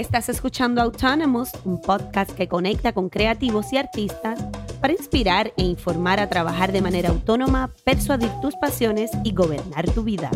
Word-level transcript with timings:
Estás 0.00 0.30
escuchando 0.30 0.80
Autonomous, 0.80 1.50
un 1.66 1.78
podcast 1.78 2.30
que 2.30 2.48
conecta 2.48 2.94
con 2.94 3.10
creativos 3.10 3.70
y 3.74 3.76
artistas 3.76 4.42
para 4.80 4.94
inspirar 4.94 5.52
e 5.58 5.62
informar 5.62 6.20
a 6.20 6.26
trabajar 6.30 6.72
de 6.72 6.80
manera 6.80 7.10
autónoma, 7.10 7.70
persuadir 7.84 8.30
tus 8.40 8.56
pasiones 8.56 9.10
y 9.24 9.34
gobernar 9.34 9.90
tu 9.90 10.02
vida. 10.02 10.30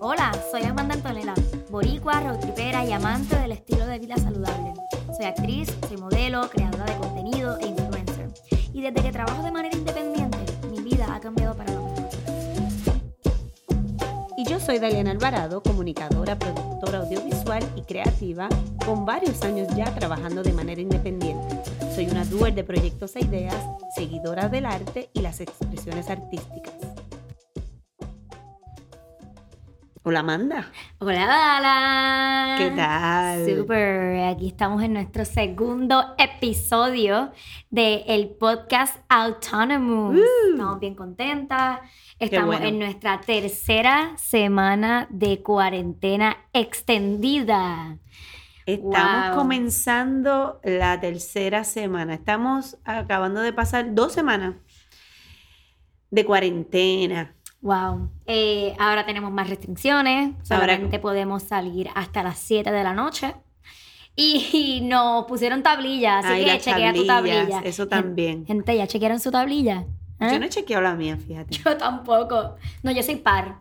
Hola, 0.00 0.30
soy 0.52 0.62
Amanda 0.62 0.94
Antonella, 0.94 1.34
boricua, 1.70 2.20
rotripera 2.20 2.84
y 2.84 2.92
amante 2.92 3.34
del 3.34 3.50
estilo 3.50 3.84
de 3.86 3.98
vida 3.98 4.16
saludable. 4.16 4.74
Soy 5.16 5.26
actriz, 5.26 5.76
soy 5.88 5.96
modelo, 5.96 6.48
creadora 6.50 6.84
de 6.84 6.94
contenido 6.98 7.58
e 7.58 7.66
influencer. 7.66 8.28
Y 8.72 8.80
desde 8.80 9.02
que 9.02 9.10
trabajo 9.10 9.42
de 9.42 9.50
manera 9.50 9.76
independiente, 9.76 10.38
mi 10.70 10.80
vida 10.82 11.12
ha 11.12 11.18
cambiado 11.18 11.56
para 11.56 11.72
lo 11.72 11.82
mejor. 11.82 11.99
Y 14.40 14.44
yo 14.44 14.58
soy 14.58 14.78
Daliana 14.78 15.10
Alvarado, 15.10 15.62
comunicadora, 15.62 16.38
productora 16.38 17.00
audiovisual 17.00 17.62
y 17.76 17.82
creativa, 17.82 18.48
con 18.86 19.04
varios 19.04 19.42
años 19.42 19.68
ya 19.76 19.94
trabajando 19.94 20.42
de 20.42 20.54
manera 20.54 20.80
independiente. 20.80 21.60
Soy 21.94 22.06
una 22.06 22.24
doer 22.24 22.54
de 22.54 22.64
proyectos 22.64 23.16
e 23.16 23.20
ideas, 23.20 23.62
seguidora 23.94 24.48
del 24.48 24.64
arte 24.64 25.10
y 25.12 25.20
las 25.20 25.42
expresiones 25.42 26.08
artísticas. 26.08 26.89
Hola 30.02 30.20
Amanda. 30.20 30.72
Hola, 30.98 31.26
Dala. 31.26 32.54
¿Qué 32.56 32.70
tal? 32.70 33.44
Super. 33.46 34.24
Aquí 34.24 34.46
estamos 34.48 34.82
en 34.82 34.94
nuestro 34.94 35.26
segundo 35.26 36.14
episodio 36.16 37.32
del 37.68 38.02
el 38.06 38.28
podcast 38.30 38.96
Autonomous. 39.10 40.18
Uh. 40.18 40.52
Estamos 40.52 40.80
bien 40.80 40.94
contentas. 40.94 41.80
Estamos 42.18 42.46
bueno. 42.56 42.66
en 42.66 42.78
nuestra 42.78 43.20
tercera 43.20 44.16
semana 44.16 45.06
de 45.10 45.42
cuarentena 45.42 46.36
extendida. 46.54 47.98
Estamos 48.64 49.28
Wow. 49.28 49.36
comenzando 49.36 50.60
la 50.64 50.98
tercera 51.00 51.62
semana. 51.64 52.14
Estamos 52.14 52.78
acabando 52.84 53.40
de 53.42 53.52
pasar 53.52 53.94
dos 53.94 54.12
semanas 54.12 54.54
de 56.10 56.24
cuarentena. 56.24 57.34
Wow. 57.62 58.08
Eh, 58.26 58.74
ahora 58.78 59.04
tenemos 59.04 59.30
más 59.32 59.48
restricciones. 59.48 60.30
Ahora- 60.50 60.64
Solamente 60.64 60.98
podemos 60.98 61.42
salir 61.42 61.88
hasta 61.94 62.22
las 62.22 62.38
7 62.38 62.70
de 62.70 62.82
la 62.82 62.94
noche. 62.94 63.34
Y, 64.16 64.80
nos 64.82 65.24
pusieron 65.26 65.62
tablillas, 65.62 66.24
así 66.24 66.34
Ay, 66.34 66.44
que 66.44 66.58
chequea 66.60 66.92
tu 66.92 67.06
tablilla. 67.06 67.60
eso 67.64 67.88
también. 67.88 68.44
Gente, 68.46 68.76
¿ya 68.76 68.86
chequearon 68.86 69.20
su 69.20 69.30
tablilla? 69.30 69.86
¿Eh? 70.20 70.28
Yo 70.32 70.38
no 70.38 70.44
he 70.46 70.48
chequeado 70.50 70.82
la 70.82 70.94
mía, 70.94 71.16
fíjate. 71.16 71.56
Yo 71.56 71.76
tampoco. 71.76 72.56
No, 72.82 72.90
yo 72.90 73.02
soy 73.02 73.16
par. 73.16 73.60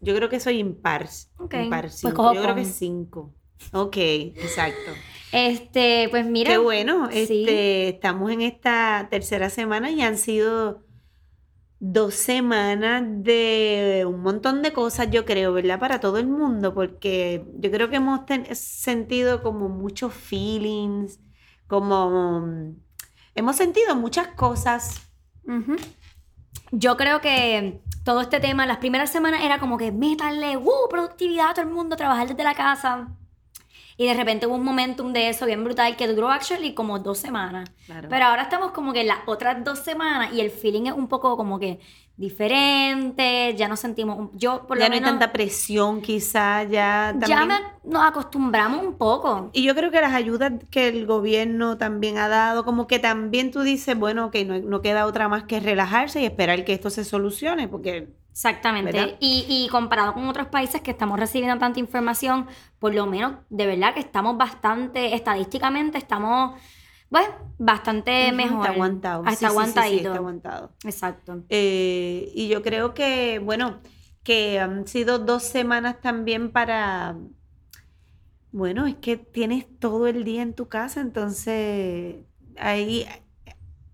Yo 0.00 0.14
creo 0.16 0.28
que 0.28 0.40
soy 0.40 0.58
impar. 0.58 1.08
Ok, 1.38 1.54
Impar 1.54 1.88
pues 2.00 2.14
cojo 2.14 2.34
Yo 2.34 2.42
creo 2.42 2.54
que 2.54 2.62
con. 2.62 2.70
cinco. 2.72 3.32
Ok, 3.72 3.96
exacto. 3.96 4.90
Este, 5.32 6.08
pues 6.10 6.26
mira. 6.26 6.50
Qué 6.50 6.58
bueno. 6.58 7.08
sí. 7.10 7.18
Este, 7.20 7.88
estamos 7.88 8.30
en 8.32 8.42
esta 8.42 9.06
tercera 9.10 9.48
semana 9.50 9.90
y 9.90 10.02
han 10.02 10.18
sido 10.18 10.82
dos 11.86 12.14
semanas 12.14 13.02
de 13.06 14.06
un 14.08 14.22
montón 14.22 14.62
de 14.62 14.72
cosas, 14.72 15.10
yo 15.10 15.26
creo, 15.26 15.52
¿verdad? 15.52 15.78
Para 15.78 16.00
todo 16.00 16.16
el 16.16 16.26
mundo, 16.26 16.72
porque 16.72 17.44
yo 17.58 17.70
creo 17.70 17.90
que 17.90 17.96
hemos 17.96 18.20
sentido 18.54 19.42
como 19.42 19.68
muchos 19.68 20.14
feelings, 20.14 21.20
como 21.66 22.40
mm, 22.40 22.76
hemos 23.34 23.56
sentido 23.56 23.96
muchas 23.96 24.28
cosas. 24.28 25.02
Yo 26.72 26.96
creo 26.96 27.20
que 27.20 27.82
todo 28.02 28.22
este 28.22 28.40
tema, 28.40 28.64
las 28.64 28.78
primeras 28.78 29.12
semanas 29.12 29.42
era 29.42 29.60
como 29.60 29.76
que 29.76 29.92
métanle, 29.92 30.56
¡uh! 30.56 30.88
Productividad 30.88 31.50
a 31.50 31.54
todo 31.54 31.66
el 31.66 31.70
mundo, 31.70 31.96
trabajar 31.96 32.28
desde 32.28 32.44
la 32.44 32.54
casa. 32.54 33.14
Y 33.96 34.06
de 34.06 34.14
repente 34.14 34.46
hubo 34.46 34.56
un 34.56 34.64
momentum 34.64 35.12
de 35.12 35.28
eso 35.28 35.46
bien 35.46 35.62
brutal 35.64 35.96
que 35.96 36.08
duró 36.08 36.30
actually 36.30 36.74
como 36.74 36.98
dos 36.98 37.18
semanas. 37.18 37.70
Claro. 37.86 38.08
Pero 38.08 38.24
ahora 38.24 38.42
estamos 38.42 38.72
como 38.72 38.92
que 38.92 39.02
en 39.02 39.08
las 39.08 39.20
otras 39.26 39.62
dos 39.64 39.78
semanas 39.78 40.32
y 40.32 40.40
el 40.40 40.50
feeling 40.50 40.86
es 40.86 40.92
un 40.92 41.08
poco 41.08 41.36
como 41.36 41.58
que 41.58 41.78
diferente, 42.16 43.54
ya 43.56 43.68
nos 43.68 43.80
sentimos, 43.80 44.18
un- 44.18 44.30
yo 44.38 44.66
por 44.66 44.78
ya 44.78 44.84
lo 44.84 44.90
no 44.90 44.94
hay 44.94 45.00
tanta 45.02 45.32
presión, 45.32 46.00
quizás, 46.00 46.70
ya 46.70 47.14
ya 47.14 47.20
también. 47.20 47.48
me- 47.48 47.90
nos 47.90 48.02
acostumbramos 48.04 48.82
un 48.84 48.94
poco. 48.96 49.50
Y 49.52 49.64
yo 49.64 49.74
creo 49.74 49.90
que 49.90 50.00
las 50.00 50.12
ayudas 50.14 50.52
que 50.70 50.88
el 50.88 51.06
gobierno 51.06 51.76
también 51.78 52.18
ha 52.18 52.28
dado, 52.28 52.64
como 52.64 52.86
que 52.86 52.98
también 52.98 53.50
tú 53.50 53.62
dices, 53.62 53.96
bueno, 53.98 54.30
que 54.30 54.44
no, 54.44 54.58
no 54.58 54.80
queda 54.82 55.06
otra 55.06 55.28
más 55.28 55.44
que 55.44 55.60
relajarse 55.60 56.20
y 56.22 56.24
esperar 56.24 56.64
que 56.64 56.72
esto 56.72 56.90
se 56.90 57.04
solucione, 57.04 57.68
porque 57.68 58.08
Exactamente. 58.32 59.16
Y, 59.20 59.46
y 59.48 59.68
comparado 59.68 60.12
con 60.12 60.26
otros 60.28 60.48
países 60.48 60.80
que 60.80 60.90
estamos 60.90 61.20
recibiendo 61.20 61.56
tanta 61.58 61.78
información, 61.78 62.48
por 62.80 62.92
lo 62.92 63.06
menos 63.06 63.34
de 63.48 63.66
verdad 63.66 63.94
que 63.94 64.00
estamos 64.00 64.36
bastante, 64.36 65.14
estadísticamente 65.14 65.98
estamos, 65.98 66.60
bueno, 67.10 67.34
bastante 67.58 68.32
mejor. 68.32 68.56
está 68.56 68.68
aguantado. 68.70 69.22
Ah, 69.26 69.30
Sí, 69.30 69.34
Está 69.34 69.48
sí, 69.48 69.54
sí, 69.54 69.82
sí, 69.82 69.96
aguantadito. 69.98 70.06
está 70.08 70.18
aguantado. 70.18 70.72
Exacto. 70.84 71.44
Eh, 71.48 72.32
y 72.34 72.48
yo 72.48 72.62
creo 72.62 72.94
que, 72.94 73.38
bueno, 73.38 73.80
que 74.22 74.58
han 74.58 74.86
sido 74.86 75.18
dos 75.18 75.42
semanas 75.44 76.00
también 76.00 76.50
para, 76.52 77.16
bueno, 78.52 78.86
es 78.86 78.96
que 78.96 79.16
tienes 79.16 79.66
todo 79.80 80.06
el 80.06 80.24
día 80.24 80.42
en 80.42 80.54
tu 80.54 80.68
casa, 80.68 81.00
entonces 81.00 82.16
ahí 82.56 83.06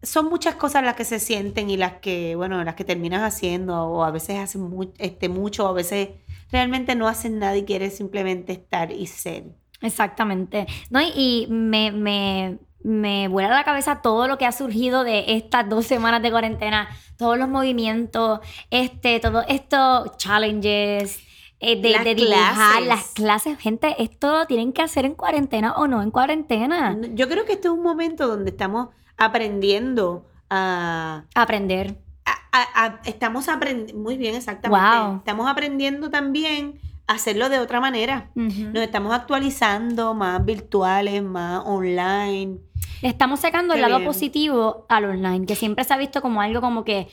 son 0.02 0.26
muchas 0.28 0.56
cosas 0.56 0.84
las 0.84 0.96
que 0.96 1.04
se 1.04 1.20
sienten 1.20 1.70
y 1.70 1.76
las 1.78 1.94
que, 2.00 2.36
bueno, 2.36 2.62
las 2.64 2.74
que 2.76 2.84
terminas 2.84 3.22
haciendo 3.22 3.76
o 3.86 4.04
a 4.04 4.10
veces 4.12 4.38
hacen 4.38 4.62
mu- 4.62 4.92
este, 4.98 5.28
mucho, 5.30 5.66
o 5.66 5.68
a 5.68 5.72
veces 5.74 6.10
realmente 6.52 6.94
no 6.96 7.08
hacen 7.08 7.38
nada 7.40 7.56
y 7.56 7.64
quieres 7.64 7.96
simplemente 7.96 8.52
estar 8.54 8.92
y 8.92 9.06
ser. 9.08 9.44
Exactamente. 9.82 10.66
No, 10.90 11.00
y, 11.00 11.12
y 11.14 11.46
me, 11.48 11.90
me, 11.92 12.58
me 12.82 13.28
vuela 13.28 13.50
la 13.50 13.64
cabeza 13.64 14.00
todo 14.02 14.26
lo 14.28 14.38
que 14.38 14.46
ha 14.46 14.52
surgido 14.52 15.04
de 15.04 15.36
estas 15.36 15.68
dos 15.68 15.86
semanas 15.86 16.22
de 16.22 16.30
cuarentena, 16.30 16.88
todos 17.18 17.36
los 17.38 17.48
movimientos, 17.48 18.40
este, 18.70 19.20
todo 19.20 19.42
estos 19.48 20.16
challenges. 20.16 21.20
eh, 21.62 21.78
de, 21.78 21.90
Las 21.90 22.04
de 22.04 22.14
dibujar 22.14 22.54
clases. 22.54 22.86
las 22.86 23.04
clases, 23.12 23.58
gente, 23.58 23.94
esto 24.02 24.32
lo 24.32 24.46
tienen 24.46 24.72
que 24.72 24.80
hacer 24.80 25.04
en 25.04 25.14
cuarentena 25.14 25.74
o 25.74 25.86
no 25.86 26.00
en 26.02 26.10
cuarentena. 26.10 26.96
Yo 27.12 27.28
creo 27.28 27.44
que 27.44 27.52
este 27.52 27.68
es 27.68 27.74
un 27.74 27.82
momento 27.82 28.26
donde 28.26 28.50
estamos 28.50 28.88
aprendiendo 29.18 30.26
a, 30.48 31.24
Aprender. 31.34 31.96
a- 32.24 32.38
a- 32.52 32.84
a- 32.86 33.00
estamos 33.04 33.48
aprendiendo, 33.48 34.02
muy 34.02 34.16
bien, 34.16 34.34
exactamente. 34.36 34.98
Wow. 34.98 35.16
Estamos 35.18 35.48
aprendiendo 35.50 36.08
también 36.10 36.80
hacerlo 37.10 37.48
de 37.48 37.58
otra 37.58 37.80
manera. 37.80 38.30
Nos 38.34 38.82
estamos 38.82 39.12
actualizando 39.12 40.14
más 40.14 40.44
virtuales, 40.44 41.22
más 41.22 41.62
online. 41.66 42.58
Estamos 43.02 43.40
sacando 43.40 43.74
el 43.74 43.80
lado 43.80 43.96
bien. 43.98 44.06
positivo 44.08 44.86
al 44.88 45.04
online, 45.06 45.46
que 45.46 45.56
siempre 45.56 45.84
se 45.84 45.92
ha 45.94 45.96
visto 45.96 46.22
como 46.22 46.40
algo 46.40 46.60
como 46.60 46.84
que 46.84 47.08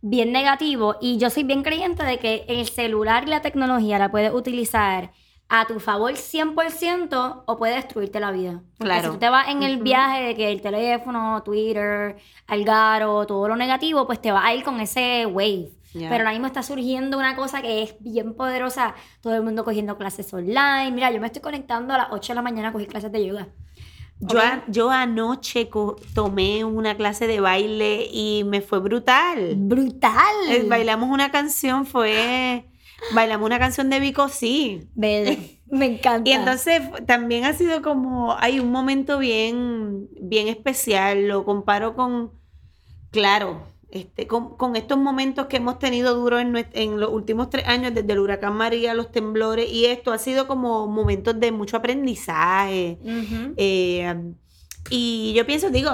bien 0.00 0.32
negativo. 0.32 0.96
Y 1.00 1.18
yo 1.18 1.30
soy 1.30 1.42
bien 1.44 1.62
creyente 1.62 2.04
de 2.04 2.18
que 2.18 2.44
el 2.48 2.66
celular 2.68 3.24
y 3.24 3.30
la 3.30 3.42
tecnología 3.42 3.98
la 3.98 4.10
puedes 4.10 4.32
utilizar 4.32 5.12
a 5.48 5.66
tu 5.66 5.78
favor 5.78 6.12
100% 6.14 7.42
o 7.46 7.56
puede 7.58 7.74
destruirte 7.74 8.18
la 8.20 8.30
vida. 8.32 8.62
Porque 8.78 8.84
Claro. 8.92 9.02
si 9.02 9.08
tú 9.10 9.18
te 9.18 9.28
vas 9.28 9.48
en 9.48 9.62
el 9.62 9.78
viaje 9.82 10.22
de 10.22 10.34
que 10.34 10.50
el 10.50 10.60
teléfono, 10.62 11.42
Twitter, 11.44 12.16
Algaro, 12.46 13.26
todo 13.26 13.48
lo 13.48 13.56
negativo, 13.56 14.06
pues 14.06 14.20
te 14.22 14.32
vas 14.32 14.44
a 14.44 14.54
ir 14.54 14.64
con 14.64 14.80
ese 14.80 15.26
wave. 15.26 15.70
Pero 15.94 16.14
ahora 16.16 16.32
mismo 16.32 16.46
está 16.46 16.62
surgiendo 16.62 17.18
una 17.18 17.36
cosa 17.36 17.62
que 17.62 17.82
es 17.84 17.94
bien 18.00 18.34
poderosa. 18.34 18.94
Todo 19.20 19.34
el 19.34 19.42
mundo 19.42 19.64
cogiendo 19.64 19.96
clases 19.96 20.32
online. 20.34 20.90
Mira, 20.92 21.10
yo 21.12 21.20
me 21.20 21.26
estoy 21.28 21.40
conectando 21.40 21.94
a 21.94 21.98
las 21.98 22.08
8 22.10 22.32
de 22.32 22.34
la 22.34 22.42
mañana 22.42 22.68
a 22.68 22.72
coger 22.72 22.88
clases 22.88 23.12
de 23.12 23.24
yoga. 23.26 23.48
Yo, 24.20 24.38
a- 24.40 24.64
yo 24.68 24.90
anoche 24.90 25.68
tomé 26.14 26.64
una 26.64 26.96
clase 26.96 27.26
de 27.26 27.40
baile 27.40 28.08
y 28.10 28.42
me 28.44 28.60
fue 28.60 28.80
brutal. 28.80 29.54
¡Brutal! 29.56 30.12
Eh, 30.48 30.64
Bailamos 30.68 31.10
una 31.10 31.30
canción, 31.30 31.84
fue... 31.86 32.66
Bailamos 33.12 33.44
una 33.44 33.58
canción 33.58 33.90
de 33.90 34.00
Vico, 34.00 34.28
sí. 34.28 34.88
Bebe, 34.94 35.60
me 35.66 35.86
encanta. 35.86 36.28
Y 36.30 36.32
entonces 36.32 36.80
también 37.06 37.44
ha 37.44 37.52
sido 37.52 37.82
como, 37.82 38.34
hay 38.38 38.60
un 38.60 38.70
momento 38.72 39.18
bien, 39.18 40.08
bien 40.22 40.48
especial, 40.48 41.28
lo 41.28 41.44
comparo 41.44 41.94
con, 41.94 42.30
claro, 43.10 43.66
este, 43.94 44.26
con, 44.26 44.56
con 44.56 44.76
estos 44.76 44.98
momentos 44.98 45.46
que 45.46 45.56
hemos 45.56 45.78
tenido 45.78 46.14
duros 46.14 46.42
en, 46.42 47.00
los 47.00 47.10
últimos 47.10 47.48
tres 47.48 47.66
años, 47.66 47.94
desde 47.94 48.12
el 48.12 48.18
huracán 48.18 48.54
María, 48.54 48.92
los 48.92 49.10
temblores, 49.10 49.70
y 49.70 49.86
esto 49.86 50.12
ha 50.12 50.18
sido 50.18 50.46
como 50.46 50.86
momentos 50.86 51.38
de 51.40 51.52
mucho 51.52 51.76
aprendizaje. 51.76 52.98
Ujú. 53.02 53.54
eh, 53.56 54.34
y 54.90 55.32
yo 55.34 55.46
pienso, 55.46 55.70
digo, 55.70 55.92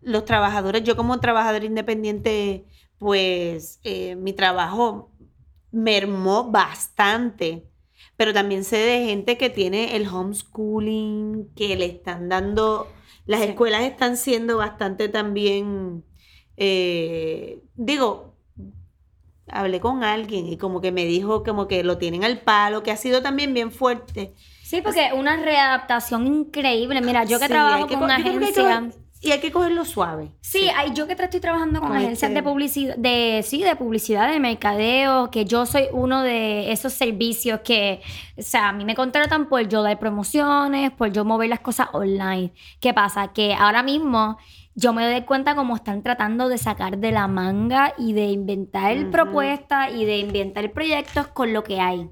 los 0.00 0.24
trabajadores, 0.24 0.84
yo 0.84 0.96
como 0.96 1.20
trabajador 1.20 1.64
independiente, 1.64 2.66
pues 2.98 3.80
eh, 3.82 4.16
mi 4.16 4.32
trabajo 4.32 5.10
mermó 5.70 6.50
bastante. 6.50 7.66
Pero 8.16 8.32
también 8.32 8.62
sé 8.62 8.76
de 8.76 9.06
gente 9.06 9.36
que 9.36 9.50
tiene 9.50 9.96
el 9.96 10.06
homeschooling, 10.06 11.50
que 11.56 11.74
le 11.74 11.86
están 11.86 12.28
dando, 12.28 12.86
las 13.26 13.40
escuelas 13.42 13.82
están 13.82 14.16
siendo 14.16 14.58
bastante 14.58 15.08
también, 15.08 16.04
eh, 16.56 17.60
digo, 17.74 18.34
hablé 19.48 19.80
con 19.80 20.02
alguien 20.04 20.46
y 20.48 20.56
como 20.56 20.80
que 20.80 20.90
me 20.92 21.04
dijo 21.04 21.42
como 21.42 21.68
que 21.68 21.84
lo 21.84 21.98
tienen 21.98 22.24
al 22.24 22.38
palo, 22.40 22.82
que 22.82 22.90
ha 22.90 22.96
sido 22.96 23.22
también 23.22 23.52
bien 23.54 23.70
fuerte. 23.70 24.34
Sí, 24.62 24.80
porque 24.82 25.10
una 25.14 25.36
readaptación 25.36 26.26
increíble. 26.26 27.00
Mira, 27.00 27.24
yo 27.24 27.38
que 27.38 27.46
Sí, 27.46 27.52
trabajo 27.52 27.86
que 27.86 27.94
con 27.94 28.00
co- 28.00 28.04
una 28.06 28.16
agencia. 28.16 28.82
y 29.20 29.30
hay 29.32 29.40
que 29.40 29.52
cogerlo 29.52 29.84
suave. 29.84 30.32
Sí, 30.40 30.68
yo 30.94 31.06
que 31.06 31.12
estoy 31.12 31.40
trabajando 31.40 31.80
con 31.80 31.90
Con 31.90 31.98
agencias 31.98 32.30
este- 32.30 32.34
de 32.34 32.42
publicidad, 32.42 32.96
de, 32.96 33.42
sí, 33.44 33.62
de 33.62 33.76
publicidad, 33.76 34.30
de 34.32 34.40
mercadeo, 34.40 35.30
que 35.30 35.44
yo 35.44 35.66
soy 35.66 35.84
uno 35.92 36.22
de 36.22 36.72
esos 36.72 36.92
servicios 36.94 37.60
que, 37.62 38.00
o 38.38 38.42
sea, 38.42 38.70
a 38.70 38.72
mí 38.72 38.84
me 38.84 38.94
contratan 38.94 39.48
por 39.48 39.68
yo 39.68 39.82
dar 39.82 39.98
promociones, 39.98 40.90
por 40.92 41.12
yo 41.12 41.24
mover 41.24 41.50
las 41.50 41.60
cosas 41.60 41.88
online. 41.92 42.52
¿Qué 42.80 42.92
pasa? 42.94 43.32
Que 43.32 43.54
ahora 43.54 43.82
mismo 43.82 44.38
yo 44.74 44.92
me 44.92 45.08
doy 45.08 45.22
cuenta 45.22 45.54
cómo 45.54 45.76
están 45.76 46.02
tratando 46.02 46.48
de 46.48 46.58
sacar 46.58 46.98
de 46.98 47.12
la 47.12 47.28
manga 47.28 47.94
y 47.96 48.12
de 48.12 48.26
inventar 48.26 49.10
propuestas 49.10 49.94
y 49.94 50.04
de 50.04 50.18
inventar 50.18 50.72
proyectos 50.72 51.28
con 51.28 51.52
lo 51.52 51.62
que 51.62 51.80
hay. 51.80 52.10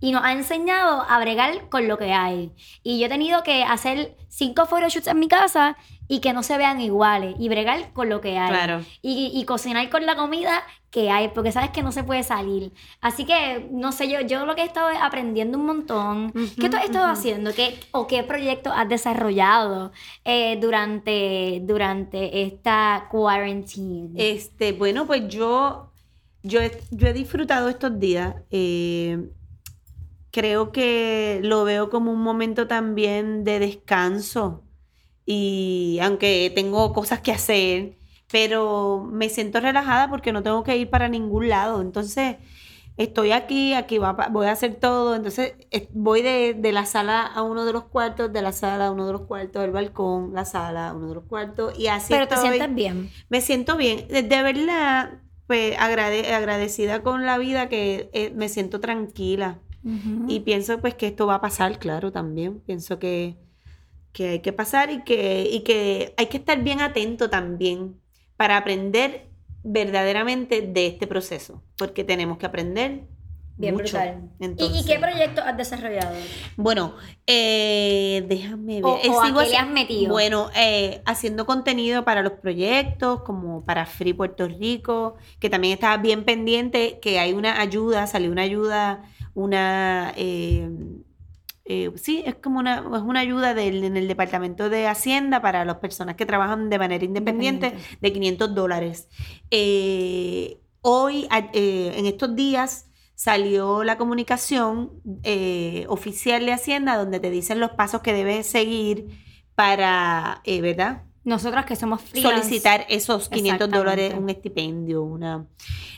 Y 0.00 0.12
nos 0.12 0.24
ha 0.24 0.32
enseñado 0.32 1.02
a 1.08 1.18
bregar 1.18 1.68
con 1.68 1.88
lo 1.88 1.98
que 1.98 2.12
hay. 2.12 2.52
Y 2.84 3.00
yo 3.00 3.06
he 3.06 3.08
tenido 3.08 3.42
que 3.42 3.64
hacer 3.64 4.16
cinco 4.28 4.66
photoshoots 4.66 5.08
en 5.08 5.18
mi 5.18 5.26
casa 5.26 5.76
y 6.08 6.20
que 6.20 6.32
no 6.32 6.42
se 6.42 6.56
vean 6.58 6.80
iguales. 6.80 7.36
Y 7.38 7.48
bregar 7.48 7.92
con 7.92 8.08
lo 8.08 8.20
que 8.20 8.38
hay. 8.38 8.48
Claro. 8.50 8.82
Y, 9.02 9.30
y 9.34 9.44
cocinar 9.44 9.88
con 9.90 10.06
la 10.06 10.16
comida 10.16 10.62
que 10.90 11.10
hay, 11.10 11.28
porque 11.28 11.52
sabes 11.52 11.70
que 11.70 11.82
no 11.82 11.92
se 11.92 12.02
puede 12.02 12.22
salir. 12.22 12.72
Así 13.02 13.26
que, 13.26 13.68
no 13.70 13.92
sé, 13.92 14.08
yo, 14.10 14.22
yo 14.22 14.46
lo 14.46 14.54
que 14.54 14.62
he 14.62 14.64
estado 14.64 14.88
es 14.88 14.98
aprendiendo 15.00 15.58
un 15.58 15.66
montón. 15.66 16.32
¿Qué 16.58 16.70
tú 16.70 16.76
has 16.78 16.84
estado 16.84 17.06
haciendo? 17.06 17.52
¿Qué, 17.52 17.78
¿O 17.92 18.06
qué 18.06 18.22
proyecto 18.22 18.72
has 18.72 18.88
desarrollado 18.88 19.92
eh, 20.24 20.58
durante, 20.60 21.60
durante 21.64 22.42
esta 22.42 23.06
quarantine? 23.10 24.10
Este, 24.16 24.72
bueno, 24.72 25.06
pues 25.06 25.28
yo, 25.28 25.92
yo, 26.42 26.60
he, 26.62 26.72
yo 26.90 27.08
he 27.08 27.12
disfrutado 27.12 27.68
estos 27.68 27.98
días. 28.00 28.34
eh, 28.50 29.28
creo 30.30 30.72
que 30.72 31.40
lo 31.42 31.64
veo 31.64 31.90
como 31.90 32.12
un 32.12 32.20
momento 32.22 32.66
también 32.66 33.44
de 33.44 33.58
descanso. 33.58 34.64
Y 35.30 35.98
aunque 36.00 36.50
tengo 36.54 36.94
cosas 36.94 37.20
que 37.20 37.32
hacer, 37.32 37.98
pero 38.32 39.06
me 39.12 39.28
siento 39.28 39.60
relajada 39.60 40.08
porque 40.08 40.32
no 40.32 40.42
tengo 40.42 40.62
que 40.64 40.78
ir 40.78 40.88
para 40.88 41.10
ningún 41.10 41.50
lado. 41.50 41.82
Entonces, 41.82 42.36
estoy 42.96 43.32
aquí, 43.32 43.74
aquí 43.74 43.98
va 43.98 44.12
voy 44.30 44.46
a 44.46 44.52
hacer 44.52 44.76
todo. 44.76 45.14
Entonces, 45.14 45.52
voy 45.92 46.22
de, 46.22 46.54
de 46.54 46.72
la 46.72 46.86
sala 46.86 47.26
a 47.26 47.42
uno 47.42 47.66
de 47.66 47.74
los 47.74 47.84
cuartos, 47.84 48.32
de 48.32 48.40
la 48.40 48.52
sala 48.52 48.86
a 48.86 48.90
uno 48.90 49.06
de 49.06 49.12
los 49.12 49.22
cuartos, 49.26 49.60
del 49.60 49.70
balcón, 49.70 50.32
la 50.32 50.46
sala 50.46 50.88
a 50.88 50.94
uno 50.94 51.08
de 51.08 51.14
los 51.16 51.24
cuartos. 51.24 51.78
Y 51.78 51.88
así 51.88 52.14
Pero 52.14 52.26
te 52.26 52.36
sientes 52.38 52.74
bien. 52.74 53.10
Me 53.28 53.42
siento 53.42 53.76
bien. 53.76 54.08
De, 54.08 54.22
de 54.22 54.42
verdad, 54.42 55.20
pues 55.46 55.76
agrade- 55.78 56.32
agradecida 56.32 57.02
con 57.02 57.26
la 57.26 57.36
vida 57.36 57.68
que 57.68 58.08
eh, 58.14 58.32
me 58.34 58.48
siento 58.48 58.80
tranquila. 58.80 59.58
Y 60.26 60.40
pienso 60.40 60.80
pues 60.80 60.94
que 60.94 61.06
esto 61.06 61.26
va 61.26 61.34
a 61.36 61.40
pasar, 61.42 61.78
claro, 61.78 62.12
también. 62.12 62.60
Pienso 62.60 62.98
que, 62.98 63.36
que 64.12 64.28
hay 64.30 64.40
que 64.40 64.52
pasar 64.52 64.90
y 64.90 65.02
que, 65.04 65.48
y 65.50 65.60
que 65.60 66.14
hay 66.16 66.26
que 66.26 66.38
estar 66.38 66.62
bien 66.62 66.80
atento 66.80 67.30
también 67.30 68.00
para 68.36 68.56
aprender 68.56 69.28
verdaderamente 69.62 70.62
de 70.62 70.86
este 70.86 71.06
proceso. 71.06 71.62
Porque 71.76 72.04
tenemos 72.04 72.38
que 72.38 72.46
aprender 72.46 73.02
Bien 73.56 73.74
mucho. 73.74 73.96
brutal. 73.98 74.30
¿Y- 74.38 74.42
¿Y, 74.42 74.44
Entonces, 74.46 74.86
qué 74.86 74.98
proyecto 75.00 75.42
has 75.42 75.56
desarrollado? 75.56 76.14
Bueno, 76.56 76.94
eh, 77.26 78.24
déjame 78.28 78.76
ver. 78.80 78.84
O- 78.84 78.98
Eh, 79.02 79.08
o 79.10 79.20
a 79.20 79.26
qué 79.44 79.50
le 79.50 79.56
has 79.56 79.68
metido. 79.68 80.12
Bueno, 80.12 80.48
eh, 80.56 81.02
haciendo 81.06 81.44
contenido 81.44 82.04
para 82.04 82.22
los 82.22 82.32
proyectos, 82.34 83.22
como 83.22 83.64
para 83.64 83.84
Free 83.84 84.12
Puerto 84.12 84.46
Rico, 84.46 85.16
que 85.40 85.50
también 85.50 85.74
estaba 85.74 85.96
bien 85.96 86.24
pendiente, 86.24 86.98
que 87.02 87.18
hay 87.18 87.32
una 87.32 87.60
ayuda, 87.60 88.06
salió 88.06 88.30
una 88.30 88.42
ayuda, 88.42 89.02
una... 89.34 90.12
eh, 91.70 91.92
sí, 91.96 92.22
es 92.24 92.36
como 92.36 92.58
una, 92.58 92.78
es 92.78 93.02
una 93.02 93.20
ayuda 93.20 93.52
del, 93.52 93.84
en 93.84 93.98
el 93.98 94.08
Departamento 94.08 94.70
de 94.70 94.86
Hacienda 94.86 95.42
para 95.42 95.66
las 95.66 95.76
personas 95.76 96.16
que 96.16 96.24
trabajan 96.24 96.70
de 96.70 96.78
manera 96.78 97.04
independiente 97.04 97.74
de 98.00 98.12
500 98.12 98.54
dólares. 98.54 99.08
Eh, 99.50 100.62
hoy, 100.80 101.28
eh, 101.52 101.92
en 101.94 102.06
estos 102.06 102.34
días, 102.34 102.86
salió 103.14 103.84
la 103.84 103.98
comunicación 103.98 104.92
oficial 105.88 106.46
de 106.46 106.52
Hacienda 106.52 106.96
donde 106.96 107.20
te 107.20 107.30
dicen 107.30 107.60
los 107.60 107.72
pasos 107.72 108.00
que 108.00 108.14
debes 108.14 108.46
seguir 108.46 109.08
para, 109.54 110.40
¿verdad? 110.46 111.02
Nosotras 111.28 111.64
que 111.66 111.76
somos 111.76 112.00
freelance. 112.00 112.42
solicitar 112.42 112.86
esos 112.88 113.28
500 113.28 113.70
dólares, 113.70 114.14
un 114.16 114.30
estipendio, 114.30 115.02
una... 115.02 115.46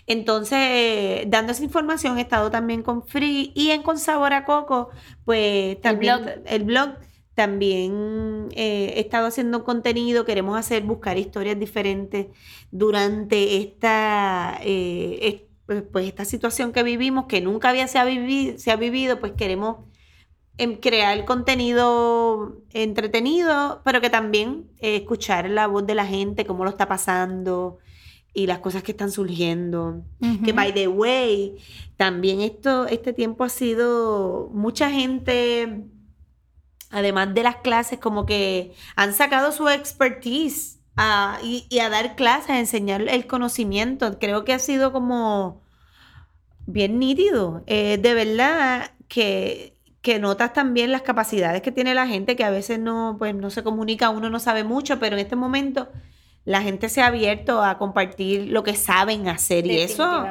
Entonces, 0.07 1.23
dando 1.29 1.53
esa 1.53 1.63
información, 1.65 2.19
he 2.19 2.23
estado 2.23 2.51
también 2.51 2.83
con 2.83 3.07
Free 3.07 3.53
y 3.55 3.71
en 3.71 3.83
Con 3.83 3.99
Sabor 3.99 4.33
a 4.33 4.45
Coco, 4.45 4.91
pues 5.25 5.81
también 5.81 6.17
blog. 6.23 6.35
el 6.47 6.65
blog, 6.65 6.91
también 7.35 8.49
eh, 8.53 8.95
he 8.97 9.01
estado 9.01 9.27
haciendo 9.29 9.63
contenido, 9.65 10.25
queremos 10.25 10.59
hacer, 10.59 10.83
buscar 10.83 11.17
historias 11.17 11.59
diferentes 11.59 12.27
durante 12.71 13.57
esta, 13.59 14.59
eh, 14.63 15.19
es- 15.23 15.43
pues, 15.67 15.85
pues, 15.93 16.07
esta 16.09 16.25
situación 16.25 16.73
que 16.73 16.83
vivimos, 16.83 17.27
que 17.27 17.41
nunca 17.41 17.69
había 17.71 17.87
se 17.87 17.99
ha, 18.01 18.05
vivido, 18.05 18.59
se 18.59 18.73
ha 18.73 18.77
vivido, 18.77 19.21
pues 19.21 19.33
queremos 19.33 19.77
em, 20.59 20.77
crear 20.77 21.25
contenido 21.25 22.63
entretenido, 22.73 23.81
pero 23.85 24.01
que 24.01 24.11
también 24.11 24.69
eh, 24.79 24.97
escuchar 24.97 25.49
la 25.51 25.67
voz 25.67 25.87
de 25.87 25.95
la 25.95 26.07
gente, 26.07 26.45
cómo 26.47 26.65
lo 26.65 26.71
está 26.71 26.87
pasando 26.89 27.79
y 28.35 28.47
las 28.47 28.59
cosas 28.61 28.83
que 28.83 28.93
están 28.93 29.11
surgiendo. 29.11 30.03
Que 30.45 30.53
by 30.53 30.73
the 30.75 30.87
way, 30.89 31.57
también 31.97 32.41
esto, 32.41 32.87
este 32.87 33.13
tiempo 33.13 33.43
ha 33.45 33.49
sido 33.49 34.51
mucha 34.53 34.91
gente, 34.91 35.85
además 36.91 37.35
de 37.35 37.43
las 37.43 37.57
clases, 37.57 37.99
como 37.99 38.27
que 38.27 38.73
han 38.97 39.13
sacado 39.15 39.53
su 39.53 39.69
expertise 39.69 40.79
a- 40.97 41.39
y, 41.43 41.67
y 41.71 41.79
a 41.81 41.89
dar 41.89 42.15
clases, 42.17 42.51
a 42.51 42.59
enseñar 42.61 43.01
el 43.03 43.27
conocimiento. 43.27 44.19
Creo 44.19 44.45
que 44.45 44.53
ha 44.53 44.59
sido 44.59 44.93
como 44.93 45.63
bien 46.67 46.99
nítido. 46.99 47.63
Eh, 47.67 47.99
de 48.01 48.15
verdad 48.15 48.93
que, 49.09 49.77
que 50.03 50.19
notas 50.19 50.53
también 50.53 50.93
las 50.93 51.03
capacidades 51.03 51.63
que 51.63 51.73
tiene 51.73 51.95
la 51.95 52.07
gente, 52.07 52.37
que 52.37 52.45
a 52.45 52.51
veces 52.51 52.79
no, 52.79 53.17
pues, 53.19 53.35
no 53.35 53.51
se 53.51 53.63
comunica, 53.63 54.11
uno 54.11 54.31
no 54.31 54.39
sabe 54.39 54.65
mucho, 54.65 54.99
pero 54.99 55.17
en 55.17 55.21
este 55.21 55.37
momento 55.37 55.89
la 56.45 56.63
gente 56.63 56.89
se 56.89 57.03
ha 57.03 57.07
abierto 57.09 57.63
a 57.63 57.77
compartir 57.77 58.49
lo 58.49 58.65
que 58.65 58.75
saben 58.75 59.29
hacer. 59.29 59.67
Y 59.67 59.77
eso, 59.79 60.25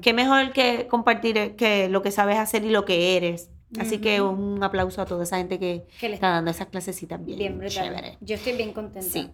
qué 0.00 0.12
mejor 0.12 0.52
que 0.52 0.86
compartir 0.86 1.56
que 1.56 1.88
lo 1.88 2.02
que 2.02 2.12
sabes 2.12 2.38
hacer 2.38 2.64
y 2.64 2.70
lo 2.70 2.84
que 2.84 3.16
eres. 3.16 3.50
Así 3.80 3.98
que 3.98 4.20
un 4.22 4.62
aplauso 4.62 5.02
a 5.02 5.06
toda 5.06 5.24
esa 5.24 5.38
gente 5.38 5.58
que 5.58 5.86
Que 6.00 6.08
le 6.08 6.14
está 6.14 6.30
dando 6.30 6.52
esas 6.52 6.68
clasecitas 6.68 7.22
bien, 7.22 7.58
Bien 7.58 7.68
chévere. 7.68 8.16
Yo 8.20 8.36
estoy 8.36 8.52
bien 8.52 8.72
contenta. 8.72 9.10
Sí. 9.10 9.30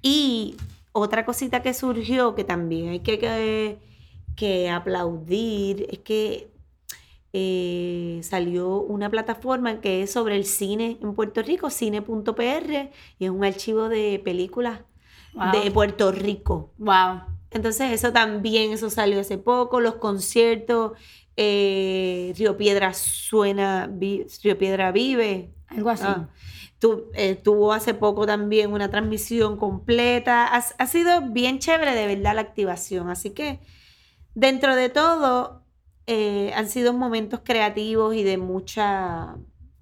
Y 0.00 0.56
otra 0.92 1.26
cosita 1.26 1.62
que 1.62 1.74
surgió 1.74 2.34
que 2.34 2.44
también 2.44 2.88
hay 2.88 3.00
que, 3.00 3.18
que, 3.18 3.78
que 4.34 4.70
aplaudir 4.70 5.86
es 5.90 5.98
que 5.98 6.48
eh, 7.40 8.20
salió 8.22 8.80
una 8.80 9.08
plataforma 9.10 9.80
que 9.80 10.02
es 10.02 10.10
sobre 10.12 10.34
el 10.36 10.44
cine 10.44 10.98
en 11.00 11.14
Puerto 11.14 11.40
Rico, 11.42 11.70
cine.pr, 11.70 12.90
y 13.18 13.24
es 13.24 13.30
un 13.30 13.44
archivo 13.44 13.88
de 13.88 14.20
películas 14.24 14.80
Wow. 15.34 15.52
de 15.62 15.70
Puerto 15.70 16.10
Rico. 16.10 16.72
Wow. 16.78 17.20
Entonces 17.50 17.92
eso 17.92 18.12
también, 18.12 18.72
eso 18.72 18.90
salió 18.90 19.20
hace 19.20 19.38
poco, 19.38 19.78
los 19.80 19.96
conciertos, 19.96 20.92
eh, 21.36 22.32
Río 22.36 22.56
Piedra 22.56 22.92
suena, 22.94 23.88
vi- 23.90 24.26
Río 24.42 24.58
Piedra 24.58 24.90
vive. 24.90 25.52
Algo 25.68 25.90
así. 25.90 26.04
Ah, 26.06 26.28
tu- 26.80 27.04
eh, 27.14 27.34
tuvo 27.36 27.72
hace 27.72 27.92
poco 27.94 28.26
también 28.26 28.72
una 28.72 28.90
transmisión 28.90 29.56
completa. 29.58 30.46
Ha, 30.46 30.64
ha 30.78 30.86
sido 30.86 31.20
bien 31.30 31.58
chévere 31.60 31.94
de 31.94 32.06
verdad 32.16 32.34
la 32.34 32.40
activación. 32.40 33.10
Así 33.10 33.30
que 33.30 33.60
dentro 34.34 34.74
de 34.74 34.88
todo 34.88 35.62
eh, 36.10 36.52
han 36.54 36.70
sido 36.70 36.94
momentos 36.94 37.40
creativos 37.44 38.14
y 38.14 38.22
de 38.22 38.38
mucha, 38.38 39.36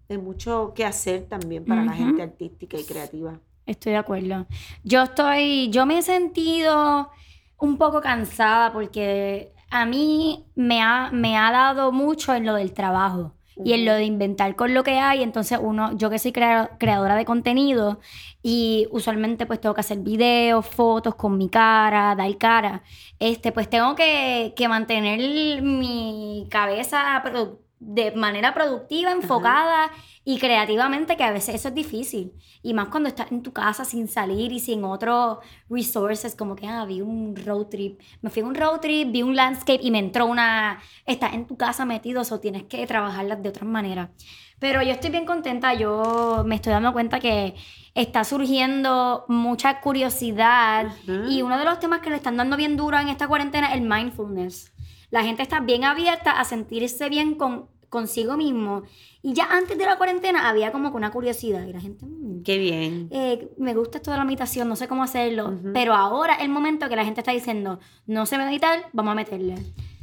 de 0.09 0.19
mucho 0.19 0.73
que 0.75 0.85
hacer 0.85 1.27
también 1.29 1.65
para 1.65 1.85
la 1.85 1.93
gente 1.93 2.21
artística 2.21 2.77
y 2.77 2.83
creativa. 2.83 3.39
Estoy 3.65 3.93
de 3.93 3.99
acuerdo. 3.99 4.49
Yo 4.83 5.05
estoy, 5.05 5.71
yo 5.71 5.87
me 5.87 5.99
he 5.99 6.03
sentido 6.03 7.11
un 7.59 7.79
poco 7.79 8.01
cansada 8.01 8.73
porque 8.73 9.53
a 9.71 9.87
mí 9.87 10.45
me 10.57 10.83
ha, 10.83 11.13
me 11.13 11.37
ha 11.37 11.53
dado 11.53 11.93
mucho 11.93 12.35
en 12.35 12.45
lo 12.45 12.57
del 12.57 12.73
trabajo 12.73 13.36
y 13.65 13.73
en 13.73 13.85
lo 13.85 13.95
de 13.95 14.05
inventar 14.05 14.55
con 14.57 14.75
lo 14.75 14.83
que 14.85 14.99
hay. 14.99 15.23
Entonces 15.23 15.59
uno, 15.63 15.97
yo 15.97 16.11
que 16.11 16.19
soy 16.19 16.33
crea- 16.33 16.71
creadora 16.79 17.15
de 17.17 17.25
contenido 17.25 18.01
y 18.43 18.87
usualmente 18.91 19.47
pues 19.47 19.61
tengo 19.61 19.75
que 19.75 19.81
hacer 19.81 19.99
videos, 19.99 20.67
fotos 20.67 21.15
con 21.17 21.37
mi 21.39 21.49
cara, 21.49 22.15
dar 22.17 22.37
cara, 22.39 22.83
este, 23.19 23.53
pues 23.53 23.69
tengo 23.71 23.95
que, 23.97 24.53
que 24.57 24.69
mantener 24.69 25.63
mi 25.63 26.47
cabeza 26.51 27.23
produ- 27.25 27.59
de 27.79 28.13
manera 28.13 28.55
productiva, 28.55 29.13
enfocada 29.13 29.91
y 30.25 30.39
creativamente, 30.39 31.17
que 31.17 31.25
a 31.25 31.31
veces 31.31 31.57
eso 31.57 31.69
es 31.69 31.75
difícil. 31.75 32.33
Y 32.63 32.75
más 32.75 32.89
cuando 32.89 33.09
estás 33.09 33.31
en 33.31 33.43
tu 33.43 33.53
casa 33.53 33.85
sin 33.85 34.09
salir 34.09 34.51
y 34.53 34.61
sin 34.61 34.83
otros 34.85 35.39
resources, 35.69 36.35
como 36.35 36.57
que, 36.57 36.67
ah, 36.67 36.85
vi 36.85 37.01
un 37.01 37.37
road 37.37 37.67
trip. 37.67 38.01
Me 38.23 38.31
fui 38.31 38.43
a 38.43 38.47
un 38.47 38.55
road 38.55 38.81
trip, 38.81 39.13
vi 39.13 39.23
un 39.23 39.37
landscape 39.37 39.81
y 39.83 39.91
me 39.91 39.99
entró 39.99 40.27
una... 40.27 40.81
Estás 41.05 41.35
en 41.35 41.47
tu 41.47 41.57
casa 41.57 41.85
metido, 41.85 42.23
o 42.29 42.41
tienes 42.41 42.65
que 42.65 42.87
trabajarlas 42.87 43.43
de 43.43 43.49
otra 43.49 43.67
manera. 43.67 44.11
Pero 44.59 44.83
yo 44.83 44.93
estoy 44.93 45.11
bien 45.11 45.27
contenta, 45.27 45.75
yo 45.75 46.43
me 46.47 46.55
estoy 46.55 46.73
dando 46.73 46.93
cuenta 46.95 47.21
que 47.21 47.55
está 47.95 48.25
surgiendo 48.25 49.27
mucha 49.29 49.81
curiosidad 49.81 50.93
y 51.29 51.43
uno 51.43 51.59
de 51.59 51.65
los 51.65 51.79
temas 51.79 52.01
que 52.01 52.09
le 52.09 52.17
están 52.17 52.39
dando 52.39 52.57
bien 52.57 52.77
duro 52.77 52.99
en 52.99 53.09
esta 53.09 53.29
cuarentena 53.29 53.69
es 53.69 53.75
el 53.75 53.83
mindfulness. 53.83 54.73
La 55.11 55.23
gente 55.23 55.43
está 55.43 55.61
bien 55.61 55.85
abierta 55.85 56.33
a 56.33 56.45
sentirse 56.45 57.09
bien 57.09 57.35
con, 57.35 57.69
consigo 57.89 58.37
mismo. 58.37 58.83
Y 59.23 59.33
ya 59.33 59.45
antes 59.51 59.77
de 59.79 59.85
la 59.85 59.97
cuarentena 59.97 60.49
había 60.49 60.73
como 60.73 60.91
que 60.91 60.97
una 60.97 61.11
curiosidad 61.11 61.65
y 61.67 61.73
la 61.73 61.81
gente... 61.81 62.05
Mm, 62.07 62.43
Qué 62.43 62.59
bien. 62.59 63.09
eh, 63.11 63.51
me 63.59 63.75
gusta 63.75 63.99
esto 63.99 64.11
de 64.11 64.19
la 64.19 64.25
meditación, 64.25 64.69
no 64.69 64.77
sé 64.77 64.89
cómo 64.89 65.03
hacerlo. 65.03 65.59
Pero 65.73 65.95
ahora 65.95 66.35
es 66.35 66.43
el 66.43 66.49
momento 66.49 66.89
que 66.89 66.97
la 66.97 67.05
gente 67.05 67.21
está 67.21 67.33
diciendo, 67.33 67.79
no 68.07 68.27
sé 68.27 68.39
meditar, 68.39 68.87
vamos 68.93 69.13
a 69.13 69.17
meterle. 69.17 69.57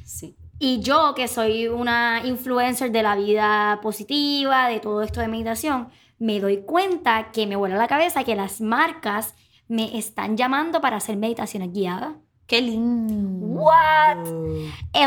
Sí. 0.05 0.35
Y 0.59 0.79
yo, 0.81 1.13
que 1.15 1.27
soy 1.27 1.67
una 1.67 2.21
influencer 2.25 2.91
de 2.91 3.03
la 3.03 3.15
vida 3.15 3.79
positiva, 3.81 4.67
de 4.67 4.79
todo 4.79 5.01
esto 5.01 5.19
de 5.19 5.27
meditación, 5.27 5.89
me 6.19 6.39
doy 6.39 6.61
cuenta 6.63 7.31
que 7.31 7.47
me 7.47 7.55
vuela 7.55 7.75
la 7.75 7.87
cabeza 7.87 8.23
que 8.23 8.35
las 8.35 8.61
marcas 8.61 9.35
me 9.67 9.97
están 9.97 10.37
llamando 10.37 10.79
para 10.79 10.97
hacer 10.97 11.17
meditaciones 11.17 11.73
guiadas. 11.73 12.13
Qué 12.47 12.61
lindo. 12.61 13.45
What? 13.47 14.17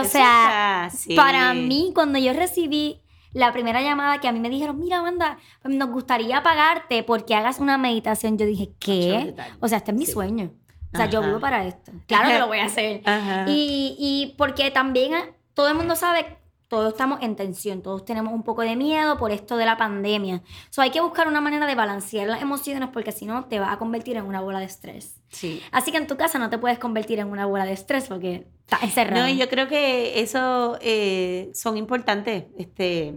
O 0.00 0.04
sea, 0.04 0.88
sí. 0.92 1.14
para 1.14 1.52
mí, 1.54 1.92
cuando 1.94 2.18
yo 2.18 2.32
recibí 2.32 3.00
la 3.32 3.52
primera 3.52 3.82
llamada 3.82 4.18
que 4.20 4.28
a 4.28 4.32
mí 4.32 4.40
me 4.40 4.48
dijeron, 4.48 4.78
mira, 4.80 4.98
Amanda, 4.98 5.38
nos 5.64 5.90
gustaría 5.90 6.42
pagarte 6.42 7.02
porque 7.02 7.34
hagas 7.34 7.58
una 7.60 7.76
meditación, 7.76 8.38
yo 8.38 8.46
dije, 8.46 8.70
¿qué? 8.78 9.34
O 9.60 9.68
sea, 9.68 9.78
este 9.78 9.90
es 9.90 9.96
mi 9.98 10.06
Sí. 10.06 10.12
sueño. 10.12 10.52
O 10.94 10.96
sea, 10.96 11.06
yo 11.10 11.20
vivo 11.20 11.38
para 11.40 11.66
esto. 11.66 11.92
Claro 12.06 12.28
que 12.30 12.38
lo 12.38 12.46
voy 12.46 12.58
a 12.60 12.64
hacer. 12.66 13.02
Ajá. 13.04 13.44
Y, 13.48 13.94
y 13.98 14.34
porque 14.38 14.70
también 14.70 15.12
ah, 15.14 15.26
todo 15.52 15.68
el 15.68 15.74
mundo 15.74 15.94
sabe, 15.94 16.38
todos 16.68 16.92
estamos 16.92 17.20
en 17.22 17.36
tensión, 17.36 17.80
todos 17.82 18.04
tenemos 18.04 18.32
un 18.32 18.42
poco 18.42 18.62
de 18.62 18.74
miedo 18.76 19.16
por 19.18 19.30
esto 19.30 19.56
de 19.56 19.64
la 19.64 19.76
pandemia. 19.76 20.42
So, 20.70 20.82
hay 20.82 20.90
que 20.90 21.00
buscar 21.00 21.28
una 21.28 21.40
manera 21.40 21.66
de 21.66 21.74
balancear 21.74 22.26
las 22.26 22.42
emociones 22.42 22.88
porque 22.92 23.12
si 23.12 23.24
no 23.24 23.44
te 23.44 23.58
vas 23.60 23.72
a 23.72 23.78
convertir 23.78 24.16
en 24.16 24.24
una 24.24 24.40
bola 24.40 24.58
de 24.58 24.66
estrés. 24.66 25.20
Sí. 25.28 25.62
Así 25.70 25.92
que 25.92 25.98
en 25.98 26.06
tu 26.06 26.16
casa 26.16 26.38
no 26.38 26.50
te 26.50 26.58
puedes 26.58 26.78
convertir 26.78 27.18
en 27.20 27.28
una 27.28 27.46
bola 27.46 27.64
de 27.64 27.72
estrés 27.72 28.08
porque 28.08 28.46
estás 28.60 28.82
encerrado. 28.82 29.26
No, 29.26 29.32
yo 29.32 29.48
creo 29.48 29.68
que 29.68 30.20
eso 30.20 30.76
eh, 30.80 31.50
son 31.54 31.76
importantes. 31.76 32.44
Este, 32.58 33.14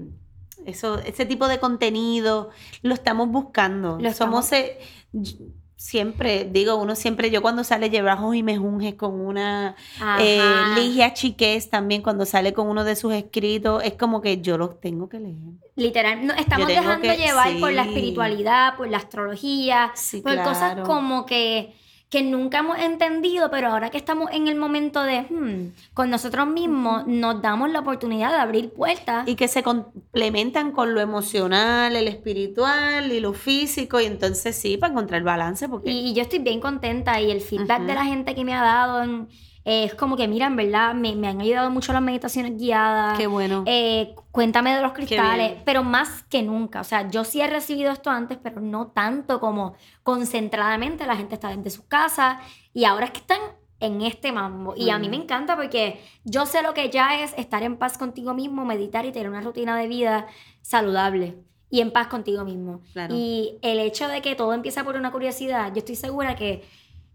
eso, 0.66 1.00
ese 1.00 1.26
tipo 1.26 1.48
de 1.48 1.60
contenido 1.60 2.50
lo 2.82 2.94
estamos 2.94 3.30
buscando. 3.30 3.98
Lo 4.00 4.14
Somos 4.14 4.52
eh, 4.52 4.78
y- 5.14 5.38
siempre, 5.80 6.44
digo, 6.44 6.76
uno 6.76 6.94
siempre, 6.94 7.32
yo 7.32 7.42
cuando 7.42 7.64
sale 7.64 7.90
Llevajos 7.90 8.36
y 8.36 8.44
Mejunjes 8.44 8.96
con 8.96 9.18
una 9.22 9.78
eh. 10.20 10.42
Ligia 10.76 11.14
Chiqués 11.14 11.70
también 11.70 12.02
cuando 12.02 12.26
sale 12.26 12.52
con 12.52 12.68
uno 12.68 12.84
de 12.84 12.98
sus 12.98 13.14
escritos, 13.14 13.82
es 13.86 13.94
como 13.94 14.20
que 14.22 14.42
yo 14.42 14.58
los 14.58 14.82
tengo 14.82 15.08
que 15.08 15.22
leer. 15.22 15.38
Literal, 15.78 16.28
no, 16.28 16.34
estamos 16.34 16.68
dejando 16.68 17.02
que- 17.02 17.16
llevar 17.16 17.58
por 17.62 17.72
la 17.72 17.84
espiritualidad, 17.84 18.76
por 18.76 18.90
la 18.90 18.98
astrología, 18.98 19.92
Sí, 19.96 20.20
por 20.20 20.36
cosas 20.44 20.82
como 20.82 21.26
que, 21.26 21.74
que 22.10 22.24
nunca 22.24 22.60
hemos 22.60 22.80
entendido, 22.80 23.52
pero 23.52 23.68
ahora 23.68 23.92
que 23.92 23.98
estamos 23.98 24.32
en 24.32 24.48
el 24.48 24.56
momento 24.56 25.04
de, 25.04 25.22
hmm, 25.22 25.74
con 25.94 26.10
nosotros 26.10 26.48
mismos, 26.48 27.06
nos 27.06 27.40
damos 27.42 27.70
la 27.70 27.80
oportunidad 27.82 28.32
de 28.32 28.38
abrir 28.38 28.72
puertas. 28.74 29.28
Y 29.28 29.36
que 29.36 29.48
se 29.48 29.62
complementan 29.62 30.72
con 30.72 30.96
lo 30.96 31.02
emocional, 31.02 31.96
el 31.96 32.08
espiritual 32.08 33.12
y 33.12 33.20
lo 33.20 33.34
físico, 33.34 34.00
y 34.02 34.06
entonces 34.06 34.56
sí, 34.56 34.78
para 34.78 34.92
encontrar 34.94 35.20
el 35.20 35.24
balance, 35.26 35.70
porque... 35.70 35.92
Y, 35.92 36.10
y 36.10 36.14
yo 36.16 36.24
estoy 36.24 36.40
bien 36.40 36.60
contenta 36.60 37.22
y 37.22 37.30
el 37.30 37.42
feedback 37.42 37.82
de 37.84 37.94
la 37.94 38.06
gente 38.06 38.34
que 38.34 38.44
me 38.44 38.54
ha 38.56 38.64
dado 38.64 39.04
en- 39.04 39.28
eh, 39.70 39.84
es 39.84 39.94
como 39.94 40.18
que, 40.18 40.28
mira, 40.28 40.48
en 40.48 40.56
verdad, 40.56 40.96
me, 40.96 41.16
me 41.16 41.28
han 41.28 41.42
ayudado 41.42 41.70
mucho 41.70 41.94
las 41.94 42.02
meditaciones 42.02 42.58
guiadas. 42.58 43.16
Qué 43.20 43.28
bueno. 43.28 43.64
Eh, 43.68 44.16
cuéntame 44.32 44.74
de 44.74 44.82
los 44.82 44.94
cristales, 44.94 45.62
pero 45.64 45.84
más 45.84 46.24
que 46.24 46.42
nunca. 46.42 46.82
O 46.82 46.84
sea, 46.84 47.08
yo 47.08 47.24
sí 47.24 47.40
he 47.40 47.46
recibido 47.46 47.92
esto 47.92 48.10
antes, 48.10 48.40
pero 48.42 48.62
no 48.62 48.88
tanto 48.88 49.40
como 49.40 49.76
concentradamente. 50.02 51.06
La 51.06 51.16
gente 51.16 51.36
está 51.36 51.56
desde 51.56 51.70
sus 51.70 51.86
casas 51.86 52.42
y 52.74 52.86
ahora 52.86 53.06
es 53.06 53.12
que 53.12 53.20
están 53.20 53.42
en 53.80 54.02
este 54.02 54.32
mambo. 54.32 54.74
Y 54.76 54.90
a 54.90 54.98
mí 54.98 55.08
me 55.08 55.18
encanta 55.18 55.56
porque 55.56 56.02
yo 56.24 56.48
sé 56.48 56.64
lo 56.64 56.74
que 56.74 56.90
ya 56.90 57.22
es 57.22 57.36
estar 57.38 57.62
en 57.62 57.78
paz 57.78 58.00
contigo 58.00 58.34
mismo, 58.34 58.66
meditar 58.66 59.06
y 59.06 59.12
tener 59.12 59.30
una 59.30 59.42
rutina 59.42 59.78
de 59.78 59.88
vida 59.88 60.26
saludable 60.64 61.44
y 61.70 61.82
en 61.82 61.92
paz 61.92 62.08
contigo 62.08 62.44
mismo. 62.44 62.82
Claro. 62.94 63.14
Y 63.16 63.60
el 63.62 63.78
hecho 63.78 64.08
de 64.08 64.24
que 64.24 64.34
todo 64.34 64.54
empieza 64.54 64.84
por 64.84 64.96
una 64.96 65.12
curiosidad, 65.12 65.72
yo 65.76 65.78
estoy 65.78 65.96
segura 65.96 66.36
que 66.36 66.64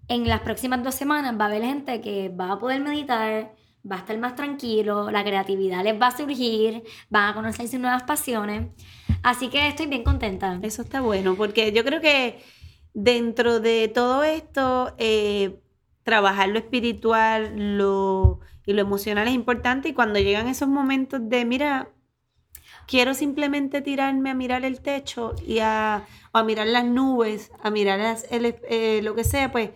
en 0.09 0.29
las 0.29 0.41
próximas 0.41 0.83
dos 0.83 0.95
semanas 0.95 1.35
va 1.39 1.45
a 1.45 1.49
haber 1.49 1.63
gente 1.63 2.01
que 2.01 2.29
va 2.29 2.53
a 2.53 2.59
poder 2.59 2.81
meditar, 2.81 3.55
va 3.91 3.97
a 3.97 3.99
estar 4.01 4.19
más 4.19 4.35
tranquilo, 4.35 5.11
la 5.11 5.25
creatividad 5.25 5.85
les 5.85 6.01
va 6.01 6.09
a 6.09 6.17
surgir, 6.17 6.83
van 7.11 7.31
a 7.31 7.35
conocer 7.35 7.69
sus 7.69 7.81
nuevas 7.81 8.03
pasiones. 8.03 8.69
Así 9.23 9.49
que 9.49 9.69
estoy 9.69 9.87
bien 9.87 10.05
contenta. 10.05 10.59
Eso 10.63 10.83
está 10.83 11.01
bueno, 11.01 11.35
porque 11.37 11.73
yo 11.73 11.85
creo 11.85 12.01
que 12.01 12.43
dentro 12.93 13.61
de 13.61 13.89
todo 13.89 14.23
esto, 14.25 14.95
eh, 14.99 15.61
trabajar 16.03 16.51
lo 16.51 16.59
espiritual 16.59 17.77
lo, 17.79 18.41
y 18.67 18.73
lo 18.75 18.83
emocional 18.83 19.27
es 19.29 19.35
importante. 19.35 19.89
Y 19.89 19.95
cuando 19.95 20.19
llegan 20.21 20.49
esos 20.49 20.69
momentos 20.69 21.21
de, 21.29 21.45
mira, 21.45 21.91
quiero 22.87 23.15
simplemente 23.15 23.81
tirarme 23.83 24.31
a 24.31 24.35
mirar 24.35 24.65
el 24.65 24.81
techo 24.81 25.35
y 25.47 25.59
a, 25.61 26.05
o 26.33 26.39
a 26.39 26.45
mirar 26.45 26.67
las 26.67 26.85
nubes, 26.85 27.51
a 27.63 27.71
mirar 27.71 27.99
las- 28.01 28.27
el- 28.31 28.57
eh, 28.69 29.01
lo 29.03 29.15
que 29.15 29.25
sea, 29.25 29.51
pues 29.53 29.71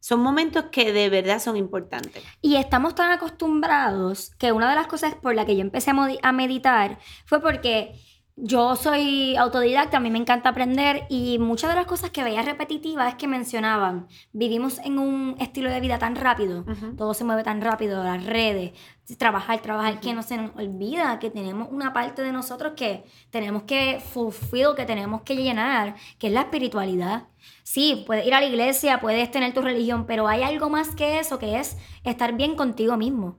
son 0.00 0.20
momentos 0.20 0.66
que 0.70 0.92
de 0.92 1.08
verdad 1.08 1.38
son 1.40 1.56
importantes. 1.56 2.22
Y 2.42 2.56
estamos 2.56 2.94
tan 2.94 3.10
acostumbrados 3.10 4.34
que 4.38 4.52
una 4.52 4.68
de 4.68 4.76
las 4.76 4.86
cosas 4.86 5.14
por 5.14 5.34
la 5.34 5.46
que 5.46 5.56
yo 5.56 5.62
empecé 5.62 5.92
a, 6.22 6.32
meditar 6.32 6.98
fue 7.24 7.40
porque 7.40 7.94
yo 8.36 8.74
soy 8.74 9.36
autodidacta, 9.36 9.98
a 9.98 10.00
mí 10.00 10.10
me 10.10 10.18
encanta 10.18 10.48
aprender 10.48 11.06
y 11.08 11.38
muchas 11.38 11.70
de 11.70 11.76
las 11.76 11.86
cosas 11.86 12.10
que 12.10 12.24
veía 12.24 12.42
repetitivas 12.42 13.08
es 13.08 13.14
que 13.14 13.28
mencionaban, 13.28 14.08
vivimos 14.32 14.78
en 14.80 14.98
un 14.98 15.36
estilo 15.38 15.70
de 15.70 15.80
vida 15.80 15.98
tan 15.98 16.16
rápido, 16.16 16.64
todo 16.96 17.14
se 17.14 17.22
mueve 17.22 17.44
tan 17.44 17.60
rápido, 17.60 18.02
las 18.02 18.24
redes, 18.24 18.72
trabajar, 19.18 19.60
trabajar, 19.62 20.00
que 20.00 20.14
no 20.14 20.22
se 20.22 20.36
nos 20.36 20.56
olvida 20.56 21.20
que 21.20 21.30
tenemos 21.30 21.68
una 21.70 21.92
parte 21.92 22.22
de 22.22 22.32
nosotros 22.32 22.72
que 22.74 23.04
tenemos 23.30 23.62
que 23.64 24.00
fulfill, 24.00 24.74
que 24.76 24.84
tenemos 24.84 25.22
que 25.22 25.36
llenar, 25.36 25.94
que 26.18 26.26
es 26.26 26.32
la 26.32 26.40
espiritualidad. 26.40 27.28
Sí, 27.62 28.02
puedes 28.06 28.26
ir 28.26 28.34
a 28.34 28.40
la 28.40 28.46
iglesia, 28.46 29.00
puedes 29.00 29.30
tener 29.30 29.54
tu 29.54 29.60
religión, 29.60 30.06
pero 30.06 30.26
hay 30.26 30.42
algo 30.42 30.70
más 30.70 30.96
que 30.96 31.20
eso, 31.20 31.38
que 31.38 31.60
es 31.60 31.76
estar 32.02 32.34
bien 32.34 32.56
contigo 32.56 32.96
mismo. 32.96 33.38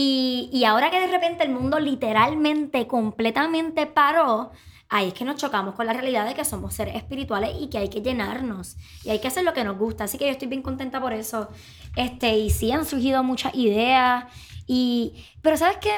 Y, 0.00 0.62
ahora 0.64 0.92
que 0.92 1.00
de 1.00 1.08
repente 1.08 1.42
el 1.42 1.50
mundo 1.50 1.80
literalmente, 1.80 2.86
completamente 2.86 3.86
paró, 3.86 4.52
ahí 4.88 5.08
es 5.08 5.14
que 5.14 5.24
nos 5.24 5.34
chocamos 5.40 5.74
con 5.74 5.86
la 5.86 5.92
realidad 5.92 6.24
de 6.24 6.34
que 6.34 6.44
somos 6.44 6.74
seres 6.74 6.94
espirituales 6.94 7.50
y 7.60 7.66
que 7.66 7.78
hay 7.78 7.88
que 7.88 8.00
llenarnos 8.00 8.76
y 9.02 9.10
hay 9.10 9.18
que 9.18 9.26
hacer 9.26 9.42
lo 9.42 9.54
que 9.54 9.64
nos 9.64 9.76
gusta. 9.76 10.04
Así 10.04 10.16
que 10.16 10.26
yo 10.26 10.30
estoy 10.30 10.46
bien 10.46 10.62
contenta 10.62 11.00
por 11.00 11.12
eso. 11.12 11.48
Este, 11.96 12.38
y 12.38 12.50
sí 12.50 12.70
han 12.70 12.84
surgido 12.86 13.24
muchas 13.24 13.56
ideas. 13.56 14.26
Y, 14.68 15.14
pero 15.42 15.56
¿sabes 15.56 15.78
qué? 15.78 15.90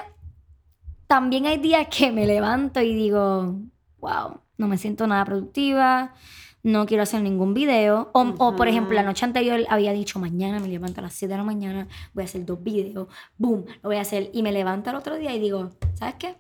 También 1.07 1.45
hay 1.45 1.59
días 1.59 1.87
que 1.88 2.11
me 2.11 2.25
levanto 2.25 2.80
y 2.80 2.95
digo, 2.95 3.54
wow, 3.99 4.40
no 4.57 4.66
me 4.66 4.78
siento 4.78 5.07
nada 5.07 5.26
productiva, 5.26 6.14
no 6.62 6.87
quiero 6.87 7.02
hacer 7.02 7.23
ningún 7.23 7.55
video. 7.55 8.11
O, 8.12 8.23
o, 8.38 8.57
por 8.57 8.69
ejemplo, 8.69 8.95
la 8.95 9.02
noche 9.02 9.25
anterior 9.25 9.61
había 9.69 9.93
dicho, 9.93 10.19
mañana 10.19 10.61
me 10.61 10.69
levanto 10.69 11.00
a 11.00 11.05
las 11.05 11.14
7 11.14 11.33
de 11.33 11.38
la 11.38 11.45
mañana, 11.45 11.88
voy 12.12 12.23
a 12.23 12.25
hacer 12.26 12.45
dos 12.45 12.62
videos, 12.62 13.09
boom, 13.38 13.64
lo 13.83 13.88
voy 13.88 13.97
a 13.97 14.02
hacer. 14.02 14.31
Y 14.33 14.43
me 14.43 14.52
levanto 14.52 14.90
al 14.90 14.97
otro 14.97 15.17
día 15.17 15.35
y 15.35 15.40
digo, 15.40 15.71
¿sabes 15.95 16.14
qué? 16.17 16.37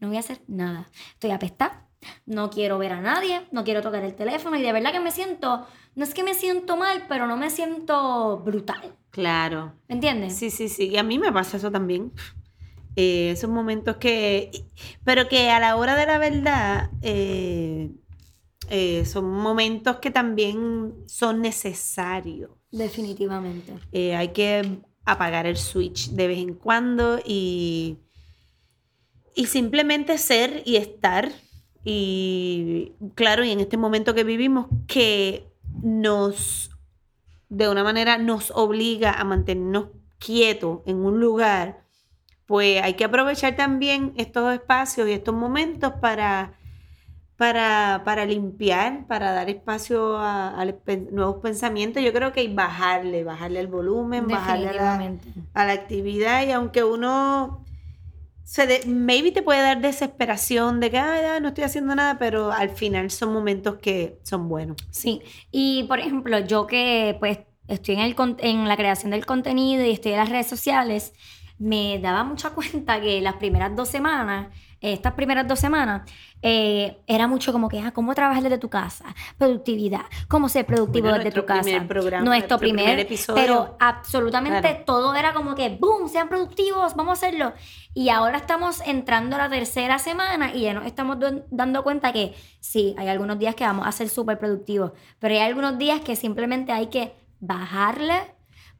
No 0.00 0.08
voy 0.08 0.16
a 0.16 0.20
hacer 0.20 0.40
nada. 0.48 0.88
Estoy 1.14 1.30
apestada, 1.30 1.88
no 2.26 2.50
quiero 2.50 2.78
ver 2.78 2.92
a 2.92 3.00
nadie, 3.00 3.42
no 3.52 3.64
quiero 3.64 3.82
tocar 3.82 4.04
el 4.04 4.14
teléfono 4.14 4.56
y 4.56 4.62
de 4.62 4.72
verdad 4.72 4.92
que 4.92 5.00
me 5.00 5.12
siento, 5.12 5.66
no 5.94 6.04
es 6.04 6.14
que 6.14 6.22
me 6.22 6.34
siento 6.34 6.76
mal, 6.76 7.04
pero 7.08 7.26
no 7.26 7.36
me 7.36 7.50
siento 7.50 8.38
brutal. 8.38 8.96
Claro. 9.10 9.74
¿Me 9.88 9.96
entiendes? 9.96 10.34
Sí, 10.36 10.50
sí, 10.50 10.68
sí. 10.68 10.88
Y 10.88 10.96
a 10.96 11.02
mí 11.02 11.18
me 11.18 11.32
pasa 11.32 11.58
eso 11.58 11.70
también. 11.70 12.12
Eh, 12.96 13.30
esos 13.30 13.50
momentos 13.50 13.96
que... 13.96 14.50
Pero 15.04 15.28
que 15.28 15.50
a 15.50 15.60
la 15.60 15.76
hora 15.76 15.96
de 15.96 16.06
la 16.06 16.18
verdad 16.18 16.90
eh, 17.02 17.90
eh, 18.68 19.04
son 19.04 19.30
momentos 19.30 19.96
que 19.96 20.10
también 20.10 20.94
son 21.06 21.40
necesarios. 21.40 22.50
Definitivamente. 22.70 23.74
Eh, 23.92 24.14
hay 24.14 24.28
que 24.28 24.80
apagar 25.04 25.46
el 25.46 25.56
switch 25.56 26.10
de 26.10 26.28
vez 26.28 26.38
en 26.38 26.54
cuando 26.54 27.18
y, 27.24 27.98
y 29.34 29.46
simplemente 29.46 30.18
ser 30.18 30.62
y 30.64 30.76
estar. 30.76 31.30
Y 31.84 32.92
claro, 33.14 33.44
y 33.44 33.50
en 33.50 33.60
este 33.60 33.76
momento 33.76 34.14
que 34.14 34.24
vivimos, 34.24 34.66
que 34.86 35.52
nos, 35.82 36.70
de 37.48 37.68
una 37.68 37.82
manera, 37.82 38.18
nos 38.18 38.52
obliga 38.52 39.12
a 39.12 39.24
mantenernos 39.24 39.88
quietos 40.18 40.80
en 40.86 40.96
un 40.96 41.18
lugar 41.18 41.82
pues 42.52 42.82
hay 42.82 42.94
que 42.94 43.04
aprovechar 43.04 43.56
también 43.56 44.12
estos 44.18 44.52
espacios 44.52 45.08
y 45.08 45.12
estos 45.12 45.34
momentos 45.34 45.94
para, 46.02 46.52
para, 47.42 48.02
para 48.04 48.24
limpiar, 48.24 49.04
para 49.08 49.32
dar 49.32 49.50
espacio 49.50 50.16
a, 50.16 50.60
a 50.62 50.66
pen- 50.84 51.08
nuevos 51.10 51.42
pensamientos. 51.42 52.00
Yo 52.00 52.12
creo 52.12 52.32
que 52.32 52.38
hay 52.38 52.54
bajarle, 52.54 53.24
bajarle 53.24 53.58
el 53.58 53.66
volumen, 53.66 54.28
bajarle 54.28 54.68
a 54.68 54.72
la, 54.72 54.92
Definitivamente. 54.92 55.28
a 55.52 55.64
la 55.64 55.72
actividad 55.72 56.46
y 56.46 56.52
aunque 56.52 56.84
uno 56.84 57.64
se 58.44 58.68
de- 58.68 58.82
maybe 58.86 59.32
te 59.32 59.42
puede 59.42 59.60
dar 59.60 59.80
desesperación 59.80 60.78
de 60.78 60.92
que 60.92 60.98
"Ay, 61.00 61.22
ya, 61.22 61.40
no 61.40 61.48
estoy 61.48 61.64
haciendo 61.64 61.96
nada, 61.96 62.16
pero 62.16 62.52
al 62.52 62.70
final 62.70 63.10
son 63.10 63.32
momentos 63.32 63.78
que 63.78 64.20
son 64.22 64.48
buenos. 64.48 64.76
Sí, 64.92 65.20
y 65.50 65.82
por 65.88 65.98
ejemplo, 65.98 66.38
yo 66.38 66.68
que 66.68 67.16
pues 67.18 67.40
estoy 67.66 67.96
en, 67.96 68.02
el, 68.02 68.14
en 68.38 68.68
la 68.68 68.76
creación 68.76 69.10
del 69.10 69.26
contenido 69.26 69.84
y 69.84 69.90
estoy 69.90 70.12
en 70.12 70.18
las 70.18 70.28
redes 70.28 70.46
sociales, 70.46 71.12
me 71.58 71.98
daba 71.98 72.22
mucha 72.22 72.50
cuenta 72.54 73.00
que 73.00 73.20
las 73.20 73.34
primeras 73.34 73.74
dos 73.74 73.88
semanas, 73.88 74.46
estas 74.82 75.12
primeras 75.14 75.46
dos 75.48 75.58
semanas, 75.60 76.02
eh, 76.42 76.98
era 77.06 77.28
mucho 77.28 77.52
como 77.52 77.68
que, 77.68 77.78
ah, 77.80 77.92
¿cómo 77.92 78.14
trabajar 78.14 78.42
desde 78.42 78.58
tu 78.58 78.68
casa? 78.68 79.04
Productividad, 79.38 80.02
¿cómo 80.28 80.48
ser 80.48 80.66
productivo 80.66 81.08
Bueno, 81.08 81.18
desde 81.18 81.30
tu 81.30 81.36
nuestro 81.36 81.46
casa? 81.46 81.62
primer 81.62 81.86
programa, 81.88 82.24
nuestro 82.24 82.56
nuestro 82.56 82.58
primer, 82.58 82.84
primer 82.84 82.98
episodio. 83.00 83.40
pero 83.42 83.76
absolutamente 83.80 84.60
Claro. 84.60 84.84
todo 84.84 85.14
era 85.14 85.32
como 85.32 85.54
que, 85.54 85.68
¡boom! 85.70 86.08
Sean 86.08 86.28
productivos, 86.28 86.94
vamos 86.96 87.10
a 87.10 87.26
hacerlo. 87.26 87.52
Y 87.94 88.08
ahora 88.08 88.38
estamos 88.38 88.80
entrando 88.86 89.36
a 89.36 89.38
la 89.38 89.48
tercera 89.50 89.98
semana 89.98 90.52
y 90.54 90.62
ya 90.62 90.74
nos 90.74 90.86
estamos 90.86 91.18
dando 91.50 91.82
cuenta 91.84 92.12
que 92.12 92.34
sí, 92.60 92.94
hay 92.98 93.08
algunos 93.08 93.38
días 93.38 93.54
que 93.54 93.64
vamos 93.64 93.86
a 93.86 93.92
ser 93.92 94.08
súper 94.08 94.38
productivos, 94.38 94.92
pero 95.18 95.34
hay 95.34 95.40
algunos 95.40 95.78
días 95.78 96.00
que 96.00 96.16
simplemente 96.16 96.72
hay 96.72 96.86
que 96.88 97.12
bajarle 97.40 98.14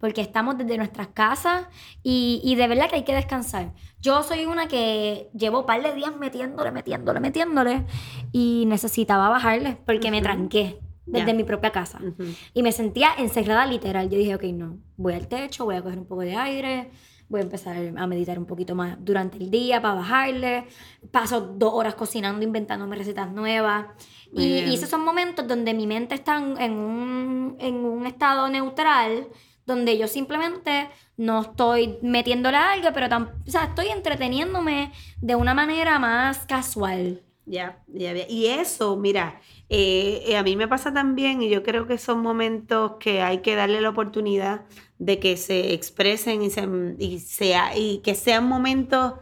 porque 0.02 0.20
estamos 0.20 0.58
desde 0.58 0.76
nuestras 0.76 1.06
casas 1.08 1.68
y, 2.02 2.40
y 2.42 2.56
de 2.56 2.66
verdad 2.66 2.90
que 2.90 2.96
hay 2.96 3.04
que 3.04 3.14
descansar. 3.14 3.72
Yo 4.00 4.24
soy 4.24 4.46
una 4.46 4.66
que 4.66 5.30
llevo 5.32 5.60
un 5.60 5.66
par 5.66 5.80
de 5.80 5.94
días 5.94 6.10
metiéndole, 6.18 6.72
metiéndole, 6.72 7.20
metiéndole 7.20 7.84
y 8.32 8.64
necesitaba 8.66 9.28
bajarle 9.28 9.78
porque 9.86 10.10
me 10.10 10.16
Ujú. 10.16 10.24
tranqué 10.24 10.80
desde 11.06 11.28
Ya. 11.28 11.34
mi 11.34 11.44
propia 11.44 11.70
casa. 11.70 12.00
Ujú. 12.02 12.24
Y 12.52 12.64
me 12.64 12.72
sentía 12.72 13.10
encerrada 13.16 13.64
literal. 13.64 14.10
Yo 14.10 14.18
dije, 14.18 14.34
ok, 14.34 14.42
no, 14.46 14.78
voy 14.96 15.14
al 15.14 15.28
techo, 15.28 15.64
voy 15.66 15.76
a 15.76 15.82
coger 15.82 16.00
un 16.00 16.06
poco 16.06 16.22
de 16.22 16.34
aire, 16.34 16.90
voy 17.28 17.38
a 17.38 17.44
empezar 17.44 17.76
a 17.96 18.06
meditar 18.08 18.40
un 18.40 18.46
poquito 18.46 18.74
más 18.74 18.96
durante 18.98 19.36
el 19.38 19.52
día 19.52 19.80
para 19.80 19.94
bajarle. 19.94 20.64
Paso 21.12 21.40
dos 21.42 21.72
horas 21.74 21.94
cocinando, 21.94 22.42
inventándome 22.44 22.96
recetas 22.96 23.30
nuevas. 23.30 23.86
Y, 24.34 24.42
y 24.64 24.74
esos 24.74 24.88
son 24.88 25.04
momentos 25.04 25.46
donde 25.46 25.74
mi 25.74 25.86
mente 25.86 26.16
está 26.16 26.38
en 26.38 26.72
un, 26.72 27.56
en 27.60 27.76
un 27.84 28.04
estado 28.06 28.48
neutral, 28.48 29.28
donde 29.66 29.98
yo 29.98 30.08
simplemente 30.08 30.88
no 31.16 31.42
estoy 31.42 31.98
metiéndole 32.02 32.56
algo, 32.56 32.88
pero 32.92 33.06
tam- 33.08 33.30
o 33.46 33.50
sea, 33.50 33.64
estoy 33.64 33.88
entreteniéndome 33.88 34.92
de 35.20 35.34
una 35.36 35.54
manera 35.54 35.98
más 35.98 36.46
casual. 36.46 37.22
Ya, 37.44 37.82
ya, 37.88 38.12
ya. 38.12 38.24
Y 38.28 38.46
eso, 38.46 38.96
mira, 38.96 39.40
eh, 39.68 40.22
eh, 40.26 40.36
a 40.36 40.42
mí 40.44 40.54
me 40.56 40.68
pasa 40.68 40.92
también 40.92 41.42
y 41.42 41.48
yo 41.48 41.62
creo 41.64 41.86
que 41.88 41.98
son 41.98 42.20
momentos 42.22 42.92
que 43.00 43.20
hay 43.20 43.38
que 43.42 43.56
darle 43.56 43.80
la 43.80 43.88
oportunidad 43.90 44.64
de 44.98 45.18
que 45.18 45.36
se 45.36 45.72
expresen 45.74 46.42
y, 46.42 46.50
se, 46.50 46.68
y, 46.98 47.18
sea, 47.18 47.76
y 47.76 47.98
que 47.98 48.14
sean 48.14 48.46
momentos 48.48 49.14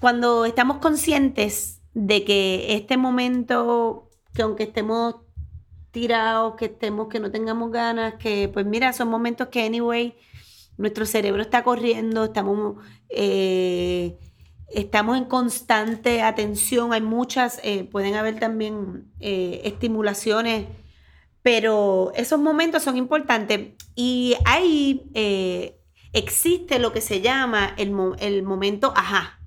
cuando 0.00 0.44
estamos 0.44 0.78
conscientes 0.78 1.82
de 1.94 2.24
que 2.24 2.74
este 2.74 2.96
momento, 2.96 4.08
que 4.34 4.42
aunque 4.42 4.64
estemos 4.64 5.16
tirados, 5.90 6.54
que 6.56 6.66
estemos, 6.66 7.08
que 7.08 7.20
no 7.20 7.30
tengamos 7.30 7.70
ganas, 7.70 8.14
que 8.14 8.48
pues 8.48 8.66
mira, 8.66 8.92
son 8.92 9.08
momentos 9.08 9.48
que 9.48 9.64
anyway, 9.64 10.14
nuestro 10.76 11.06
cerebro 11.06 11.42
está 11.42 11.62
corriendo, 11.62 12.24
estamos... 12.24 12.76
eh, 13.08 14.18
estamos 14.72 15.18
en 15.18 15.24
constante 15.24 16.22
atención, 16.22 16.92
hay 16.92 17.00
muchas, 17.00 17.60
eh, 17.64 17.82
pueden 17.90 18.14
haber 18.14 18.38
también 18.38 19.10
eh, 19.18 19.62
estimulaciones, 19.64 20.66
pero 21.42 22.12
esos 22.14 22.38
momentos 22.38 22.84
son 22.84 22.96
importantes 22.96 23.72
y 23.96 24.36
ahí 24.44 25.10
existe 26.12 26.78
lo 26.78 26.92
que 26.92 27.00
se 27.00 27.20
llama 27.20 27.74
el, 27.78 27.92
el 28.20 28.42
momento 28.44 28.92
ajá. 28.94 29.40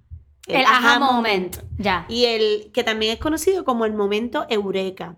El, 0.46 0.66
aha 0.66 1.00
moment. 1.00 1.56
Ya. 1.78 2.06
Y 2.10 2.26
el 2.26 2.72
que 2.74 2.84
también 2.84 3.14
es 3.14 3.20
conocido 3.20 3.64
como 3.64 3.86
el 3.86 3.94
momento 3.94 4.46
eureka. 4.50 5.16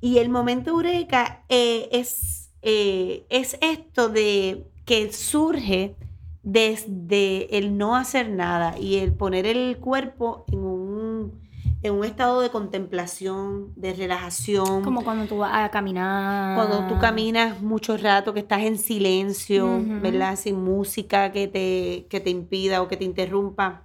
Y 0.00 0.18
el 0.18 0.28
momento 0.28 0.70
eureka 0.70 1.44
eh, 1.48 1.88
es, 1.92 2.50
eh, 2.62 3.26
es 3.30 3.56
esto 3.60 4.08
de 4.08 4.66
que 4.84 5.12
surge 5.12 5.96
desde 6.42 7.56
el 7.56 7.76
no 7.78 7.96
hacer 7.96 8.28
nada 8.28 8.78
y 8.78 8.96
el 8.96 9.14
poner 9.14 9.46
el 9.46 9.78
cuerpo 9.78 10.44
en 10.52 10.58
un, 10.58 11.40
en 11.82 11.94
un 11.94 12.04
estado 12.04 12.42
de 12.42 12.50
contemplación, 12.50 13.72
de 13.76 13.94
relajación. 13.94 14.82
Como 14.82 15.02
cuando 15.02 15.26
tú 15.26 15.38
vas 15.38 15.52
a 15.54 15.70
caminar. 15.70 16.54
Cuando 16.54 16.86
tú 16.86 17.00
caminas 17.00 17.62
mucho 17.62 17.96
rato, 17.96 18.34
que 18.34 18.40
estás 18.40 18.60
en 18.62 18.78
silencio. 18.78 19.80
¿verdad? 20.02 20.36
Sin 20.36 20.62
música 20.62 21.32
que 21.32 21.48
te, 21.48 22.06
que 22.10 22.20
te 22.20 22.30
impida 22.30 22.82
o 22.82 22.88
que 22.88 22.98
te 22.98 23.04
interrumpa. 23.04 23.83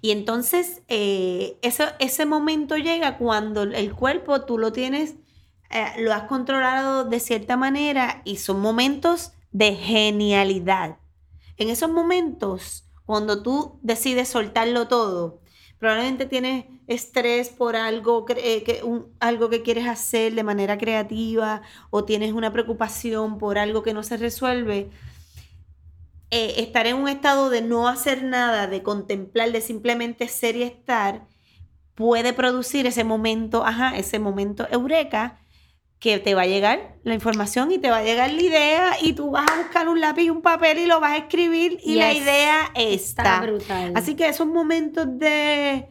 Y 0.00 0.10
entonces, 0.12 0.82
eh, 0.88 1.58
eso, 1.62 1.84
ese 1.98 2.26
momento 2.26 2.76
llega 2.76 3.18
cuando 3.18 3.62
el 3.62 3.94
cuerpo 3.94 4.42
tú 4.42 4.58
lo 4.58 4.72
tienes, 4.72 5.14
eh, 5.70 5.84
lo 5.98 6.12
has 6.12 6.24
controlado 6.24 7.04
de 7.04 7.20
cierta 7.20 7.56
manera 7.56 8.22
y 8.24 8.36
son 8.36 8.60
momentos 8.60 9.32
de 9.52 9.74
genialidad. 9.74 10.98
En 11.56 11.68
esos 11.68 11.90
momentos, 11.90 12.84
cuando 13.04 13.42
tú 13.42 13.78
decides 13.82 14.28
soltarlo 14.28 14.88
todo, 14.88 15.40
probablemente 15.78 16.26
tienes 16.26 16.66
estrés 16.86 17.48
por 17.50 17.76
algo, 17.76 18.24
eh, 18.36 18.62
que, 18.64 18.82
un- 18.82 19.06
algo 19.20 19.48
que 19.48 19.62
quieres 19.62 19.86
hacer 19.86 20.34
de 20.34 20.42
manera 20.42 20.76
creativa 20.78 21.62
o 21.90 22.04
tienes 22.04 22.32
una 22.32 22.52
preocupación 22.52 23.38
por 23.38 23.58
algo 23.58 23.82
que 23.82 23.94
no 23.94 24.02
se 24.02 24.16
resuelve. 24.16 24.90
Eh, 26.30 26.54
estar 26.58 26.86
en 26.86 26.96
un 26.96 27.08
estado 27.08 27.50
de 27.50 27.62
no 27.62 27.88
hacer 27.88 28.22
nada, 28.22 28.66
de 28.66 28.82
contemplar, 28.82 29.50
de 29.52 29.60
simplemente 29.60 30.28
ser 30.28 30.56
y 30.56 30.62
estar, 30.62 31.26
puede 31.94 32.32
producir 32.32 32.86
ese 32.86 33.04
momento, 33.04 33.64
ajá, 33.64 33.96
ese 33.96 34.18
momento 34.18 34.66
eureka, 34.70 35.38
que 35.98 36.18
te 36.18 36.34
va 36.34 36.42
a 36.42 36.46
llegar 36.46 36.96
la 37.02 37.12
información 37.12 37.70
y 37.72 37.78
te 37.78 37.90
va 37.90 37.98
a 37.98 38.02
llegar 38.02 38.32
la 38.32 38.40
idea 38.42 38.92
y 39.02 39.12
tú 39.12 39.30
vas 39.32 39.50
a 39.50 39.56
buscar 39.58 39.86
un 39.86 40.00
lápiz 40.00 40.22
y 40.22 40.30
un 40.30 40.40
papel 40.40 40.78
y 40.78 40.86
lo 40.86 40.98
vas 40.98 41.12
a 41.12 41.16
escribir 41.18 41.78
y 41.84 41.96
la 41.96 42.14
idea 42.14 42.70
Está 42.74 43.22
está. 43.22 43.40
brutal. 43.42 43.92
Así 43.94 44.14
que 44.14 44.26
esos 44.26 44.46
momentos 44.46 45.06
de... 45.18 45.90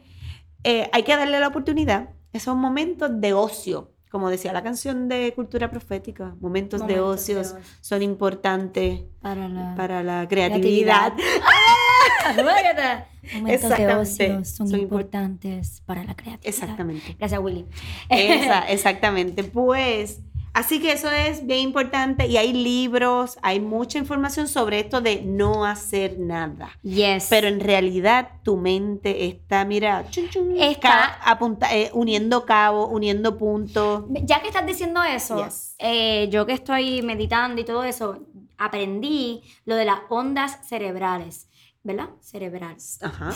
eh, 0.64 0.90
hay 0.92 1.02
que 1.04 1.14
darle 1.14 1.38
la 1.38 1.46
oportunidad, 1.46 2.10
esos 2.32 2.56
momentos 2.56 3.20
de 3.20 3.32
ocio, 3.34 3.92
como 4.10 4.28
decía 4.28 4.52
la 4.52 4.62
canción 4.62 5.08
de 5.08 5.32
Cultura 5.34 5.70
Profética, 5.70 6.34
momentos, 6.40 6.80
de 6.86 6.96
Momentos 6.96 7.26
de 7.26 7.34
ocios 7.34 7.52
ocio. 7.52 7.64
son 7.80 8.02
importantes 8.02 9.02
para 9.22 9.48
la 9.48 9.74
para 9.76 10.02
la 10.02 10.26
creatividad. 10.28 11.12
creatividad. 11.14 13.06
Momentos 13.34 13.70
de 13.70 13.76
Exactamente. 13.76 14.00
ocio 14.00 14.44
son, 14.44 14.68
Son 14.68 14.80
impor- 14.80 14.82
importantes 14.82 15.82
para 15.86 16.04
la 16.04 16.14
creatividad. 16.14 16.48
Exactamente. 16.48 17.16
Gracias, 17.18 17.40
Willy. 17.40 17.66
Esa, 18.08 18.60
exactamente. 18.68 19.44
Pues, 19.44 20.20
así 20.52 20.80
que 20.80 20.92
eso 20.92 21.10
es 21.10 21.46
bien 21.46 21.60
importante 21.60 22.26
y 22.26 22.36
hay 22.36 22.52
libros, 22.52 23.38
hay 23.42 23.60
mucha 23.60 23.98
información 23.98 24.48
sobre 24.48 24.80
esto 24.80 25.00
de 25.00 25.22
no 25.22 25.64
hacer 25.64 26.18
nada. 26.18 26.70
Yes. 26.82 27.26
Pero 27.30 27.48
en 27.48 27.60
realidad 27.60 28.30
tu 28.42 28.56
mente 28.56 29.26
está, 29.26 29.64
mira, 29.64 30.08
chun, 30.10 30.28
chun, 30.28 30.56
Está- 30.58 30.80
ca- 30.88 31.20
apunta- 31.24 31.74
eh, 31.76 31.90
uniendo 31.94 32.44
cabos, 32.46 32.88
uniendo 32.90 33.36
puntos. 33.38 34.04
Ya 34.24 34.40
que 34.42 34.48
estás 34.48 34.66
diciendo 34.66 35.02
eso, 35.02 35.44
Yes. 35.44 35.74
eh, 35.78 36.28
yo 36.30 36.46
que 36.46 36.52
estoy 36.52 37.02
meditando 37.02 37.60
y 37.60 37.64
todo 37.64 37.84
eso, 37.84 38.18
aprendí 38.58 39.42
lo 39.64 39.74
de 39.76 39.84
las 39.86 40.00
ondas 40.10 40.58
cerebrales, 40.68 41.48
¿verdad? 41.82 42.10
Cerebrales. 42.20 42.98
Ajá. 43.02 43.32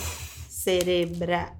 Cerebra. 0.49 1.55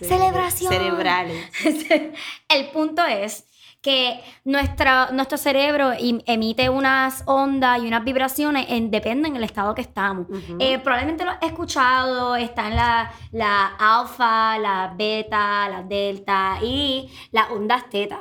Celebración. 0.00 0.72
Cerebrales. 0.72 1.46
El 2.48 2.70
punto 2.72 3.04
es 3.04 3.44
que 3.86 4.20
nuestra, 4.44 5.10
nuestro 5.12 5.38
cerebro 5.38 5.92
emite 6.26 6.68
unas 6.68 7.22
ondas 7.24 7.80
y 7.80 7.86
unas 7.86 8.02
vibraciones, 8.02 8.66
en, 8.68 8.90
dependen 8.90 9.34
del 9.34 9.44
estado 9.44 9.76
que 9.76 9.82
estamos. 9.82 10.26
Eh, 10.58 10.80
probablemente 10.80 11.24
lo 11.24 11.30
has 11.30 11.42
escuchado, 11.42 12.34
están 12.34 12.74
la, 12.74 13.12
la 13.30 13.76
alfa, 13.78 14.58
la 14.58 14.92
beta, 14.96 15.68
la 15.68 15.84
delta 15.84 16.58
y 16.60 17.08
las 17.30 17.48
ondas 17.52 17.88
teta. 17.88 18.18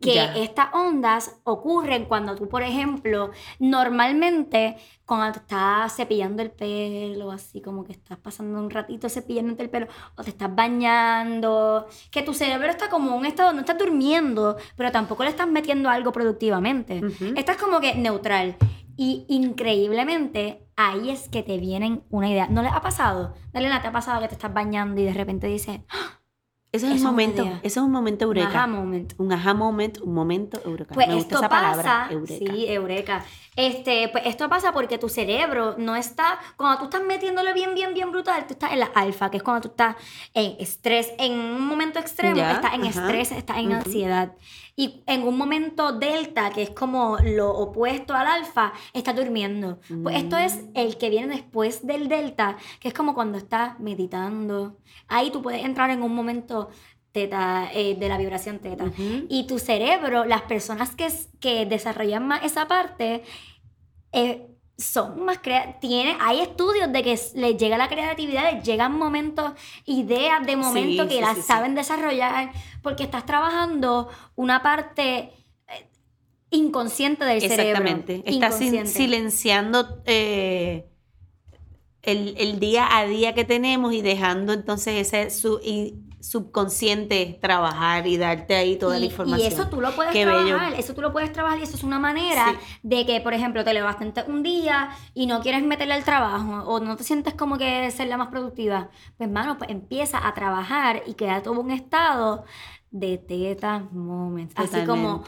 Que 0.00 0.14
Ya. 0.14 0.34
estas 0.34 0.68
ondas 0.72 1.40
ocurren 1.44 2.06
cuando 2.06 2.34
tú, 2.34 2.48
por 2.48 2.62
ejemplo, 2.62 3.32
normalmente 3.58 4.76
cuando 5.04 5.32
te 5.32 5.38
estás 5.40 5.94
cepillando 5.94 6.40
el 6.42 6.50
pelo, 6.50 7.30
así 7.30 7.60
como 7.60 7.84
que 7.84 7.92
estás 7.92 8.16
pasando 8.16 8.58
un 8.58 8.70
ratito 8.70 9.08
cepillándote 9.10 9.62
el 9.64 9.68
pelo, 9.70 9.88
o 10.16 10.22
te 10.22 10.30
estás 10.30 10.54
bañando, 10.54 11.86
que 12.10 12.22
tu 12.22 12.32
cerebro 12.32 12.68
está 12.68 12.88
como 12.88 13.10
en 13.10 13.18
un 13.18 13.26
estado, 13.26 13.52
no 13.52 13.60
estás 13.60 13.76
durmiendo, 13.76 14.56
pero 14.76 14.90
tampoco 14.90 15.24
le 15.24 15.30
estás 15.30 15.48
metiendo 15.48 15.90
algo 15.90 16.12
productivamente. 16.12 17.02
Estás 17.36 17.56
como 17.58 17.80
que 17.80 17.94
neutral. 17.94 18.56
Y 18.96 19.24
increíblemente, 19.28 20.66
ahí 20.76 21.10
es 21.10 21.28
que 21.28 21.42
te 21.42 21.58
vienen 21.58 22.04
una 22.10 22.28
idea. 22.28 22.46
¿No 22.48 22.62
les 22.62 22.72
ha 22.72 22.80
pasado? 22.82 23.34
Dale, 23.52 23.68
¿te 23.80 23.88
ha 23.88 23.92
pasado 23.92 24.20
que 24.20 24.28
te 24.28 24.34
estás 24.34 24.52
bañando 24.52 25.00
y 25.00 25.04
de 25.04 25.14
repente 25.14 25.46
dices, 25.46 25.80
¡Ah! 25.88 26.19
Ese 26.72 26.86
es, 26.86 26.94
es 26.94 27.00
un 27.00 27.06
momento, 27.08 27.42
idea. 27.42 27.56
ese 27.64 27.80
es 27.80 27.84
un 27.84 27.90
momento 27.90 28.28
un 28.28 28.36
eureka. 28.36 28.58
aha 28.58 28.66
moment. 28.68 29.12
Un 29.18 29.32
aha 29.32 29.54
moment, 29.54 29.98
un 30.02 30.14
momento 30.14 30.60
eureka. 30.64 30.94
Pues 30.94 31.08
Me 31.08 31.14
gusta 31.14 31.34
esto 31.34 31.38
esa 31.40 31.48
palabra, 31.48 31.82
pasa, 31.82 32.12
eureka. 32.12 32.52
sí, 32.52 32.66
eureka. 32.68 33.24
Este, 33.56 34.08
pues 34.08 34.24
esto 34.26 34.48
pasa 34.48 34.72
porque 34.72 34.96
tu 34.96 35.08
cerebro 35.08 35.74
no 35.78 35.96
está, 35.96 36.38
cuando 36.56 36.78
tú 36.78 36.84
estás 36.84 37.02
metiéndole 37.02 37.52
bien, 37.54 37.74
bien, 37.74 37.92
bien 37.92 38.12
brutal, 38.12 38.46
tú 38.46 38.52
estás 38.54 38.70
en 38.72 38.78
la 38.78 38.86
alfa, 38.94 39.30
que 39.30 39.38
es 39.38 39.42
cuando 39.42 39.62
tú 39.62 39.68
estás 39.68 39.96
en 40.32 40.54
estrés, 40.60 41.12
en 41.18 41.32
un 41.32 41.66
momento 41.66 41.98
extremo, 41.98 42.36
Ya, 42.36 42.52
estás 42.52 42.74
en 42.74 42.82
ajá, 42.82 42.88
estrés, 43.00 43.32
estás 43.32 43.58
en 43.58 43.66
ujú. 43.68 43.76
ansiedad. 43.76 44.32
Y 44.80 45.02
en 45.06 45.24
un 45.28 45.36
momento 45.36 45.92
delta, 45.92 46.48
que 46.50 46.62
es 46.62 46.70
como 46.70 47.18
lo 47.22 47.50
opuesto 47.50 48.14
al 48.14 48.26
alfa, 48.26 48.72
estás 48.94 49.14
durmiendo. 49.14 49.78
Pues 50.02 50.16
esto 50.16 50.36
es 50.38 50.54
Mm. 50.56 50.70
el 50.74 50.96
que 50.96 51.10
viene 51.10 51.34
después 51.36 51.86
del 51.86 52.08
delta, 52.08 52.56
que 52.80 52.88
es 52.88 52.94
como 52.94 53.12
cuando 53.14 53.36
estás 53.36 53.78
meditando. 53.78 54.78
Ahí 55.06 55.30
tú 55.30 55.42
puedes 55.42 55.62
entrar 55.64 55.90
en 55.90 56.02
un 56.02 56.14
momento 56.14 56.70
teta, 57.12 57.68
eh, 57.74 57.94
de 57.96 58.08
la 58.08 58.16
vibración 58.16 58.58
teta. 58.60 58.86
Y 59.28 59.46
tu 59.46 59.58
cerebro, 59.58 60.24
las 60.24 60.42
personas 60.42 60.94
que, 60.96 61.08
que 61.40 61.66
desarrollan 61.66 62.26
más 62.26 62.42
esa 62.44 62.66
parte, 62.66 63.22
eh, 64.12 64.46
son 64.80 65.24
más 65.24 65.38
creativas. 65.38 66.16
Hay 66.20 66.40
estudios 66.40 66.90
de 66.92 67.02
que 67.02 67.18
les 67.34 67.56
llega 67.56 67.78
la 67.78 67.88
creatividad, 67.88 68.52
les 68.52 68.64
llegan 68.64 68.96
momentos, 68.98 69.52
ideas 69.84 70.44
de 70.46 70.56
momento 70.56 71.02
Sí, 71.04 71.08
que 71.08 71.14
sí, 71.16 71.20
las 71.20 71.36
sí, 71.36 71.42
saben 71.42 71.74
desarrollar, 71.74 72.50
porque 72.82 73.04
estás 73.04 73.26
trabajando 73.26 74.08
una 74.36 74.62
parte 74.62 75.32
eh, 75.68 75.88
inconsciente 76.50 77.24
del 77.24 77.40
cerebro. 77.40 77.84
Exactamente. 77.84 78.22
Estás 78.26 78.58
silenciando 78.90 80.02
eh, 80.06 80.86
el, 82.02 82.34
el 82.38 82.58
día 82.60 82.96
a 82.96 83.04
día 83.06 83.34
que 83.34 83.44
tenemos 83.44 83.92
y 83.92 84.00
dejando 84.02 84.52
entonces 84.52 84.94
ese 85.06 85.30
su- 85.30 85.60
y 85.62 85.94
subconsciente 86.20 87.38
trabajar 87.40 88.06
y 88.06 88.16
darte 88.16 88.54
ahí 88.54 88.76
toda 88.76 88.98
la 88.98 89.04
información. 89.06 89.40
Y 89.50 89.52
eso 89.52 89.68
tú 89.68 89.80
lo 89.80 89.94
puedes 89.94 90.12
Qué 90.12 90.24
bello. 90.26 90.46
trabajar, 90.48 90.74
eso 90.78 90.94
tú 90.94 91.00
lo 91.00 91.12
puedes 91.12 91.32
trabajar 91.32 91.58
y 91.58 91.62
eso 91.62 91.76
es 91.76 91.82
una 91.82 91.98
manera 91.98 92.46
Sí. 92.52 92.78
de 92.82 93.06
que, 93.06 93.20
por 93.20 93.32
ejemplo, 93.34 93.64
te 93.64 93.72
levantaste 93.74 94.30
un 94.30 94.42
día 94.42 94.90
y 95.14 95.26
no 95.26 95.40
quieres 95.40 95.62
meterle 95.62 95.94
al 95.94 96.04
trabajo 96.04 96.62
o 96.70 96.80
no 96.80 96.96
te 96.96 97.04
sientes 97.04 97.34
como 97.34 97.58
que 97.58 97.90
ser 97.90 98.08
la 98.08 98.16
más 98.16 98.28
productiva. 98.28 98.90
Pues, 99.16 99.30
mano, 99.30 99.56
pues 99.58 99.70
empieza 99.70 100.26
a 100.26 100.34
trabajar 100.34 101.02
y 101.06 101.14
crea 101.14 101.42
todo 101.42 101.58
un 101.60 101.70
estado 101.70 102.44
de 102.90 103.18
teta 103.18 103.86
moments. 103.92 104.54
Así 104.56 104.84
como, 104.84 105.24